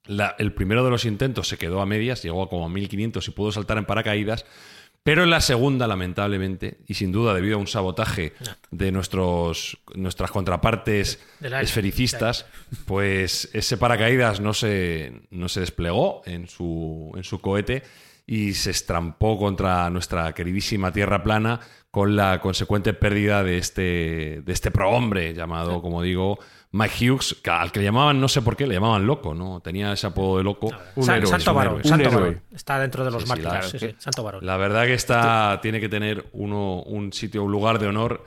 La- 0.05 0.35
el 0.37 0.53
primero 0.53 0.83
de 0.85 0.91
los 0.91 1.03
intentos 1.05 1.47
se 1.47 1.57
quedó 1.57 1.81
a 1.81 1.85
medias, 1.87 2.21
llegó 2.21 2.43
a 2.43 2.49
como 2.49 2.65
a 2.67 2.69
1.500 2.69 3.27
y 3.27 3.31
pudo 3.31 3.51
saltar 3.51 3.79
en 3.79 3.85
paracaídas. 3.85 4.45
Pero 5.03 5.23
en 5.23 5.29
la 5.29 5.41
segunda, 5.41 5.85
lamentablemente, 5.85 6.77
y 6.87 6.93
sin 6.93 7.11
duda 7.11 7.33
debido 7.33 7.57
a 7.57 7.59
un 7.59 7.67
sabotaje 7.67 8.33
de 8.71 8.91
nuestros, 8.93 9.77
nuestras 9.95 10.31
contrapartes 10.31 11.19
esfericistas, 11.41 12.45
pues 12.85 13.49
ese 13.51 13.77
paracaídas 13.77 14.39
no 14.39 14.53
se, 14.53 15.27
no 15.29 15.49
se 15.49 15.59
desplegó 15.59 16.21
en 16.25 16.47
su, 16.47 17.11
en 17.17 17.25
su 17.25 17.39
cohete 17.39 17.83
y 18.25 18.53
se 18.53 18.71
estrampó 18.71 19.37
contra 19.37 19.89
nuestra 19.89 20.33
queridísima 20.33 20.93
Tierra 20.93 21.21
plana 21.21 21.59
con 21.91 22.15
la 22.15 22.39
consecuente 22.39 22.93
pérdida 22.93 23.43
de 23.43 23.57
este, 23.57 24.41
de 24.43 24.53
este 24.53 24.71
prohombre 24.71 25.33
llamado, 25.33 25.81
como 25.81 26.01
digo, 26.01 26.39
Mike 26.75 27.09
Hughes, 27.11 27.35
que- 27.43 27.51
al 27.51 27.71
que 27.71 27.79
le 27.79 27.85
llamaban, 27.85 28.19
no 28.19 28.27
sé 28.27 28.41
por 28.41 28.55
qué, 28.55 28.65
le 28.65 28.73
llamaban 28.73 29.05
loco, 29.05 29.33
¿no? 29.35 29.59
Tenía 29.61 29.93
ese 29.93 30.07
apodo 30.07 30.39
de 30.39 30.43
loco. 30.43 30.71
Un 30.95 31.03
San- 31.03 31.17
héroe, 31.17 31.29
Santo 31.29 31.51
un 31.51 31.55
varón, 31.57 31.73
héroe. 31.75 31.83
Santo 31.89 32.09
Un 32.09 32.13
héroe. 32.15 32.29
varón. 32.29 32.41
Está 32.53 32.79
dentro 32.79 33.05
de 33.05 33.11
los 33.11 33.21
Sí, 33.21 33.25
sí, 33.25 33.29
mártires, 33.29 33.51
claro, 33.53 33.67
sí, 33.69 33.79
sí, 33.79 33.95
Santo 33.99 34.23
varón. 34.23 34.45
La 34.45 34.57
verdad 34.57 34.85
que 34.85 34.95
está, 34.95 35.59
tiene 35.61 35.79
que 35.79 35.87
tener 35.87 36.25
uno 36.33 36.81
un 36.81 37.13
sitio, 37.13 37.43
un 37.43 37.51
lugar 37.51 37.77
de 37.79 37.87
honor 37.87 38.25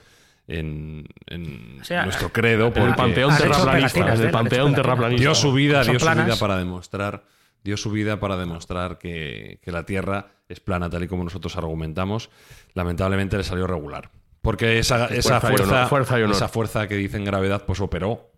en, 0.48 1.08
en 1.26 1.78
O 1.80 1.84
sea, 1.84 2.04
nuestro 2.04 2.32
credo. 2.32 2.72
En 2.74 2.82
el 2.84 2.94
panteón 2.94 3.36
terraplanista. 3.36 4.12
el 4.14 4.30
panteón 4.30 4.74
terraplanista. 4.76 5.20
dio 5.20 5.34
su 5.34 5.52
vida, 5.52 5.82
dio 5.82 5.98
su 5.98 6.06
vida 6.08 6.36
para 6.38 6.56
demostrar, 6.56 7.24
dio 7.64 7.76
su 7.76 7.90
vida 7.90 8.20
para 8.20 8.36
demostrar 8.36 8.98
que, 8.98 9.58
que 9.60 9.72
la 9.72 9.84
Tierra 9.84 10.28
es 10.48 10.60
plana 10.60 10.88
tal 10.88 11.02
y 11.02 11.08
como 11.08 11.24
nosotros 11.24 11.56
argumentamos. 11.56 12.30
Lamentablemente 12.74 13.36
le 13.36 13.42
salió 13.42 13.66
regular. 13.66 14.08
Porque 14.40 14.78
esa, 14.78 15.06
esa 15.06 15.40
Fuerza 15.40 15.48
y 15.48 15.56
fuerza, 15.56 15.74
honor, 15.78 15.88
fuerza 15.88 16.20
y 16.20 16.22
honor. 16.22 16.36
esa 16.36 16.46
fuerza 16.48 16.86
que 16.86 16.94
dicen 16.94 17.24
gravedad, 17.24 17.64
pues 17.66 17.80
operó 17.80 18.30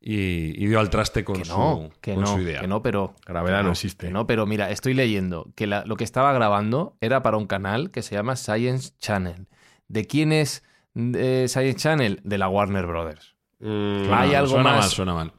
y, 0.00 0.62
y 0.62 0.66
dio 0.66 0.78
al 0.80 0.90
traste 0.90 1.24
con, 1.24 1.36
Que 1.42 1.48
no, 1.48 1.90
su, 1.92 2.00
que 2.00 2.14
con 2.14 2.22
no, 2.24 2.34
su 2.34 2.40
idea. 2.40 2.60
que 2.60 2.68
no, 2.68 2.82
pero... 2.82 3.14
Gravedad 3.26 3.58
que 3.58 3.64
no 3.64 3.70
existe. 3.72 4.06
que 4.06 4.12
no, 4.12 4.26
pero 4.26 4.46
mira, 4.46 4.70
estoy 4.70 4.94
leyendo 4.94 5.50
que 5.56 5.66
la- 5.66 5.84
lo 5.84 5.96
que 5.96 6.04
estaba 6.04 6.32
grabando 6.32 6.96
era 7.00 7.22
para 7.22 7.36
un 7.36 7.46
canal 7.46 7.90
que 7.90 8.02
se 8.02 8.14
llama 8.14 8.36
Science 8.36 8.92
Channel. 8.98 9.48
¿De 9.88 10.06
quién 10.06 10.32
es 10.32 10.62
eh, 10.94 11.46
Science 11.48 11.74
Channel? 11.78 12.20
De 12.24 12.38
la 12.38 12.48
Warner 12.48 12.86
Brothers. 12.86 13.34
Mm, 13.60 13.64
Suena 14.04 14.20
hay 14.20 14.28
mal, 14.28 14.36
algo 14.36 14.48
suena 14.50 14.62
más. 14.70 14.78
mal, 14.80 14.88
suena 14.90 15.14
mal. 15.14 15.32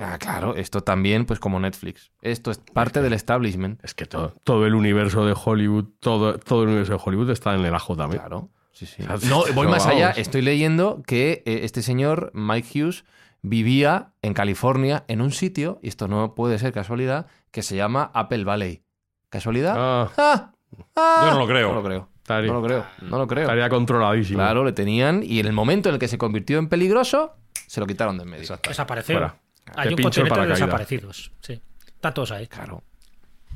Ah, 0.00 0.16
claro, 0.18 0.54
esto 0.56 0.80
también, 0.82 1.26
pues 1.26 1.38
como 1.38 1.60
Netflix. 1.60 2.12
Esto 2.22 2.50
es 2.50 2.58
parte 2.58 3.02
del 3.02 3.12
establishment. 3.12 3.82
Es 3.84 3.92
que 3.94 4.06
todo, 4.06 4.32
todo 4.42 4.66
el 4.66 4.74
universo 4.74 5.26
de 5.26 5.34
Hollywood, 5.36 5.84
todo, 6.00 6.38
todo 6.38 6.62
el 6.62 6.68
universo 6.68 6.94
de 6.94 7.00
Hollywood 7.04 7.30
está 7.30 7.54
en 7.54 7.64
el 7.64 7.74
ajo 7.74 7.94
también. 7.94 8.20
Claro. 8.20 8.48
Sí, 8.72 8.86
sí. 8.86 9.02
sea, 9.18 9.28
No, 9.28 9.42
voy 9.54 9.66
más 9.68 9.86
allá. 9.86 10.10
Estoy 10.12 10.40
leyendo 10.42 11.02
que 11.06 11.42
eh, 11.44 11.60
este 11.64 11.82
señor, 11.82 12.30
Mike 12.34 12.68
Hughes, 12.82 13.04
vivía 13.42 14.12
en 14.22 14.34
California 14.34 15.04
en 15.08 15.20
un 15.20 15.32
sitio, 15.32 15.78
y 15.82 15.88
esto 15.88 16.08
no 16.08 16.34
puede 16.34 16.58
ser 16.58 16.72
casualidad, 16.72 17.26
que 17.50 17.62
se 17.62 17.76
llama 17.76 18.10
Apple 18.14 18.44
Valley. 18.44 18.84
¿Casualidad? 19.28 19.74
Ah, 19.76 20.10
¡Ah! 20.16 20.52
¡Ah! 20.96 21.22
Yo 21.26 21.32
no 21.32 21.38
lo 21.40 21.46
creo. 21.46 21.68
No 21.68 21.74
lo 21.74 21.82
creo. 21.84 22.08
Estaría, 22.22 22.52
No 22.52 22.60
lo 22.60 22.66
creo, 22.66 22.86
no 23.02 23.18
lo 23.18 23.26
creo. 23.26 23.42
estaría 23.42 23.68
controladísimo. 23.68 24.38
Claro, 24.38 24.64
le 24.64 24.72
tenían 24.72 25.22
y 25.24 25.40
en 25.40 25.46
el 25.46 25.52
momento 25.52 25.88
en 25.88 25.96
el 25.96 25.98
que 25.98 26.06
se 26.06 26.18
convirtió 26.18 26.58
en 26.58 26.68
peligroso, 26.68 27.34
se 27.66 27.80
lo 27.80 27.86
quitaron 27.86 28.16
de 28.16 28.22
en 28.22 28.30
medio. 28.30 28.58
Desapareció. 28.62 29.16
Fuera. 29.16 29.34
Hay 29.74 29.88
un 29.92 30.00
continente 30.02 30.40
de 30.40 30.46
desaparecidos. 30.46 31.32
Sí. 31.40 31.60
Están 31.84 32.14
todos 32.14 32.30
ahí. 32.30 32.46
Claro. 32.46 32.84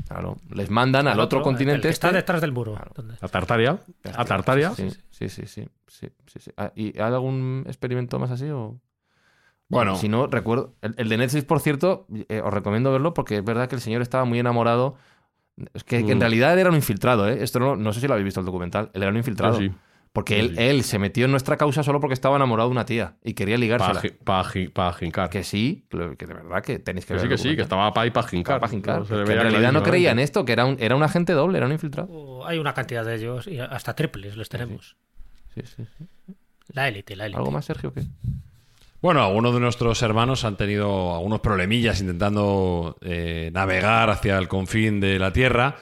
Claro. 0.09 0.37
Les 0.51 0.69
mandan 0.69 1.07
al 1.09 1.19
otro, 1.21 1.43
continente. 1.43 1.89
está 1.89 2.09
este. 2.09 2.19
detrás 2.19 2.41
del 2.41 2.53
muro. 2.53 2.77
A 3.21 3.29
Tartaria. 3.29 3.79
A 4.15 4.25
Tartaria. 4.25 4.71
Sí, 4.75 4.91
sí, 5.11 5.29
sí, 5.29 5.47
sí, 5.47 5.69
sí, 5.87 6.09
sí, 6.27 6.51
¿Y 6.75 6.87
hay 6.99 7.13
algún 7.13 7.65
experimento 7.67 8.19
más 8.19 8.31
así 8.31 8.49
o...? 8.51 8.81
Bueno. 9.69 9.97
Si 9.97 10.09
no, 10.09 10.27
recuerdo... 10.27 10.75
El, 10.83 10.95
el 10.97 11.09
de 11.09 11.17
Netflix, 11.17 11.45
por 11.45 11.61
cierto, 11.61 12.07
eh, 12.29 12.41
os 12.45 12.53
recomiendo 12.55 12.93
verlo 12.93 13.15
porque 13.15 13.37
es 13.39 13.45
verdad 13.45 13.69
que 13.69 13.75
el 13.75 13.81
señor 13.81 14.03
estaba 14.03 14.25
muy 14.25 14.39
enamorado. 14.39 14.97
Es 15.75 15.83
que, 15.85 16.05
que 16.05 16.13
en 16.13 16.19
Mm. 16.19 16.21
realidad 16.21 16.59
era 16.59 16.71
un 16.71 16.77
infiltrado, 16.77 17.29
¿eh? 17.29 17.43
Esto 17.43 17.59
no, 17.59 17.77
no 17.77 17.93
sé 17.93 18.01
si 18.01 18.07
lo 18.07 18.13
habéis 18.15 18.27
visto 18.27 18.41
el 18.41 18.47
documental. 18.47 18.91
Él 18.95 19.03
era 19.03 19.11
un 19.11 19.17
infiltrado. 19.17 19.59
Sí, 19.59 19.69
sí. 19.69 19.75
Porque 20.13 20.35
Sí, 20.35 20.41
él, 20.41 20.57
sí. 20.57 20.63
él 20.63 20.83
se 20.85 20.99
metió 20.99 21.25
en 21.27 21.31
nuestra 21.31 21.57
causa 21.59 21.83
solo 21.83 22.01
porque 22.01 22.15
estaba 22.15 22.37
enamorado 22.37 22.69
de 22.71 22.73
una 22.73 22.87
tía 22.87 23.17
y 23.23 23.35
quería 23.35 23.59
ligársela. 23.59 24.01
Para 24.25 24.49
para 24.73 24.93
jincar. 24.95 25.29
Que 25.29 25.45
sí, 25.45 25.85
que 25.91 26.17
que 26.17 26.27
de 26.27 26.33
verdad 26.35 26.63
que 26.63 26.79
tenéis 26.79 27.05
que 27.05 27.15
Que 27.15 27.15
ver. 27.15 27.23
sí, 27.23 27.29
que 27.29 27.37
sí, 27.51 27.57
que 27.57 27.63
estaba 27.63 27.93
para 27.93 28.07
ir 28.07 28.13
para 28.15 28.27
jincar. 28.29 28.59
Para 28.61 28.71
jincar. 28.71 29.01
No 29.01 29.05
Que 29.07 29.15
en 29.15 29.27
realidad 29.27 29.73
no 29.73 29.83
creía 29.83 30.13
en 30.13 30.19
esto, 30.19 30.45
que 30.47 30.53
era 30.53 30.65
un, 30.65 30.77
era 30.81 30.97
un 30.97 31.03
agente 31.03 31.33
doble, 31.35 31.59
era 31.59 31.67
un 31.67 31.73
infiltrado. 31.73 32.09
Oh, 32.11 32.47
Hay 32.47 32.59
una 32.59 32.73
cantidad 32.73 33.05
de 33.05 33.17
ellos 33.17 33.47
y 33.47 33.59
hasta 33.59 33.95
triples 33.95 34.37
les 34.39 34.49
tenemos. 34.49 34.97
Sí, 35.55 35.61
sí, 35.65 35.85
sí. 35.99 36.35
La 36.73 36.89
élite, 36.89 37.15
la 37.15 37.27
élite. 37.27 37.39
¿Algo 37.39 37.51
más, 37.51 37.67
Sergio? 37.67 37.93
¿qué? 37.93 38.03
Bueno, 39.07 39.23
algunos 39.23 39.55
de 39.55 39.61
nuestros 39.61 40.03
hermanos 40.03 40.45
han 40.45 40.57
tenido 40.57 41.15
algunos 41.15 41.39
problemillas 41.39 42.01
intentando 42.01 42.97
eh, 43.03 43.53
navegar 43.55 44.11
hacia 44.11 44.37
el 44.37 44.49
confín 44.49 44.99
de 44.99 45.21
la 45.21 45.33
Tierra. 45.33 45.77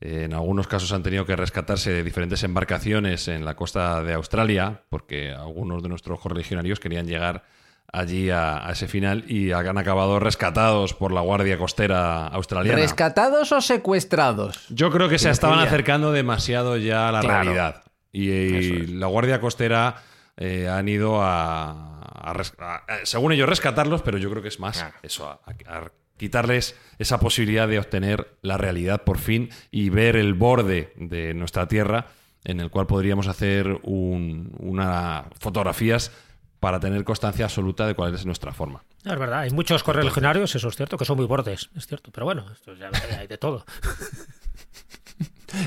Eh, 0.00 0.22
en 0.24 0.32
algunos 0.32 0.68
casos 0.68 0.90
han 0.94 1.02
tenido 1.02 1.26
que 1.26 1.36
rescatarse 1.36 1.92
de 1.92 2.02
diferentes 2.02 2.42
embarcaciones 2.44 3.28
en 3.28 3.44
la 3.44 3.56
costa 3.56 4.02
de 4.02 4.14
Australia, 4.14 4.84
porque 4.88 5.32
algunos 5.32 5.82
de 5.82 5.90
nuestros 5.90 6.18
correligionarios 6.18 6.80
querían 6.80 7.06
llegar 7.06 7.44
allí 7.92 8.30
a, 8.30 8.66
a 8.66 8.72
ese 8.72 8.88
final 8.88 9.30
y 9.30 9.52
han 9.52 9.76
acabado 9.76 10.18
rescatados 10.18 10.94
por 10.94 11.12
la 11.12 11.20
Guardia 11.20 11.58
Costera 11.58 12.26
australiana. 12.28 12.78
¿Rescatados 12.80 13.52
o 13.52 13.60
secuestrados? 13.60 14.64
Yo 14.70 14.90
creo 14.90 15.10
que 15.10 15.18
se 15.18 15.28
estaban 15.28 15.58
acercando 15.58 16.10
demasiado 16.10 16.78
ya 16.78 17.10
a 17.10 17.12
la 17.12 17.20
Claro. 17.20 17.42
realidad. 17.42 17.82
Y, 18.12 18.30
y 18.30 18.86
la 18.86 19.08
Guardia 19.08 19.42
Costera 19.42 19.96
eh, 20.36 20.68
han 20.68 20.88
ido 20.88 21.22
a, 21.22 22.00
a 22.02 22.32
res- 22.32 22.54
a- 22.58 22.76
a- 22.86 23.04
según 23.06 23.32
ellos, 23.32 23.48
rescatarlos, 23.48 24.02
pero 24.02 24.18
yo 24.18 24.30
creo 24.30 24.42
que 24.42 24.48
es 24.48 24.60
más 24.60 24.84
eso, 25.02 25.28
a, 25.28 25.40
a 25.66 25.90
quitarles 26.16 26.78
esa 26.98 27.18
posibilidad 27.18 27.66
de 27.68 27.78
obtener 27.78 28.36
la 28.42 28.56
realidad 28.56 29.02
por 29.02 29.18
fin 29.18 29.50
y 29.70 29.90
ver 29.90 30.16
el 30.16 30.34
borde 30.34 30.92
de 30.96 31.34
nuestra 31.34 31.66
Tierra 31.68 32.06
en 32.44 32.60
el 32.60 32.70
cual 32.70 32.86
podríamos 32.86 33.26
hacer 33.28 33.78
un- 33.82 34.54
una 34.58 35.26
fotografías 35.40 36.12
para 36.60 36.78
tener 36.78 37.02
constancia 37.02 37.44
absoluta 37.46 37.86
de 37.88 37.94
cuál 37.94 38.14
es 38.14 38.24
nuestra 38.24 38.52
forma. 38.52 38.84
No, 39.04 39.12
es 39.12 39.18
verdad, 39.18 39.40
hay 39.40 39.50
muchos 39.50 39.82
correligionarios, 39.82 40.54
eso 40.54 40.68
es 40.68 40.76
cierto, 40.76 40.96
que 40.96 41.04
son 41.04 41.16
muy 41.16 41.26
bordes, 41.26 41.70
es 41.74 41.86
cierto. 41.88 42.12
Pero 42.12 42.24
bueno, 42.24 42.46
esto 42.52 42.74
ya 42.74 42.88
hay 43.18 43.26
de 43.26 43.36
todo. 43.38 43.64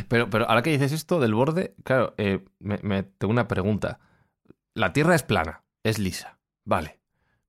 Pero, 0.08 0.30
pero 0.32 0.49
ahora 0.49 0.63
que 0.63 0.71
dices 0.71 0.91
esto 0.91 1.19
del 1.19 1.36
borde, 1.36 1.75
claro, 1.84 2.15
eh, 2.17 2.43
me, 2.60 2.80
me- 2.82 3.04
tengo 3.04 3.32
una 3.32 3.47
pregunta. 3.47 3.99
La 4.76 4.94
Tierra 4.94 5.16
es 5.16 5.24
plana, 5.24 5.64
es 5.84 5.98
lisa, 5.98 6.38
vale. 6.66 7.00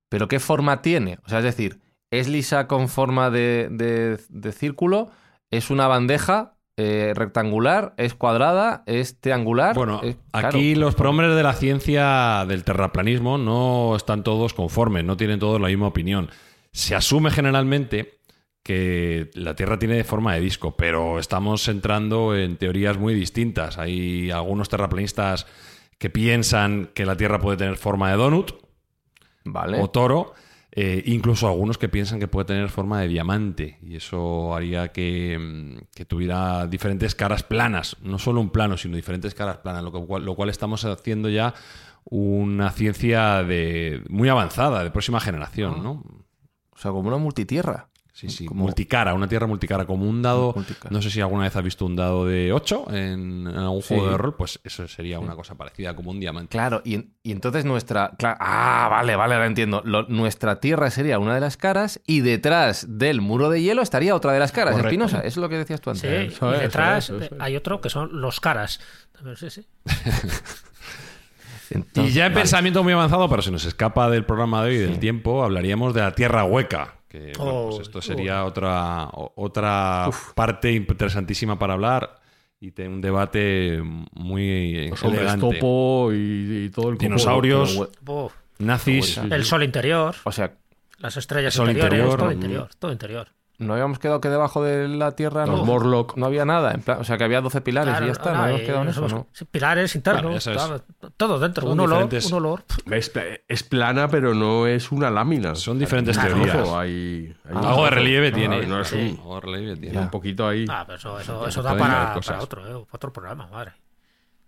¿Pero 0.09 0.27
qué 0.27 0.39
forma 0.39 0.81
tiene? 0.81 1.19
O 1.25 1.29
sea, 1.29 1.39
es 1.39 1.43
decir, 1.43 1.79
¿es 2.09 2.27
lisa 2.27 2.67
con 2.67 2.87
forma 2.89 3.29
de, 3.29 3.67
de- 3.69 4.17
de 4.29 4.51
círculo? 4.53 5.11
¿Es 5.51 5.69
una 5.69 5.87
bandeja 5.87 6.55
eh, 6.77 7.11
rectangular? 7.15 7.93
¿Es 7.97 8.13
cuadrada? 8.13 8.83
¿Es 8.85 9.19
triangular? 9.19 9.75
Bueno, 9.75 9.99
Es- 10.03 10.15
claro. 10.31 10.47
aquí 10.47 10.75
los 10.75 10.95
prohombres 10.95 11.35
de 11.35 11.43
la 11.43 11.53
ciencia 11.53 12.45
del 12.47 12.63
terraplanismo 12.63 13.37
no 13.37 13.95
están 13.97 14.23
todos 14.23 14.53
conformes, 14.53 15.03
no 15.03 15.17
tienen 15.17 15.39
todos 15.39 15.59
la 15.59 15.67
misma 15.67 15.87
opinión. 15.87 16.29
Se 16.71 16.95
asume 16.95 17.29
generalmente 17.31 18.19
que 18.63 19.29
la 19.33 19.55
Tierra 19.55 19.79
tiene 19.79 20.03
forma 20.03 20.33
de 20.35 20.41
disco, 20.41 20.75
pero 20.77 21.19
estamos 21.19 21.67
entrando 21.67 22.35
en 22.35 22.57
teorías 22.57 22.97
muy 22.97 23.13
distintas. 23.13 23.77
Hay 23.77 24.29
algunos 24.31 24.69
terraplanistas 24.69 25.47
que 25.97 26.09
piensan 26.09 26.89
que 26.93 27.05
la 27.05 27.17
Tierra 27.17 27.39
puede 27.39 27.57
tener 27.57 27.77
forma 27.77 28.11
de 28.11 28.17
donut 28.17 28.51
Vale. 29.45 29.81
o 29.81 29.89
toro, 29.89 30.33
eh, 30.71 31.01
incluso 31.05 31.47
algunos 31.47 31.77
que 31.77 31.89
piensan 31.89 32.19
que 32.19 32.27
puede 32.27 32.45
tener 32.45 32.69
forma 32.69 33.01
de 33.01 33.07
diamante, 33.07 33.79
y 33.81 33.95
eso 33.95 34.55
haría 34.55 34.89
que, 34.89 35.37
mm, 35.39 35.95
que 35.95 36.05
tuviera 36.05 36.67
diferentes 36.67 37.15
caras 37.15 37.43
planas, 37.43 37.97
no 38.01 38.19
solo 38.19 38.41
un 38.41 38.51
plano, 38.51 38.77
sino 38.77 38.95
diferentes 38.95 39.33
caras 39.33 39.57
planas, 39.57 39.83
lo 39.83 39.91
cual, 39.91 40.23
lo 40.23 40.35
cual 40.35 40.49
estamos 40.49 40.85
haciendo 40.85 41.29
ya 41.29 41.53
una 42.03 42.69
ciencia 42.71 43.43
de 43.43 44.03
muy 44.09 44.29
avanzada, 44.29 44.83
de 44.83 44.91
próxima 44.91 45.19
generación, 45.19 45.83
¿no? 45.83 46.03
O 46.71 46.77
sea, 46.77 46.91
como 46.91 47.07
una 47.07 47.17
multitierra. 47.17 47.89
Sí, 48.17 48.29
sí, 48.29 48.45
Como- 48.45 48.63
multicara, 48.63 49.13
una 49.13 49.27
tierra 49.27 49.45
multicara, 49.45 49.85
como 49.85 50.05
un 50.09 50.23
dado. 50.23 50.51
Multicara. 50.55 50.89
No 50.91 51.03
sé 51.03 51.11
si 51.11 51.21
alguna 51.21 51.43
vez 51.43 51.55
has 51.55 51.61
visto 51.63 51.85
un 51.85 51.95
dado 51.95 52.25
de 52.25 52.51
8 52.51 52.85
en, 52.89 53.45
en 53.45 53.55
algún 53.55 53.83
Sí. 53.83 53.89
juego 53.93 54.09
de 54.09 54.17
rol, 54.17 54.35
pues 54.35 54.59
eso 54.63 54.87
sería 54.87 55.19
una 55.19 55.35
cosa 55.35 55.53
parecida, 55.53 55.95
como 55.95 56.09
un 56.09 56.19
diamante. 56.19 56.49
Claro, 56.49 56.81
y, 56.83 56.95
y 57.21 57.31
entonces 57.31 57.63
nuestra... 57.63 58.13
ah, 58.23 58.87
vale, 58.89 59.15
vale, 59.15 59.35
ahora 59.35 59.45
entiendo. 59.45 59.83
Lo- 59.85 60.07
nuestra 60.07 60.59
Tierra 60.59 60.89
sería 60.89 61.19
una 61.19 61.35
de 61.35 61.41
las 61.41 61.57
caras 61.57 62.01
y 62.07 62.21
detrás 62.21 62.87
del 62.89 63.21
muro 63.21 63.51
de 63.51 63.61
hielo 63.61 63.83
estaría 63.83 64.15
otra 64.15 64.31
de 64.33 64.39
las 64.39 64.51
caras, 64.51 64.71
Correcto. 64.71 64.87
Espinosa. 64.87 65.17
Eso 65.19 65.27
es 65.27 65.37
lo 65.37 65.49
que 65.49 65.57
decías 65.59 65.79
tú 65.79 65.91
antes. 65.91 66.01
Sí, 66.01 66.33
Eso 66.35 66.55
y 66.55 66.59
detrás 66.59 67.03
eso 67.03 67.17
es, 67.17 67.25
eso 67.27 67.35
es. 67.35 67.41
hay 67.41 67.55
otro 67.55 67.81
que 67.81 67.91
son 67.91 68.19
los 68.19 68.39
caras. 68.39 68.79
Sí, 69.35 69.51
sí. 69.51 69.67
Y 71.95 72.11
ya 72.11 72.27
en 72.27 72.33
vale. 72.33 72.43
pensamiento 72.43 72.81
muy 72.83 72.93
avanzado, 72.93 73.27
pero 73.29 73.41
se 73.41 73.51
nos 73.51 73.65
escapa 73.65 74.09
del 74.09 74.23
programa 74.25 74.63
de 74.63 74.69
hoy 74.69 74.75
y 74.75 74.79
del 74.79 74.99
tiempo, 74.99 75.43
hablaríamos 75.43 75.93
de 75.93 75.99
la 76.01 76.15
tierra 76.15 76.45
hueca. 76.45 76.95
Que 77.07 77.31
bueno, 77.37 77.51
Oh, 77.53 77.69
pues 77.69 77.81
esto 77.87 78.01
sería 78.01 78.43
otra, 78.45 79.05
o- 79.13 79.31
otra 79.37 80.09
parte 80.35 80.71
interesantísima 80.73 81.57
para 81.57 81.73
hablar 81.73 82.19
y 82.59 82.71
tener 82.71 82.91
un 82.91 83.01
debate 83.01 83.81
muy 84.13 84.89
Los 84.89 85.03
elegante. 85.03 85.39
topo 85.59 86.11
y, 86.11 86.65
y 86.65 86.69
todo 86.69 86.89
el 86.89 86.95
copo. 86.95 87.03
Dinosaurios, 87.03 87.89
nazis. 88.59 89.17
el 89.17 89.45
sol 89.45 89.63
interior, 89.63 90.15
O 90.23 90.31
sea, 90.31 90.53
las 90.97 91.15
estrellas 91.17 91.53
El 91.53 91.57
sol 91.57 91.69
interiores, 91.69 91.99
interior, 91.99 92.19
todo 92.19 92.31
interior, 92.31 92.69
todo 92.79 92.91
interior. 92.91 93.27
No 93.59 93.73
habíamos 93.73 93.97
quedado 93.99 94.21
que 94.21 94.29
debajo 94.29 94.63
de 94.63 94.87
la 94.87 95.11
Tierra 95.15 95.45
Los 95.47 95.59
no, 95.61 95.65
Morlock. 95.65 96.15
no 96.15 96.25
había 96.27 96.45
nada. 96.45 96.71
en 96.73 96.81
plan- 96.81 96.99
o 97.01 97.03
sea, 97.03 97.17
que 97.17 97.23
había 97.23 97.41
12 97.41 97.61
pilares 97.61 97.89
Claro, 97.91 98.05
y 98.05 98.07
ya 98.07 98.11
está. 98.11 98.31
No, 98.31 98.37
no, 98.37 98.43
habíamos 98.43 98.61
quedado 98.65 98.81
en 98.83 98.87
eso, 98.89 99.09
somos- 99.09 99.13
¿no? 99.41 99.47
Pilares 99.51 99.95
internos, 99.95 100.43
Claro, 100.43 100.75
es. 100.75 100.83
todo, 101.17 101.39
dentro. 101.39 101.63
Son 101.63 101.71
Un 101.71 101.79
olor, 101.79 102.07
un 102.13 102.33
olor. 102.33 102.63
Es, 102.91 103.09
pla- 103.09 103.23
es 103.47 103.63
plana, 103.63 104.07
pero 104.07 104.33
no 104.33 104.67
es 104.67 104.91
una 104.91 105.09
lámina. 105.09 105.55
Son 105.55 105.79
diferentes 105.79 106.17
Claro. 106.17 106.35
teorías. 106.35 106.55
Ojo, 106.57 106.77
hay, 106.79 107.35
Algo 107.53 107.85
de 107.85 107.89
relieve 107.89 108.31
tiene. 108.31 108.65
no 108.67 108.81
es 108.81 108.91
un, 108.93 108.99
Algo 109.19 109.35
de 109.35 109.41
relieve 109.41 109.75
tiene. 109.77 109.99
un 109.99 110.09
poquito 110.11 110.47
ahí. 110.47 110.65
Ah, 110.69 110.83
pero 110.85 110.97
eso, 111.19 111.47
eso, 111.47 111.61
da 111.63 111.75
para, 111.77 112.13
para 112.19 112.41
otro, 112.41 112.67
eh, 112.81 112.85
otro 112.91 113.11
programa, 113.11 113.47
madre. 113.47 113.73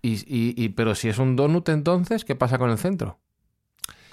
Y, 0.02 0.14
y- 0.14 0.54
y- 0.56 0.70
pero 0.70 0.96
si 0.96 1.10
es 1.10 1.18
un 1.18 1.36
donut, 1.36 1.68
entonces, 1.70 2.24
¿qué 2.24 2.36
pasa 2.36 2.58
con 2.58 2.70
el 2.70 2.78
centro? 2.78 3.20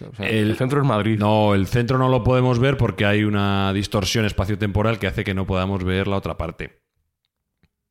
O 0.01 0.15
sea, 0.15 0.27
El- 0.29 0.51
El 0.51 0.57
centro 0.57 0.81
es 0.81 0.87
Madrid. 0.87 1.19
No, 1.19 1.55
el 1.55 1.67
centro 1.67 1.99
no 1.99 2.09
lo 2.09 2.23
podemos 2.25 2.59
ver 2.59 2.77
porque 2.77 3.07
hay 3.07 3.25
una 3.25 3.73
distorsión 3.73 4.25
espaciotemporal 4.25 4.99
que 4.99 5.07
hace 5.07 5.25
que 5.25 5.35
no 5.35 5.47
podamos 5.47 5.85
ver 5.85 6.07
la 6.09 6.17
otra 6.17 6.37
parte. 6.37 6.81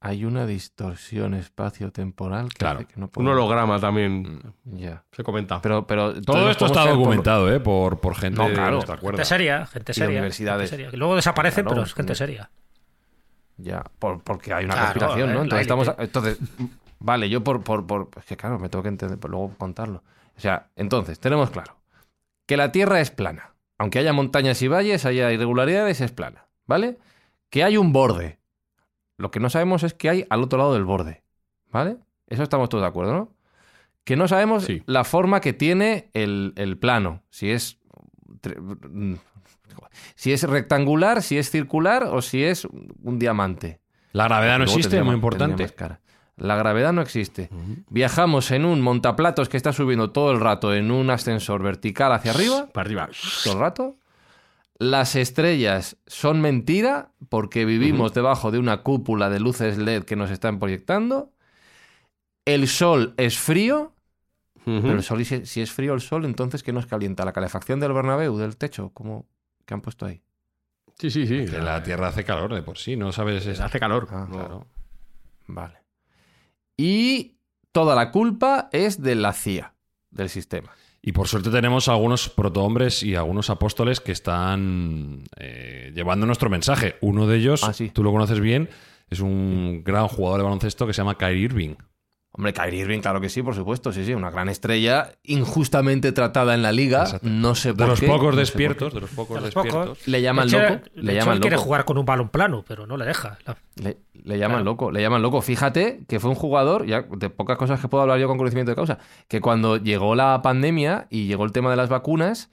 hay 0.01 0.23
una 0.23 0.45
distorsión 0.45 1.33
espacio-temporal 1.33 2.49
que 2.49 2.57
Claro. 2.59 2.79
hace 2.81 2.87
que 2.93 2.99
no 2.99 3.09
Un 3.15 3.27
holograma 3.27 3.79
también 3.79 4.39
Ya. 4.63 5.03
se 5.11 5.23
comenta. 5.23 5.59
Pero, 5.63 5.87
pero 5.87 6.21
Todo 6.21 6.51
esto 6.51 6.67
está 6.67 6.81
¿cómo 6.81 6.91
se- 6.93 6.99
documentado, 6.99 7.51
¿eh? 7.51 7.59
Por, 7.59 7.99
por 7.99 8.13
gente 8.15 8.39
No, 8.39 8.47
claro. 8.53 8.81
Gente 8.83 9.25
seria, 9.25 9.65
gente 9.65 9.93
seria. 9.95 10.09
universidades. 10.09 10.69
gente 10.69 10.75
seria. 10.83 10.91
Que 10.91 10.97
luego 10.97 11.15
desaparece, 11.15 11.61
Claro, 11.63 11.69
pero 11.77 11.85
es 11.87 11.93
gente 11.95 12.13
seria. 12.13 12.51
Ya, 13.57 13.83
por- 13.97 14.21
porque 14.21 14.53
hay 14.53 14.65
una 14.65 14.75
Claro, 14.75 14.87
conspiración, 14.99 15.29
eh, 15.29 15.33
¿no? 15.33 15.37
la 15.39 15.43
Entonces, 15.43 15.61
estamos, 15.61 15.87
élite. 15.87 16.03
entonces, 16.03 16.39
vale, 16.99 17.27
yo 17.29 17.43
por, 17.43 17.63
por, 17.63 17.87
por. 17.87 18.09
Es 18.17 18.25
que 18.25 18.37
claro, 18.37 18.59
me 18.59 18.69
tengo 18.69 18.83
que 18.83 18.89
entender, 18.89 19.17
pero 19.17 19.31
luego 19.31 19.55
contarlo. 19.57 20.03
O 20.37 20.39
sea, 20.39 20.67
entonces, 20.75 21.19
tenemos 21.19 21.49
claro 21.49 21.75
que 22.45 22.57
la 22.57 22.71
Tierra 22.71 22.99
es 23.01 23.11
plana. 23.11 23.53
Aunque 23.77 23.99
haya 23.99 24.13
montañas 24.13 24.61
y 24.61 24.67
valles, 24.67 25.05
haya 25.05 25.31
irregularidades, 25.31 25.99
es 26.01 26.11
plana, 26.11 26.47
¿vale? 26.65 26.97
Que 27.49 27.63
hay 27.63 27.77
un 27.77 27.91
borde. 27.91 28.39
Lo 29.17 29.31
que 29.31 29.39
no 29.39 29.49
sabemos 29.49 29.83
es 29.83 29.93
qué 29.93 30.09
hay 30.09 30.25
al 30.29 30.43
otro 30.43 30.57
lado 30.59 30.73
del 30.73 30.85
borde, 30.85 31.23
¿vale? 31.71 31.97
Eso 32.27 32.43
estamos 32.43 32.69
todos 32.69 32.83
de 32.83 32.87
acuerdo, 32.87 33.13
¿no? 33.13 33.35
Que 34.03 34.15
no 34.15 34.27
sabemos 34.27 34.63
Sí. 34.65 34.83
la 34.85 35.03
forma 35.03 35.41
que 35.41 35.53
tiene 35.53 36.09
el, 36.13 36.53
el 36.57 36.77
plano. 36.77 37.23
Si 37.29 37.49
es. 37.51 37.79
Si 40.15 40.31
es 40.33 40.43
rectangular, 40.43 41.21
si 41.21 41.37
es 41.37 41.49
circular 41.49 42.03
o 42.03 42.21
si 42.21 42.43
es 42.43 42.65
un 42.65 43.19
diamante. 43.19 43.79
La 44.11 44.25
gravedad 44.25 44.57
no 44.57 44.63
existe, 44.65 44.83
tendría 44.91 45.03
muy 45.03 45.15
importante. 45.15 45.67
La 46.37 46.55
gravedad 46.55 46.91
no 46.93 47.01
existe. 47.01 47.49
Viajamos 47.89 48.51
en 48.51 48.65
un 48.65 48.81
montaplatos 48.81 49.47
que 49.49 49.57
está 49.57 49.71
subiendo 49.71 50.11
todo 50.11 50.31
el 50.31 50.39
rato 50.41 50.73
en 50.73 50.91
un 50.91 51.09
ascensor 51.09 51.63
vertical 51.63 52.11
hacia 52.11 52.31
arriba, 52.31 52.67
Para 52.73 52.85
arriba. 52.87 53.09
todo 53.43 53.53
el 53.53 53.59
rato. 53.59 53.95
Las 54.77 55.15
estrellas 55.15 55.95
son 56.05 56.41
mentira 56.41 57.11
porque 57.29 57.63
vivimos 57.63 58.13
debajo 58.13 58.51
de 58.51 58.59
una 58.59 58.83
cúpula 58.83 59.29
de 59.29 59.39
luces 59.39 59.77
LED 59.77 60.03
que 60.03 60.17
nos 60.17 60.29
están 60.31 60.59
proyectando. 60.59 61.31
el 62.45 62.67
Sol 62.67 63.13
es 63.17 63.37
frío, 63.39 63.93
pero 64.65 64.91
el 64.93 65.03
Sol, 65.03 65.23
si, 65.23 65.45
si 65.45 65.61
es 65.61 65.71
frío 65.71 65.93
el 65.93 66.01
Sol, 66.01 66.25
entonces 66.25 66.61
¿qué 66.63 66.73
nos 66.73 66.85
calienta? 66.85 67.23
¿La 67.23 67.31
calefacción 67.31 67.79
del 67.79 67.93
Bernabéu, 67.93 68.35
del 68.37 68.57
techo? 68.57 68.91
¿Cómo, 68.93 69.25
¿Qué 69.65 69.73
han 69.73 69.81
puesto 69.81 70.05
ahí? 70.05 70.21
Sí, 70.99 71.09
sí, 71.09 71.25
sí. 71.25 71.45
Que 71.45 71.59
la 71.59 71.81
Tierra 71.83 72.07
hace 72.09 72.23
calor 72.25 72.53
de 72.53 72.61
por 72.61 72.77
sí, 72.77 72.95
¿no 72.97 73.11
sabes? 73.11 73.45
Es- 73.45 73.59
hace 73.61 73.79
calor. 73.79 74.07
Ah, 74.11 74.25
No. 74.29 74.35
Claro. 74.35 74.67
Vale. 75.47 75.75
Y 76.77 77.37
toda 77.71 77.95
la 77.95 78.11
culpa 78.11 78.69
es 78.71 79.01
de 79.01 79.15
la 79.15 79.33
CIA, 79.33 79.73
del 80.11 80.29
sistema. 80.29 80.71
Y 81.01 81.11
por 81.11 81.27
suerte 81.27 81.51
tenemos 81.51 81.87
algunos 81.87 82.29
protohombres 82.29 83.03
y 83.03 83.15
algunos 83.15 83.49
apóstoles 83.51 83.99
que 83.99 84.11
están 84.11 85.23
eh, 85.37 85.91
llevando 85.93 86.25
nuestro 86.25 86.49
mensaje. 86.49 86.95
Uno 87.01 87.27
de 87.27 87.37
ellos, 87.37 87.63
Ah, 87.63 87.73
sí. 87.73 87.89
tú 87.89 88.01
lo 88.03 88.11
conoces 88.11 88.39
bien, 88.39 88.69
es 89.09 89.19
un 89.19 89.83
gran 89.85 90.07
jugador 90.07 90.39
de 90.39 90.43
baloncesto 90.45 90.87
que 90.87 90.93
se 90.93 91.01
llama 91.01 91.17
Kyrie 91.17 91.43
Irving. 91.43 91.75
Hombre, 92.37 92.51
Kyrie 92.51 92.81
Irving, 92.81 92.99
claro 92.99 93.21
que 93.21 93.29
sí, 93.29 93.41
por 93.41 93.55
supuesto, 93.55 93.93
sí, 93.93 94.03
sí, 94.03 94.13
una 94.13 94.29
gran 94.29 94.49
estrella, 94.49 95.13
injustamente 95.23 96.11
tratada 96.11 96.53
en 96.53 96.61
la 96.63 96.73
liga, 96.73 97.03
Exacto. 97.03 97.27
no 97.29 97.55
sé 97.55 97.69
De 97.69 97.75
por 97.75 97.87
los 97.87 97.99
qué, 98.01 98.07
pocos 98.07 98.33
no 98.33 98.39
despiertos, 98.39 98.93
de 98.93 98.99
los 98.99 99.09
pocos 99.11 99.35
De 99.35 99.41
los 99.41 99.53
despiertos. 99.53 99.87
pocos. 99.89 100.07
Le 100.07 100.21
llaman 100.21 100.47
De 100.49 100.57
hecho, 100.57 100.69
loco, 100.69 100.85
de 100.95 101.01
le 101.01 101.13
llaman 101.15 101.35
él 101.35 101.39
quiere 101.41 101.55
loco. 101.55 101.65
jugar 101.65 101.85
con 101.85 101.97
un 101.97 102.05
balón 102.05 102.27
plano, 102.29 102.65
pero 102.67 102.85
no 102.85 102.97
le 102.97 103.05
deja. 103.05 103.37
La- 103.45 103.55
Le, 103.81 103.97
le 104.23 104.37
llaman 104.37 104.57
Claro. 104.57 104.63
loco, 104.65 104.91
le 104.91 105.01
llaman 105.01 105.21
loco. 105.21 105.41
Fíjate 105.41 106.03
que 106.09 106.19
fue 106.19 106.29
un 106.29 106.35
jugador, 106.35 106.85
ya 106.85 107.03
de 107.03 107.29
pocas 107.29 107.57
cosas 107.57 107.79
que 107.79 107.87
puedo 107.87 108.01
hablar 108.01 108.19
yo 108.19 108.27
con 108.27 108.37
conocimiento 108.37 108.71
de 108.71 108.75
causa, 108.75 108.99
que 109.29 109.39
cuando 109.41 109.77
llegó 109.77 110.13
la 110.15 110.41
pandemia 110.41 111.07
y 111.09 111.27
llegó 111.27 111.45
el 111.45 111.51
tema 111.53 111.69
de 111.71 111.77
las 111.77 111.87
vacunas, 111.89 112.51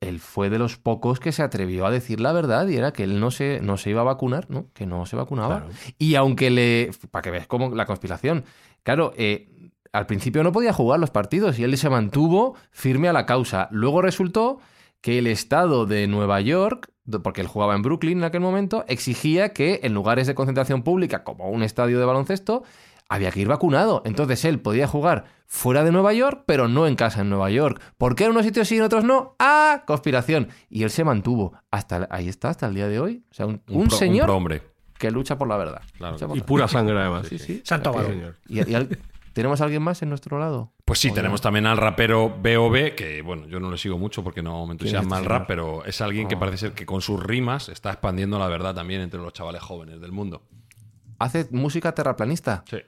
él 0.00 0.18
fue 0.20 0.50
de 0.50 0.58
los 0.58 0.76
pocos 0.76 1.18
que 1.20 1.32
se 1.32 1.42
atrevió 1.42 1.86
a 1.86 1.90
decir 1.90 2.20
la 2.20 2.32
verdad 2.32 2.66
y 2.68 2.76
era 2.76 2.92
que 2.92 3.04
él 3.04 3.20
no 3.20 3.30
se, 3.30 3.60
no 3.62 3.76
se 3.78 3.90
iba 3.90 4.00
a 4.00 4.04
vacunar, 4.04 4.50
¿no? 4.50 4.66
Que 4.74 4.86
no 4.86 5.06
se 5.06 5.14
vacunaba. 5.16 5.60
Claro. 5.60 5.72
Y 5.98 6.16
aunque 6.16 6.50
le. 6.50 6.90
Para 7.10 7.22
que 7.22 7.30
veas 7.30 7.46
cómo 7.46 7.74
la 7.74 7.86
conspiración. 7.86 8.44
Claro, 8.84 9.12
eh, 9.16 9.48
al 9.92 10.06
principio 10.06 10.42
no 10.44 10.52
podía 10.52 10.72
jugar 10.72 11.00
los 11.00 11.10
partidos 11.10 11.58
y 11.58 11.64
él 11.64 11.76
se 11.76 11.90
mantuvo 11.90 12.54
firme 12.70 13.08
a 13.08 13.12
la 13.12 13.26
causa. 13.26 13.68
Luego 13.72 14.00
resultó 14.02 14.58
que 15.00 15.18
el 15.18 15.26
estado 15.26 15.84
de 15.86 16.06
Nueva 16.06 16.40
York, 16.40 16.90
porque 17.22 17.40
él 17.42 17.46
jugaba 17.46 17.74
en 17.74 17.82
Brooklyn 17.82 18.18
en 18.18 18.24
aquel 18.24 18.40
momento, 18.40 18.84
exigía 18.88 19.52
que 19.52 19.80
en 19.82 19.92
lugares 19.94 20.26
de 20.26 20.34
concentración 20.34 20.82
pública, 20.82 21.24
como 21.24 21.50
un 21.50 21.62
estadio 21.62 21.98
de 21.98 22.06
baloncesto, 22.06 22.62
había 23.08 23.30
que 23.30 23.40
ir 23.40 23.48
vacunado. 23.48 24.00
Entonces 24.06 24.44
él 24.46 24.60
podía 24.60 24.86
jugar 24.88 25.24
fuera 25.46 25.84
de 25.84 25.92
Nueva 25.92 26.14
York, 26.14 26.44
pero 26.46 26.68
no 26.68 26.86
en 26.86 26.96
casa 26.96 27.20
en 27.20 27.28
Nueva 27.28 27.50
York. 27.50 27.80
¿Por 27.98 28.14
qué 28.16 28.24
en 28.24 28.30
unos 28.30 28.46
sitios 28.46 28.66
sí 28.66 28.76
y 28.76 28.78
en 28.78 28.84
otros 28.84 29.04
no? 29.04 29.36
¡Ah! 29.38 29.82
Conspiración. 29.86 30.48
Y 30.70 30.84
él 30.84 30.90
se 30.90 31.04
mantuvo. 31.04 31.52
Hasta 31.70 32.08
ahí 32.10 32.28
está, 32.28 32.48
hasta 32.48 32.66
el 32.66 32.74
día 32.74 32.88
de 32.88 32.98
hoy. 32.98 33.22
O 33.30 33.34
sea, 33.34 33.44
un, 33.46 33.60
un 33.68 33.88
pro- 33.88 33.96
señor 33.98 34.24
prohombre. 34.24 34.62
Que 35.06 35.10
lucha 35.10 35.36
por 35.36 35.48
la 35.48 35.56
verdad. 35.56 35.82
Claro 35.98 36.16
por 36.16 36.36
Y 36.36 36.40
la- 36.40 36.46
pura 36.46 36.68
sangre, 36.68 36.98
además. 36.98 37.26
Sí, 37.28 37.38
sí. 37.38 37.60
Santo 37.64 37.92
señor. 38.04 38.36
¿Y, 38.48 38.70
y 38.70 38.74
al- 38.74 38.98
¿Tenemos 39.34 39.60
a 39.60 39.64
alguien 39.64 39.82
más 39.82 40.00
en 40.00 40.08
nuestro 40.10 40.38
lado? 40.38 40.72
Pues 40.84 41.00
sí, 41.00 41.08
Oye. 41.08 41.16
tenemos 41.16 41.40
también 41.40 41.66
al 41.66 41.76
rapero 41.76 42.36
B.O.B., 42.40 42.94
que 42.94 43.20
bueno, 43.20 43.46
yo 43.48 43.58
no 43.58 43.68
le 43.70 43.76
sigo 43.78 43.98
mucho 43.98 44.22
porque 44.22 44.42
no 44.42 44.64
me 44.64 44.76
¿Quién 44.76 44.88
es 44.88 44.94
entusiasma 44.94 45.16
este 45.16 45.24
el 45.24 45.30
rap, 45.30 45.46
pero 45.48 45.84
es 45.84 46.00
alguien 46.00 46.28
que 46.28 46.36
Oh. 46.36 46.38
parece 46.38 46.58
ser 46.58 46.72
que 46.72 46.86
con 46.86 47.00
sus 47.00 47.20
rimas 47.20 47.68
está 47.68 47.90
expandiendo 47.90 48.38
la 48.38 48.46
verdad 48.46 48.74
también 48.76 49.00
entre 49.00 49.18
los 49.20 49.32
chavales 49.32 49.60
jóvenes 49.60 50.00
del 50.00 50.12
mundo. 50.12 50.42
¿Hace 51.18 51.48
música 51.50 51.92
terraplanista? 51.92 52.62
Sí. 52.70 52.78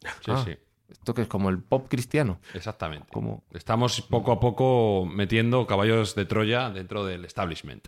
Sí, 0.00 0.30
Ah. 0.32 0.42
sí, 0.44 0.56
Esto 0.90 1.14
que 1.14 1.22
es 1.22 1.28
como 1.28 1.48
el 1.48 1.62
pop 1.62 1.86
cristiano. 1.88 2.40
exactamente. 2.54 3.06
Como... 3.12 3.44
Estamos 3.52 4.02
poco 4.02 4.32
a 4.32 4.40
poco 4.40 5.06
metiendo 5.06 5.64
caballos 5.68 6.14
de 6.16 6.24
Troya 6.26 6.70
dentro 6.70 7.04
del 7.06 7.24
establishment. 7.24 7.86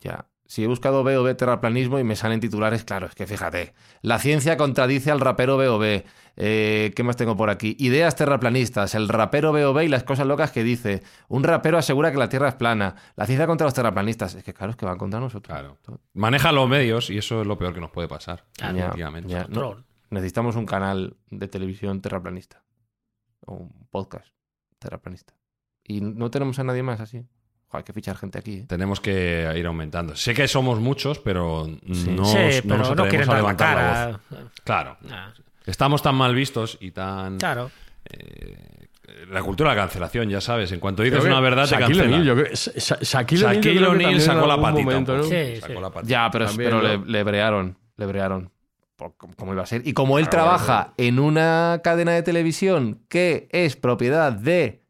Ya. 0.00 0.26
Si 0.46 0.62
he 0.62 0.66
buscado 0.66 1.02
B.O.B. 1.04 1.34
terraplanismo 1.36 1.98
y 1.98 2.04
me 2.04 2.16
salen 2.16 2.38
titulares, 2.38 2.84
claro, 2.84 3.06
es 3.06 3.14
que 3.14 3.26
fíjate. 3.26 3.74
La 4.02 4.18
ciencia 4.18 4.56
contradice 4.58 5.10
al 5.10 5.20
rapero 5.20 5.56
B.O.B. 5.56 6.04
Eh, 6.36 6.92
¿Qué 6.94 7.02
más 7.02 7.16
tengo 7.16 7.36
por 7.36 7.48
aquí? 7.48 7.76
Ideas 7.78 8.14
terraplanistas. 8.14 8.94
El 8.94 9.08
rapero 9.08 9.52
B.O.B. 9.52 9.84
y 9.84 9.88
las 9.88 10.04
cosas 10.04 10.26
locas 10.26 10.50
que 10.50 10.62
dice. 10.62 11.02
Un 11.28 11.44
rapero 11.44 11.78
asegura 11.78 12.12
que 12.12 12.18
la 12.18 12.28
Tierra 12.28 12.48
es 12.48 12.54
plana. 12.56 12.94
La 13.16 13.24
ciencia 13.24 13.46
contra 13.46 13.66
los 13.66 13.72
terraplanistas. 13.74 14.34
Es 14.34 14.44
que 14.44 14.52
claro, 14.52 14.70
es 14.72 14.76
que 14.76 14.84
van 14.84 14.98
contra 14.98 15.18
nosotros. 15.18 15.56
Claro. 15.56 15.78
Maneja 16.12 16.52
los 16.52 16.68
medios 16.68 17.08
y 17.08 17.16
eso 17.18 17.40
es 17.40 17.46
lo 17.46 17.56
peor 17.56 17.72
que 17.72 17.80
nos 17.80 17.90
puede 17.90 18.08
pasar. 18.08 18.44
Ya, 18.58 18.72
definitivamente. 18.72 19.30
ya. 19.30 19.44
No, 19.44 19.54
Troll. 19.54 19.84
necesitamos 20.10 20.56
un 20.56 20.66
canal 20.66 21.16
de 21.30 21.48
televisión 21.48 22.02
terraplanista. 22.02 22.62
O 23.46 23.54
un 23.54 23.86
podcast 23.90 24.28
terraplanista. 24.78 25.34
Y 25.82 26.00
no 26.02 26.30
tenemos 26.30 26.58
a 26.58 26.64
nadie 26.64 26.82
más 26.82 27.00
así. 27.00 27.24
Hay 27.78 27.82
que 27.84 27.92
fichar 27.92 28.16
gente 28.16 28.38
aquí. 28.38 28.54
¿eh? 28.58 28.64
Tenemos 28.68 29.00
que 29.00 29.52
ir 29.56 29.66
aumentando. 29.66 30.14
Sé 30.16 30.34
que 30.34 30.46
somos 30.48 30.80
muchos, 30.80 31.18
pero 31.18 31.66
no, 31.66 31.94
sí, 31.94 32.10
no 32.10 32.24
pero 32.62 32.78
nos 32.78 32.90
atrevemos 32.90 33.28
a 33.28 33.36
levantar 33.36 33.76
la 33.76 34.06
voz. 34.06 34.20
Claro. 34.64 34.96
Estamos 35.66 36.02
tan 36.02 36.14
mal 36.14 36.34
vistos 36.34 36.76
y 36.80 36.90
tan... 36.90 37.38
Claro. 37.38 37.70
eh, 38.10 38.86
la 39.30 39.42
cultura 39.42 39.70
de 39.70 39.76
la 39.76 39.82
cancelación, 39.82 40.28
ya 40.28 40.40
sabes. 40.40 40.70
En 40.72 40.80
cuanto 40.80 41.02
dices 41.02 41.20
que 41.20 41.26
una 41.26 41.40
verdad, 41.40 41.64
te 41.68 41.76
Shaquille 41.76 42.24
Sha- 42.54 42.98
Shaquille 43.00 43.46
O'Neal 43.86 43.98
Shaquille 44.00 44.20
sacó 44.20 44.46
la 44.46 44.60
patita. 44.60 45.22
Sí, 45.24 45.60
Sacó 45.60 45.80
la 45.80 45.90
patita. 45.90 46.10
Ya, 46.10 46.30
pero, 46.30 46.46
También, 46.46 46.70
pero 46.70 46.82
¿no? 46.82 46.88
le, 47.04 47.10
le 47.10 47.22
brearon. 47.24 47.78
Le 47.96 48.06
brearon. 48.06 48.50
¿Cómo 49.36 49.52
iba 49.52 49.62
a 49.62 49.66
ser? 49.66 49.82
Y 49.86 49.92
como 49.92 50.18
él 50.18 50.28
Claro, 50.28 50.44
trabaja 50.44 50.94
en 50.96 51.18
una 51.18 51.80
cadena 51.82 52.12
de 52.12 52.22
televisión 52.22 53.00
que 53.08 53.48
es 53.52 53.76
propiedad 53.76 54.32
de. 54.32 54.82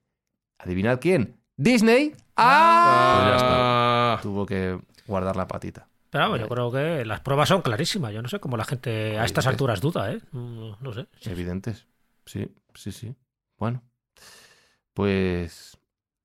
¿Adivinad 0.59 1.01
quién? 1.01 1.37
Disney. 1.57 2.14
¡Ah! 2.37 3.26
Pues 3.30 3.41
ya 3.41 3.49
Ah, 4.14 4.18
Tuvo 4.22 4.47
que 4.47 4.78
guardar 5.07 5.37
la 5.37 5.47
patita. 5.47 5.89
Pero 6.11 6.24
vamos, 6.24 6.41
yo 6.41 6.49
creo 6.49 6.70
que 6.70 7.05
las 7.05 7.20
pruebas 7.20 7.49
son 7.49 7.62
clarísimas. 7.62 8.12
Yo 8.12 8.22
no 8.22 8.28
sé 8.28 8.39
cómo 8.39 8.57
la 8.57 8.64
gente 8.64 9.18
a 9.18 9.24
estas 9.24 9.47
alturas 9.49 9.80
duda, 9.80 10.12
¿eh? 10.12 10.20
No, 10.32 10.76
no 10.80 10.93
sé. 10.93 11.07
Evidentes. 11.22 11.87
Sí, 12.24 12.49
sí, 12.74 12.93
sí. 12.93 13.14
Bueno. 13.59 13.82
Pues 14.93 15.76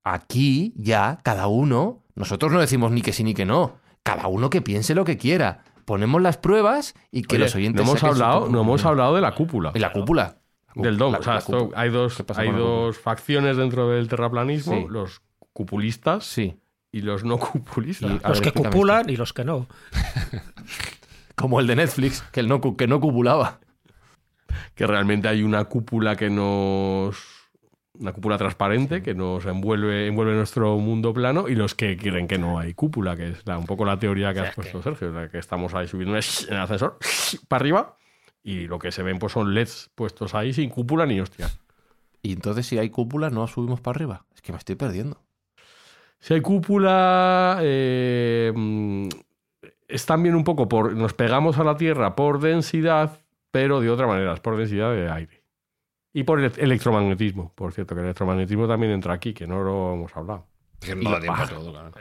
aquí 0.04 0.74
ya 0.76 1.20
cada 1.24 1.48
uno, 1.48 2.04
nosotros 2.16 2.52
no 2.52 2.60
decimos 2.60 2.92
ni 2.92 3.02
que 3.02 3.14
sí 3.14 3.24
ni 3.24 3.34
que 3.34 3.46
no. 3.46 3.78
Cada 4.04 4.28
uno 4.28 4.50
que 4.50 4.62
piense 4.62 4.96
lo 4.96 5.06
que 5.06 5.18
quiera. 5.18 5.64
Ponemos 5.86 6.22
las 6.22 6.38
pruebas 6.38 6.94
y 7.12 7.24
que 7.24 7.36
oye, 7.38 7.46
los 7.46 7.56
oyentes 7.56 7.84
no 7.84 7.92
hemos 7.92 8.04
hablado, 8.04 8.48
no 8.48 8.62
hemos 8.62 8.86
hablado 8.86 9.16
de 9.16 9.22
la 9.22 9.34
cúpula. 9.34 9.72
Y 9.74 9.80
la 9.80 9.92
cúpula. 9.92 10.36
Del 10.76 10.98
dom. 10.98 11.14
La- 11.14 11.20
o 11.20 11.24
sea, 11.24 11.38
esto- 11.40 11.72
hay 11.76 11.90
dos, 11.90 12.16
¿Qué 12.16 12.24
pasa 12.24 12.42
hay 12.42 12.52
dos 12.52 12.98
facciones 13.00 13.58
dentro 13.58 13.90
del 13.90 14.08
terraplanismo, 14.08 14.74
Sí. 14.76 14.86
los 14.88 15.22
cupulistas 15.54 16.26
Sí. 16.26 16.58
y 16.92 17.02
los 17.02 17.24
no 17.24 17.38
cupulistas. 17.40 18.10
Y- 18.10 18.14
Los 18.28 18.42
ver, 18.42 18.52
que 18.54 18.60
cupulan 18.64 19.10
y 19.10 19.16
los 19.16 19.34
que 19.34 19.44
no. 19.46 19.68
Como 21.36 21.60
el 21.60 21.68
de 21.68 21.76
Netflix, 21.78 22.22
que, 22.32 22.42
el 22.42 22.48
no, 22.48 22.60
que 22.76 22.88
no 22.88 23.00
cupulaba. 23.00 23.60
que 24.76 24.88
realmente 24.88 25.28
hay 25.28 25.44
una 25.44 25.66
cúpula 25.66 26.16
que 26.16 26.30
nos 26.30 27.18
una 28.00 28.14
cúpula 28.14 28.38
transparente 28.38 29.04
que 29.04 29.14
nos 29.14 29.46
envuelve 29.46 30.08
envuelve 30.08 30.34
nuestro 30.34 30.78
mundo 30.78 31.14
plano 31.14 31.50
y 31.50 31.56
los 31.56 31.76
que 31.76 31.98
creen 31.98 32.28
que 32.28 32.38
no 32.38 32.58
hay 32.58 32.74
cúpula 32.74 33.16
que 33.18 33.30
es 33.30 33.46
la- 33.46 33.58
un 33.58 33.66
poco 33.66 33.84
la 33.86 34.00
teoría 34.00 34.34
que 34.34 34.40
O 34.40 34.44
sea, 34.44 34.50
has 34.50 34.56
puesto 34.56 34.78
que- 34.80 34.84
Sergio 34.84 35.12
la 35.12 35.28
que 35.30 35.38
estamos 35.38 35.74
ahí 35.74 35.88
subiendo 35.88 36.16
en 36.16 36.22
el 36.50 36.58
ascensor 36.62 36.98
para 37.50 37.62
arriba 37.62 37.98
y 38.42 38.68
lo 38.68 38.80
que 38.80 38.92
se 38.92 39.04
ven 39.04 39.20
pues 39.20 39.34
son 39.34 39.54
LEDs 39.54 39.92
puestos 39.96 40.34
ahí 40.34 40.54
sin 40.54 40.70
cúpula 40.70 41.06
ni 41.06 41.20
hostia 41.20 41.50
Y 42.22 42.32
entonces, 42.34 42.66
si 42.68 42.78
hay 42.78 42.90
cúpula, 42.90 43.30
no 43.30 43.46
subimos 43.48 43.82
para 43.82 43.96
arriba. 43.98 44.26
Es 44.34 44.42
que 44.42 44.52
me 44.52 44.58
estoy 44.58 44.76
perdiendo. 44.76 45.22
Si 46.20 46.34
hay 46.34 46.42
cúpula 46.42 47.58
eh, 47.62 48.52
mm, 48.56 49.08
es 49.88 50.06
también 50.06 50.36
un 50.36 50.44
poco 50.44 50.68
por 50.68 50.94
nos 50.94 51.14
pegamos 51.14 51.58
a 51.58 51.64
la 51.64 51.76
tierra 51.78 52.16
por 52.16 52.40
densidad 52.40 53.20
pero 53.52 53.80
de 53.82 53.90
otra 53.90 54.06
manera 54.08 54.34
es 54.34 54.40
por 54.40 54.58
densidad 54.58 54.92
de 54.92 55.10
aire 55.10 55.44
y 56.14 56.24
por 56.24 56.40
ele- 56.40 56.52
electromagnetismo 56.58 57.54
por 57.56 57.74
cierto 57.74 57.96
que 57.96 58.02
el 58.02 58.06
electromagnetismo 58.08 58.68
también 58.68 58.92
entra 58.92 59.14
aquí 59.14 59.34
que 59.34 59.48
no 59.48 59.64
lo 59.64 59.94
hemos 59.94 60.16
hablado 60.18 60.48
Es 60.82 60.90
que 60.90 60.96
no 60.96 61.10
da 61.12 61.20
tiempo 61.20 61.42
a 61.42 61.48
todo, 61.48 61.72
claro. 61.72 61.92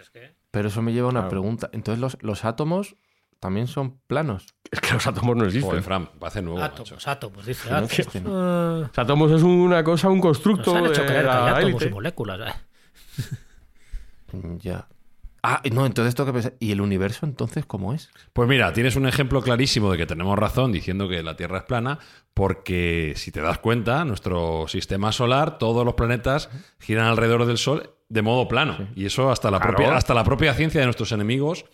Pero 0.50 0.68
eso 0.68 0.82
me 0.82 0.92
lleva 0.92 1.08
a 1.08 1.10
una 1.10 1.20
Claro. 1.20 1.30
pregunta. 1.30 1.68
Entonces, 1.72 2.00
los, 2.00 2.16
los 2.22 2.44
átomos 2.46 2.96
también 3.38 3.66
son 3.66 3.98
planos. 4.06 4.46
Es 4.70 4.80
que 4.80 4.94
los 4.94 5.06
átomos 5.06 5.36
no 5.36 5.44
existen. 5.44 5.68
Joder, 5.68 5.82
Fran, 5.82 6.06
parece 6.18 6.40
nuevo, 6.42 6.62
átomos, 6.62 6.92
macho. 6.92 7.10
átomos, 7.10 7.44
dice. 7.46 7.68
No 7.68 7.76
átomos. 7.76 7.92
existen. 7.98 8.24
Ah, 8.28 8.78
Los 8.88 8.98
átomos 8.98 9.30
es 9.32 9.42
una 9.42 9.84
cosa, 9.84 10.08
un 10.08 10.16
nos 10.16 10.22
constructo 10.22 10.74
han 10.74 10.86
hecho 10.86 11.02
de 11.02 11.06
creer 11.06 11.24
que 11.24 11.30
hay 11.30 11.48
átomos 11.48 11.64
élite. 11.64 11.86
y 11.86 11.90
moléculas. 11.90 12.40
eh. 12.40 13.22
Mm, 14.32 14.56
Ya. 14.58 14.88
Ah, 15.44 15.62
no, 15.72 15.86
entonces 15.86 16.16
tengo 16.16 16.26
que 16.26 16.32
pensar. 16.32 16.54
¿Y 16.58 16.72
el 16.72 16.80
universo 16.80 17.24
entonces 17.24 17.64
cómo 17.64 17.94
es? 17.94 18.10
Pues 18.32 18.48
mira, 18.48 18.72
tienes 18.72 18.96
un 18.96 19.06
ejemplo 19.06 19.40
clarísimo 19.40 19.90
de 19.92 19.96
que 19.96 20.04
tenemos 20.04 20.36
razón 20.36 20.72
diciendo 20.72 21.08
que 21.08 21.22
la 21.22 21.36
Tierra 21.36 21.58
es 21.58 21.62
plana, 21.64 22.00
porque 22.34 23.12
si 23.16 23.30
te 23.30 23.40
das 23.40 23.58
cuenta, 23.58 24.04
nuestro 24.04 24.66
sistema 24.66 25.12
solar, 25.12 25.56
todos 25.58 25.84
los 25.84 25.94
planetas 25.94 26.50
giran 26.80 27.06
alrededor 27.06 27.46
del 27.46 27.56
Sol 27.56 27.94
de 28.08 28.22
modo 28.22 28.48
plano. 28.48 28.88
Y 28.96 29.06
eso 29.06 29.30
hasta 29.30 29.50
la, 29.52 29.58
Claro. 29.60 29.76
propia, 29.76 29.96
hasta 29.96 30.12
la 30.12 30.24
propia 30.24 30.54
ciencia 30.54 30.80
de 30.80 30.86
nuestros 30.86 31.12
enemigos 31.12 31.64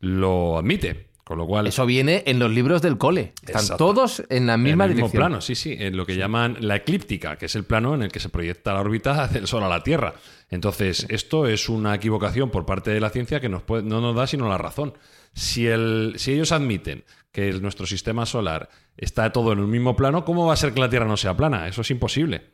lo 0.00 0.58
admite. 0.58 1.11
Con 1.24 1.38
lo 1.38 1.46
cual, 1.46 1.68
Eso 1.68 1.86
viene 1.86 2.24
en 2.26 2.40
los 2.40 2.50
libros 2.50 2.82
del 2.82 2.98
cole. 2.98 3.32
Están 3.42 3.62
Exacto. 3.62 3.76
todos 3.86 4.24
en 4.28 4.46
la 4.48 4.56
misma 4.56 4.84
en 4.86 4.90
el 4.90 4.96
mismo 4.96 5.06
dirección. 5.08 5.20
plano, 5.28 5.40
sí, 5.40 5.54
sí, 5.54 5.76
en 5.78 5.96
lo 5.96 6.04
que 6.04 6.16
llaman 6.16 6.56
la 6.60 6.74
eclíptica, 6.76 7.36
que 7.36 7.46
es 7.46 7.54
el 7.54 7.62
plano 7.64 7.94
en 7.94 8.02
el 8.02 8.10
que 8.10 8.18
se 8.18 8.28
proyecta 8.28 8.74
la 8.74 8.80
órbita 8.80 9.28
del 9.28 9.46
Sol 9.46 9.62
a 9.62 9.68
la 9.68 9.82
Tierra. 9.84 10.14
Entonces, 10.50 11.06
esto 11.08 11.46
es 11.46 11.68
una 11.68 11.94
equivocación 11.94 12.50
por 12.50 12.66
parte 12.66 12.90
de 12.90 13.00
la 13.00 13.10
ciencia 13.10 13.40
que 13.40 13.48
nos 13.48 13.62
puede- 13.62 13.84
no 13.84 14.00
nos 14.00 14.16
da 14.16 14.26
sino 14.26 14.48
la 14.48 14.58
razón. 14.58 14.94
Si, 15.32 15.66
el, 15.68 16.14
si 16.16 16.32
ellos 16.32 16.50
admiten 16.52 17.04
que 17.30 17.48
el- 17.48 17.62
nuestro 17.62 17.86
sistema 17.86 18.26
solar 18.26 18.68
está 18.96 19.30
todo 19.32 19.52
en 19.52 19.60
un 19.60 19.70
mismo 19.70 19.94
plano, 19.94 20.24
¿cómo 20.24 20.44
va 20.46 20.54
a 20.54 20.56
ser 20.56 20.74
que 20.74 20.80
la 20.80 20.90
Tierra 20.90 21.06
no 21.06 21.16
sea 21.16 21.36
plana? 21.36 21.68
Eso 21.68 21.82
es 21.82 21.90
imposible. 21.92 22.50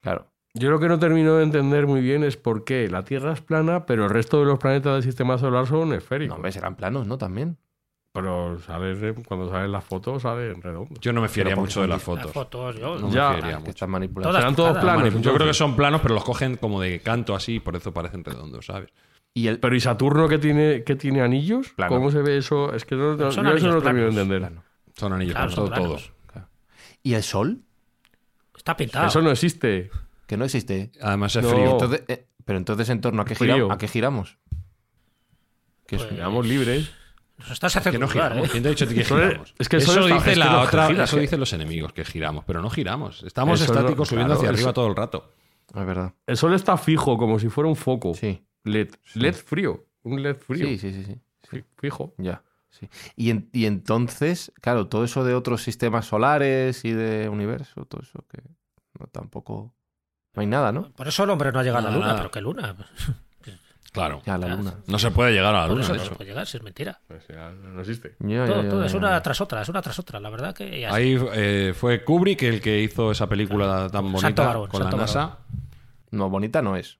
Claro. 0.00 0.30
Yo 0.54 0.70
lo 0.70 0.78
que 0.80 0.88
no 0.88 0.98
termino 1.00 1.34
de 1.36 1.42
entender 1.42 1.86
muy 1.86 2.00
bien 2.00 2.22
es 2.24 2.36
por 2.36 2.64
qué 2.64 2.88
la 2.88 3.04
Tierra 3.04 3.32
es 3.32 3.40
plana, 3.42 3.84
pero 3.86 4.04
el 4.04 4.10
resto 4.10 4.38
de 4.38 4.46
los 4.46 4.58
planetas 4.58 4.94
del 4.94 5.02
sistema 5.02 5.36
solar 5.36 5.66
son 5.66 5.90
No, 5.90 5.94
esféricos. 5.96 6.36
hombre, 6.36 6.52
serán 6.52 6.76
planos, 6.76 7.06
¿no? 7.06 7.18
También. 7.18 7.58
Pero 8.22 8.58
sale, 8.60 9.14
cuando 9.26 9.50
salen 9.50 9.72
las 9.72 9.84
fotos 9.84 10.22
sale 10.22 10.50
en 10.50 10.60
redondo. 10.62 10.94
Yo 11.00 11.12
no 11.12 11.20
me 11.20 11.28
fiaría 11.28 11.56
mucho 11.56 11.80
de 11.82 11.88
las 11.88 11.96
Las 11.96 12.02
fotos. 12.02 12.32
fotos, 12.32 12.76
yo. 12.78 12.98
No 12.98 13.08
me 13.08 13.14
Ya. 13.14 13.32
fiaría 13.32 13.50
Que 13.54 13.58
mucho. 13.58 13.70
están 13.70 13.90
manipulados. 13.90 14.30
Todas 14.32 14.42
Serán 14.42 14.56
todos 14.56 14.78
planos. 14.78 15.20
Yo 15.22 15.34
creo 15.34 15.46
que 15.46 15.54
son 15.54 15.76
planos, 15.76 16.00
pero 16.00 16.14
los 16.14 16.24
cogen 16.24 16.56
como 16.56 16.80
de 16.80 17.00
canto 17.00 17.34
así, 17.34 17.60
por 17.60 17.76
eso 17.76 17.92
parecen 17.92 18.24
redondos, 18.24 18.66
¿sabes? 18.66 18.90
Y 19.34 19.46
el 19.46 19.60
Pero 19.60 19.76
¿y 19.76 19.80
Saturno 19.80 20.28
que 20.28 20.38
tiene, 20.38 20.82
que 20.84 20.96
tiene 20.96 21.20
anillos? 21.22 21.68
Plano. 21.70 21.94
¿Cómo 21.94 22.10
se 22.10 22.22
ve 22.22 22.38
eso? 22.38 22.74
Es 22.74 22.84
que 22.84 22.96
no, 22.96 23.16
no- 23.16 23.30
Son 23.30 23.44
yo 23.46 23.52
eso 23.54 23.68
no 23.68 23.80
termino 23.82 24.06
de 24.06 24.12
planos. 24.12 24.16
entender. 24.16 24.40
plano. 24.40 24.62
Son 24.96 25.12
anillos, 25.12 25.34
Claro, 25.34 25.48
pero 25.50 25.56
son 25.62 25.68
planos. 25.68 25.86
todos. 25.88 26.12
¿Y 27.04 27.14
el 27.14 27.22
sol? 27.22 27.60
Está 28.56 28.76
pintado. 28.76 29.06
Eso 29.06 29.22
no 29.22 29.30
existe. 29.30 29.90
Que 30.26 30.36
no 30.36 30.44
existe. 30.44 30.90
Además 31.00 31.36
es 31.36 31.44
No. 31.44 31.50
frío. 31.50 31.70
Entonces, 31.72 32.02
eh, 32.08 32.26
pero 32.44 32.58
entonces, 32.58 32.88
¿en 32.88 33.00
torno 33.00 33.22
a 33.22 33.24
qué, 33.24 33.34
giramos? 33.36 33.70
¿a 33.70 33.78
qué 33.78 33.86
giramos? 33.88 34.38
Que 35.86 35.96
es- 35.96 36.02
Pues- 36.04 36.16
Seamos 36.16 36.46
libres. 36.46 36.90
Nos 37.38 37.50
estás 37.52 37.72
Que 37.72 37.78
haciendo 37.78 38.00
no 38.06 38.12
dudar, 38.12 38.30
giramos. 38.32 38.48
¿eh? 38.48 38.50
¿Quién 38.52 38.62
te 38.62 38.68
ha 38.68 38.70
dicho 38.72 38.84
a 38.84 38.88
ti 38.88 38.94
que 38.94 39.00
Eso 39.02 39.18
es- 39.20 39.28
giramos? 39.28 39.54
es 39.58 39.68
que 39.68 39.76
el 39.76 39.82
eso 39.82 39.92
sol 39.92 40.02
está- 40.04 40.14
dice 40.16 40.28
es 40.30 40.34
que 40.34 40.38
la 40.40 40.50
no 40.52 40.60
otra, 40.62 40.86
gira, 40.88 41.04
eso 41.04 41.16
que- 41.16 41.22
dicen 41.22 41.40
los 41.40 41.52
enemigos, 41.52 41.92
que 41.92 42.04
giramos, 42.04 42.44
pero 42.44 42.60
no 42.62 42.68
giramos. 42.70 43.22
Estamos 43.22 43.60
Eso 43.60 43.72
no- 43.72 43.78
estáticos 43.80 44.08
subiendo 44.08 44.34
claro, 44.34 44.40
hacia 44.40 44.50
eso- 44.50 44.58
arriba 44.58 44.72
todo 44.72 44.86
el 44.88 44.96
rato. 44.96 45.32
Es 45.74 45.86
verdad. 45.86 46.14
El 46.26 46.36
sol 46.36 46.54
está 46.54 46.76
fijo, 46.76 47.16
como 47.18 47.38
si 47.38 47.48
fuera 47.48 47.68
un 47.68 47.76
foco. 47.76 48.14
Sí. 48.14 48.42
LED. 48.64 48.90
LED 49.14 49.34
frío. 49.34 49.84
Un 50.02 50.22
LED 50.22 50.36
frío. 50.36 50.66
Sí, 50.66 50.78
sí, 50.78 50.92
sí, 50.92 51.04
sí. 51.04 51.20
Fi- 51.48 51.64
Fijo. 51.76 52.14
Ya. 52.18 52.42
Sí. 52.70 52.88
Y, 53.16 53.30
en- 53.30 53.48
y 53.52 53.66
entonces, 53.66 54.52
claro, 54.60 54.88
todo 54.88 55.04
eso 55.04 55.24
de 55.24 55.34
otros 55.34 55.62
sistemas 55.62 56.06
solares 56.06 56.84
y 56.84 56.92
de 56.92 57.28
universo, 57.28 57.84
todo 57.86 58.02
eso 58.02 58.24
que 58.30 58.42
no 58.98 59.06
tampoco. 59.06 59.74
No 60.34 60.40
hay 60.40 60.46
nada, 60.46 60.72
¿no? 60.72 60.90
Por 60.92 61.08
eso 61.08 61.24
el 61.24 61.30
hombre 61.30 61.50
no 61.52 61.60
ha 61.60 61.62
llegado 61.62 61.86
a 61.86 61.90
la 61.90 61.96
luna, 61.96 62.06
nada. 62.08 62.18
pero 62.18 62.30
¿qué 62.30 62.40
luna? 62.40 62.76
Claro. 63.92 64.20
Ya, 64.26 64.36
la 64.38 64.48
Ya. 64.48 64.54
luna. 64.56 64.74
No 64.86 64.98
se 64.98 65.10
puede 65.10 65.32
llegar 65.32 65.54
a 65.54 65.62
la 65.62 65.66
luna, 65.68 65.80
eso 65.82 65.94
no 65.94 66.04
se 66.04 66.10
puede 66.10 66.30
llegar, 66.30 66.46
si 66.46 66.56
es 66.58 66.62
mentira. 66.62 67.00
Pues 67.08 67.26
ya 67.28 67.50
no 67.50 67.80
existe. 67.80 68.16
Ya, 68.20 68.44
todo, 68.46 68.62
ya, 68.62 68.68
todo 68.68 68.80
ya, 68.80 68.86
es 68.86 68.94
una 68.94 69.22
tras 69.22 69.40
otra, 69.40 69.62
es 69.62 69.68
una 69.68 69.80
tras 69.82 69.98
otra. 69.98 70.20
La 70.20 70.30
verdad 70.30 70.54
que 70.54 70.80
ya 70.80 70.92
Ahí 70.94 71.18
eh, 71.34 71.72
fue 71.74 72.04
Kubrick 72.04 72.42
el 72.42 72.60
que 72.60 72.80
hizo 72.82 73.10
esa 73.10 73.28
película 73.28 73.88
tan 73.90 74.12
bonita 74.12 74.44
Santo 74.44 74.68
con 74.68 74.80
santo 74.82 74.96
la 74.96 75.02
NASA. 75.02 75.38
No, 76.10 76.28
bonita 76.30 76.60
no 76.62 76.76
es. 76.76 76.98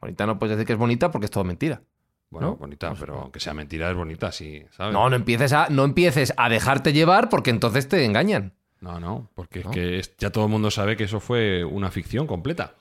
Bonita 0.00 0.26
no 0.26 0.38
puedes 0.38 0.56
decir 0.56 0.66
que 0.66 0.72
es 0.74 0.78
bonita 0.78 1.10
porque 1.10 1.24
es 1.26 1.30
todo 1.30 1.44
mentira. 1.44 1.82
Bueno, 2.30 2.48
¿No? 2.48 2.56
bonita, 2.56 2.94
pero 2.98 3.20
aunque 3.22 3.40
sea 3.40 3.54
mentira, 3.54 3.88
es 3.90 3.96
bonita, 3.96 4.30
sí, 4.30 4.62
¿sabes? 4.70 4.92
No, 4.92 5.08
no 5.08 5.16
empieces 5.16 5.52
a, 5.54 5.68
no 5.70 5.84
empieces 5.84 6.34
a 6.36 6.48
dejarte 6.50 6.92
llevar 6.92 7.30
porque 7.30 7.48
entonces 7.50 7.88
te 7.88 8.04
engañan. 8.04 8.52
No, 8.80 9.00
no, 9.00 9.30
porque 9.34 9.64
¿No? 9.64 9.70
es 9.70 9.74
que 9.74 9.98
es- 9.98 10.16
ya 10.18 10.30
todo 10.30 10.44
el 10.44 10.50
mundo 10.50 10.70
sabe 10.70 10.96
que 10.96 11.04
eso 11.04 11.20
fue 11.20 11.64
una 11.64 11.90
ficción 11.90 12.26
completa. 12.26 12.74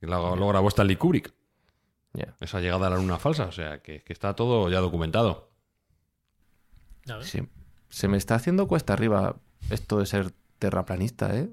Que 0.00 0.06
lo, 0.06 0.34
lo 0.34 0.48
grabó 0.48 0.68
Stanley 0.68 0.96
Kubrick. 0.96 1.30
Esa 2.40 2.60
llegada 2.60 2.86
a 2.86 2.90
la 2.90 2.96
luna 2.96 3.18
falsa, 3.18 3.44
o 3.46 3.52
sea, 3.52 3.78
que, 3.82 4.02
que 4.02 4.12
está 4.12 4.34
todo 4.34 4.68
ya 4.70 4.80
documentado. 4.80 5.50
Sí. 7.22 7.40
Se 7.88 8.08
me 8.08 8.16
está 8.16 8.34
haciendo 8.34 8.66
cuesta 8.66 8.92
arriba 8.92 9.36
esto 9.70 9.98
de 9.98 10.06
ser 10.06 10.32
terraplanista, 10.58 11.36
¿eh? 11.36 11.48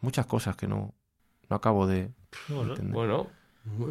Muchas 0.00 0.26
cosas 0.26 0.56
que 0.56 0.66
no, 0.66 0.94
no 1.48 1.56
acabo 1.56 1.86
de 1.86 2.10
entender. 2.48 2.92
Bueno, 2.92 3.26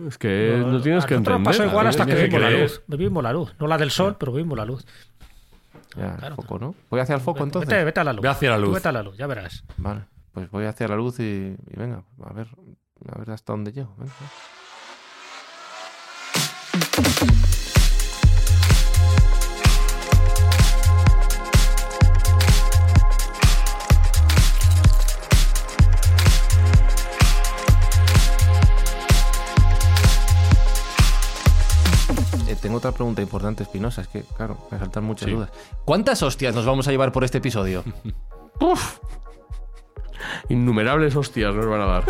es 0.07 0.17
que 0.17 0.61
no, 0.65 0.81
tienes 0.81 1.03
a 1.03 1.07
que 1.07 1.15
entender. 1.15 1.43
pasó 1.43 1.65
igual 1.65 1.87
hasta 1.87 2.05
que 2.05 2.15
vimos 2.27 2.41
la 2.41 2.49
luz. 2.51 2.81
Vimos 2.87 3.23
la 3.23 3.33
luz. 3.33 3.55
No 3.59 3.67
la 3.67 3.77
del 3.77 3.91
sol, 3.91 4.17
pero 4.19 4.31
vimos 4.33 4.57
la 4.57 4.65
luz. 4.65 4.85
Ya, 5.95 6.11
el 6.13 6.17
Claro. 6.19 6.35
foco, 6.35 6.59
¿no? 6.59 6.75
Voy 6.89 6.99
hacia 6.99 7.15
el 7.15 7.21
foco 7.21 7.43
entonces. 7.43 7.69
Vete, 7.69 7.83
vete 7.83 7.99
a 7.99 8.03
la 8.03 8.13
luz. 8.13 8.21
Ve 8.21 8.29
hacia 8.29 8.49
la 8.51 8.57
Tú 8.57 8.61
luz. 8.65 8.73
Vete 8.75 8.87
a 8.87 8.91
la 8.91 9.01
luz, 9.03 9.17
ya 9.17 9.25
verás. 9.27 9.63
Vale, 9.77 10.01
pues 10.31 10.51
voy 10.51 10.65
hacia 10.65 10.87
la 10.87 10.95
luz 10.95 11.19
y, 11.19 11.23
y 11.23 11.75
venga, 11.75 12.03
a 12.23 12.33
ver, 12.33 12.47
a 13.11 13.17
ver 13.17 13.31
hasta 13.31 13.53
dónde 13.53 13.71
llego. 13.71 13.95
venga. 13.97 14.11
Eh, 32.47 32.55
tengo 32.61 32.77
otra 32.77 32.91
pregunta 32.91 33.21
importante, 33.21 33.63
Espinosa. 33.63 34.01
Es 34.01 34.07
que, 34.07 34.23
claro, 34.23 34.57
me 34.71 34.79
saltan 34.79 35.03
muchas 35.03 35.27
Sí. 35.29 35.35
dudas. 35.35 35.49
¿Cuántas 35.85 36.21
hostias 36.23 36.55
nos 36.55 36.65
vamos 36.65 36.87
a 36.87 36.91
llevar 36.91 37.11
por 37.11 37.23
este 37.23 37.37
episodio? 37.39 37.83
Innumerables 40.49 41.15
hostias 41.15 41.53
nos 41.53 41.67
van 41.67 41.81
a 41.81 41.85
dar. 41.85 42.03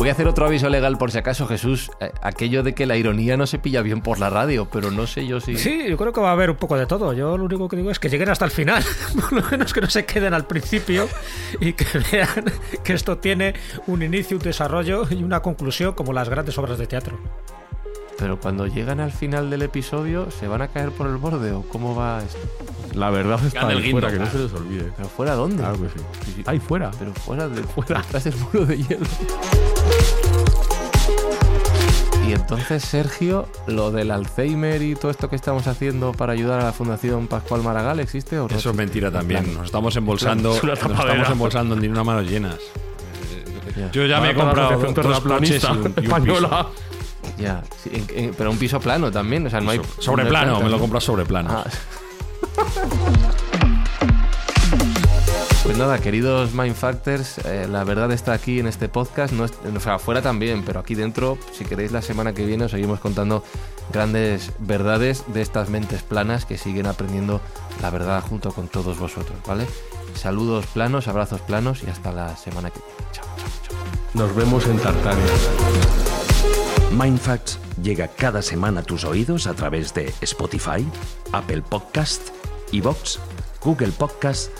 Voy 0.00 0.08
a 0.08 0.12
hacer 0.12 0.26
otro 0.26 0.46
aviso 0.46 0.70
legal 0.70 0.96
por 0.96 1.10
si 1.10 1.18
acaso, 1.18 1.46
Jesús. 1.46 1.90
Eh, 2.00 2.10
aquello 2.22 2.62
de 2.62 2.74
que 2.74 2.86
la 2.86 2.96
ironía 2.96 3.36
no 3.36 3.46
se 3.46 3.58
pilla 3.58 3.82
bien 3.82 4.00
por 4.00 4.18
la 4.18 4.30
radio, 4.30 4.66
pero 4.72 4.90
no 4.90 5.06
sé 5.06 5.26
yo 5.26 5.40
si. 5.40 5.58
Sí, 5.58 5.84
yo 5.90 5.98
creo 5.98 6.10
que 6.14 6.22
va 6.22 6.30
a 6.30 6.32
haber 6.32 6.48
un 6.48 6.56
poco 6.56 6.78
de 6.78 6.86
todo. 6.86 7.12
Yo 7.12 7.36
lo 7.36 7.44
único 7.44 7.68
que 7.68 7.76
digo 7.76 7.90
es 7.90 7.98
que 7.98 8.08
lleguen 8.08 8.30
hasta 8.30 8.46
el 8.46 8.50
final. 8.50 8.82
Por 9.14 9.30
lo 9.30 9.42
menos 9.50 9.74
que 9.74 9.82
no 9.82 9.90
se 9.90 10.06
queden 10.06 10.32
al 10.32 10.46
principio 10.46 11.06
y 11.60 11.74
que 11.74 11.84
vean 12.12 12.46
que 12.82 12.94
esto 12.94 13.18
tiene 13.18 13.52
un 13.88 14.02
inicio, 14.02 14.38
un 14.38 14.42
desarrollo 14.42 15.06
y 15.10 15.22
una 15.22 15.42
conclusión 15.42 15.92
como 15.92 16.14
las 16.14 16.30
grandes 16.30 16.56
obras 16.56 16.78
de 16.78 16.86
teatro. 16.86 17.18
Pero 18.18 18.40
cuando 18.40 18.66
llegan 18.66 19.00
al 19.00 19.12
final 19.12 19.50
del 19.50 19.60
episodio, 19.60 20.30
¿se 20.30 20.48
van 20.48 20.62
a 20.62 20.68
caer 20.68 20.92
por 20.92 21.08
el 21.08 21.18
borde 21.18 21.52
o 21.52 21.62
cómo 21.62 21.94
va 21.94 22.22
esto? 22.22 22.38
La 22.94 23.10
verdad 23.10 23.38
está 23.44 23.60
Gana 23.60 23.72
el 23.72 23.84
ahí 23.84 23.90
fuera, 23.90 24.10
que 24.10 24.18
no 24.18 24.26
se 24.26 24.38
les 24.38 24.52
olvide. 24.54 24.92
¿Pero 24.96 25.08
fuera 25.10 25.34
dónde? 25.34 25.58
Claro 25.58 25.78
que 25.78 25.88
sí. 25.88 26.42
Ahí 26.46 26.58
fuera. 26.58 26.90
Pero 26.98 27.12
fuera, 27.12 27.48
de, 27.48 27.62
fuera. 27.62 28.00
detrás 28.00 28.24
del 28.24 28.34
muro 28.36 28.64
de 28.64 28.78
hielo. 28.78 29.06
Y 32.30 32.34
entonces, 32.34 32.84
Sergio, 32.84 33.48
lo 33.66 33.90
del 33.90 34.12
Alzheimer 34.12 34.80
y 34.82 34.94
todo 34.94 35.10
esto 35.10 35.28
que 35.28 35.34
estamos 35.34 35.66
haciendo 35.66 36.12
para 36.12 36.32
ayudar 36.32 36.60
a 36.60 36.64
la 36.66 36.72
Fundación 36.72 37.26
Pascual 37.26 37.60
Maragall, 37.64 37.98
¿existe 37.98 38.38
o 38.38 38.46
no? 38.46 38.54
Eso 38.54 38.70
es 38.70 38.76
mentira 38.76 39.08
En 39.08 39.14
también. 39.14 39.52
Nos 39.52 39.64
estamos 39.66 39.96
embolsando, 39.96 40.50
nos 40.62 40.62
estamos 40.80 41.28
embolsando 41.28 41.74
en 41.74 41.80
dinero 41.80 42.02
a 42.02 42.04
manos 42.04 42.30
llenas. 42.30 42.54
Ya. 43.76 43.90
Yo 43.90 44.06
ya 44.06 44.20
me 44.20 44.30
he 44.30 44.34
comprado 44.36 44.78
dos 44.78 45.20
coches 45.22 45.64
y 45.64 45.66
un, 45.66 45.72
y 45.82 45.86
un 45.86 45.92
piso. 45.94 46.02
española. 46.04 46.66
Ya, 47.36 47.64
sí, 47.82 47.90
en- 47.94 48.06
en- 48.26 48.34
pero 48.34 48.52
un 48.52 48.58
piso 48.58 48.78
plano 48.78 49.10
también, 49.10 49.44
o 49.48 49.50
sea, 49.50 49.60
no 49.60 49.72
hay... 49.72 49.80
Sobre 49.98 50.24
plano, 50.26 50.60
me 50.60 50.68
lo 50.70 50.78
compras 50.78 51.02
sobre 51.02 51.24
plano. 51.24 51.50
Ah. 51.50 51.64
Pues 55.70 55.78
nada, 55.78 56.00
queridos 56.00 56.52
Mindfactors, 56.52 57.38
eh, 57.44 57.68
la 57.70 57.84
verdad 57.84 58.10
está 58.10 58.32
aquí 58.32 58.58
en 58.58 58.66
este 58.66 58.88
podcast, 58.88 59.32
no 59.32 59.44
es- 59.44 59.52
o 59.76 59.78
sea, 59.78 59.94
afuera 59.94 60.20
también, 60.20 60.64
pero 60.64 60.80
aquí 60.80 60.96
dentro, 60.96 61.38
si 61.52 61.64
queréis 61.64 61.92
la 61.92 62.02
semana 62.02 62.32
que 62.34 62.44
viene 62.44 62.64
os 62.64 62.72
seguimos 62.72 62.98
contando 62.98 63.44
grandes 63.92 64.50
verdades 64.58 65.22
de 65.28 65.42
estas 65.42 65.68
mentes 65.68 66.02
planas 66.02 66.44
que 66.44 66.58
siguen 66.58 66.86
aprendiendo 66.86 67.40
la 67.80 67.90
verdad 67.90 68.20
junto 68.28 68.50
con 68.50 68.66
todos 68.66 68.98
vosotros, 68.98 69.38
¿vale? 69.46 69.64
Saludos 70.16 70.66
planos, 70.66 71.06
abrazos 71.06 71.40
planos 71.42 71.84
y 71.86 71.90
hasta 71.90 72.10
la 72.10 72.36
semana 72.36 72.70
que 72.70 72.80
viene. 72.80 73.12
Chao, 73.12 73.26
chao, 73.36 73.48
chao. 73.62 73.76
Nos 74.14 74.34
vemos 74.34 74.66
en 74.66 74.76
Tartania. 74.80 75.24
Mindfacts 76.98 77.60
llega 77.80 78.08
cada 78.08 78.42
semana 78.42 78.80
a 78.80 78.82
tus 78.82 79.04
oídos 79.04 79.46
a 79.46 79.54
través 79.54 79.94
de 79.94 80.12
Spotify, 80.20 80.84
Apple 81.30 81.62
Podcast, 81.62 82.30
Evox, 82.72 83.20
Google 83.62 83.92
Podcast 83.92 84.50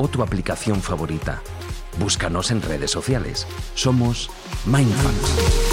o 0.00 0.08
tu 0.08 0.22
aplicación 0.22 0.80
favorita. 0.80 1.42
Búscanos 1.98 2.50
en 2.50 2.62
redes 2.62 2.90
sociales. 2.90 3.46
Somos 3.74 4.30
Mindfacts. 4.64 5.69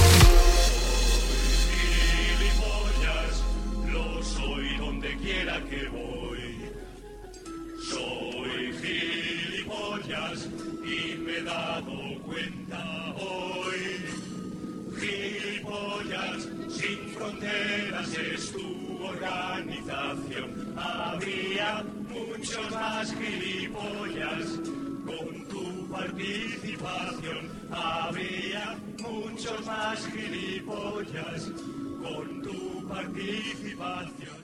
Habría 27.80 28.76
muchos 29.00 29.66
más 29.66 30.08
gilipollas 30.08 31.52
con 32.02 32.42
tu 32.42 32.88
participación. 32.88 34.37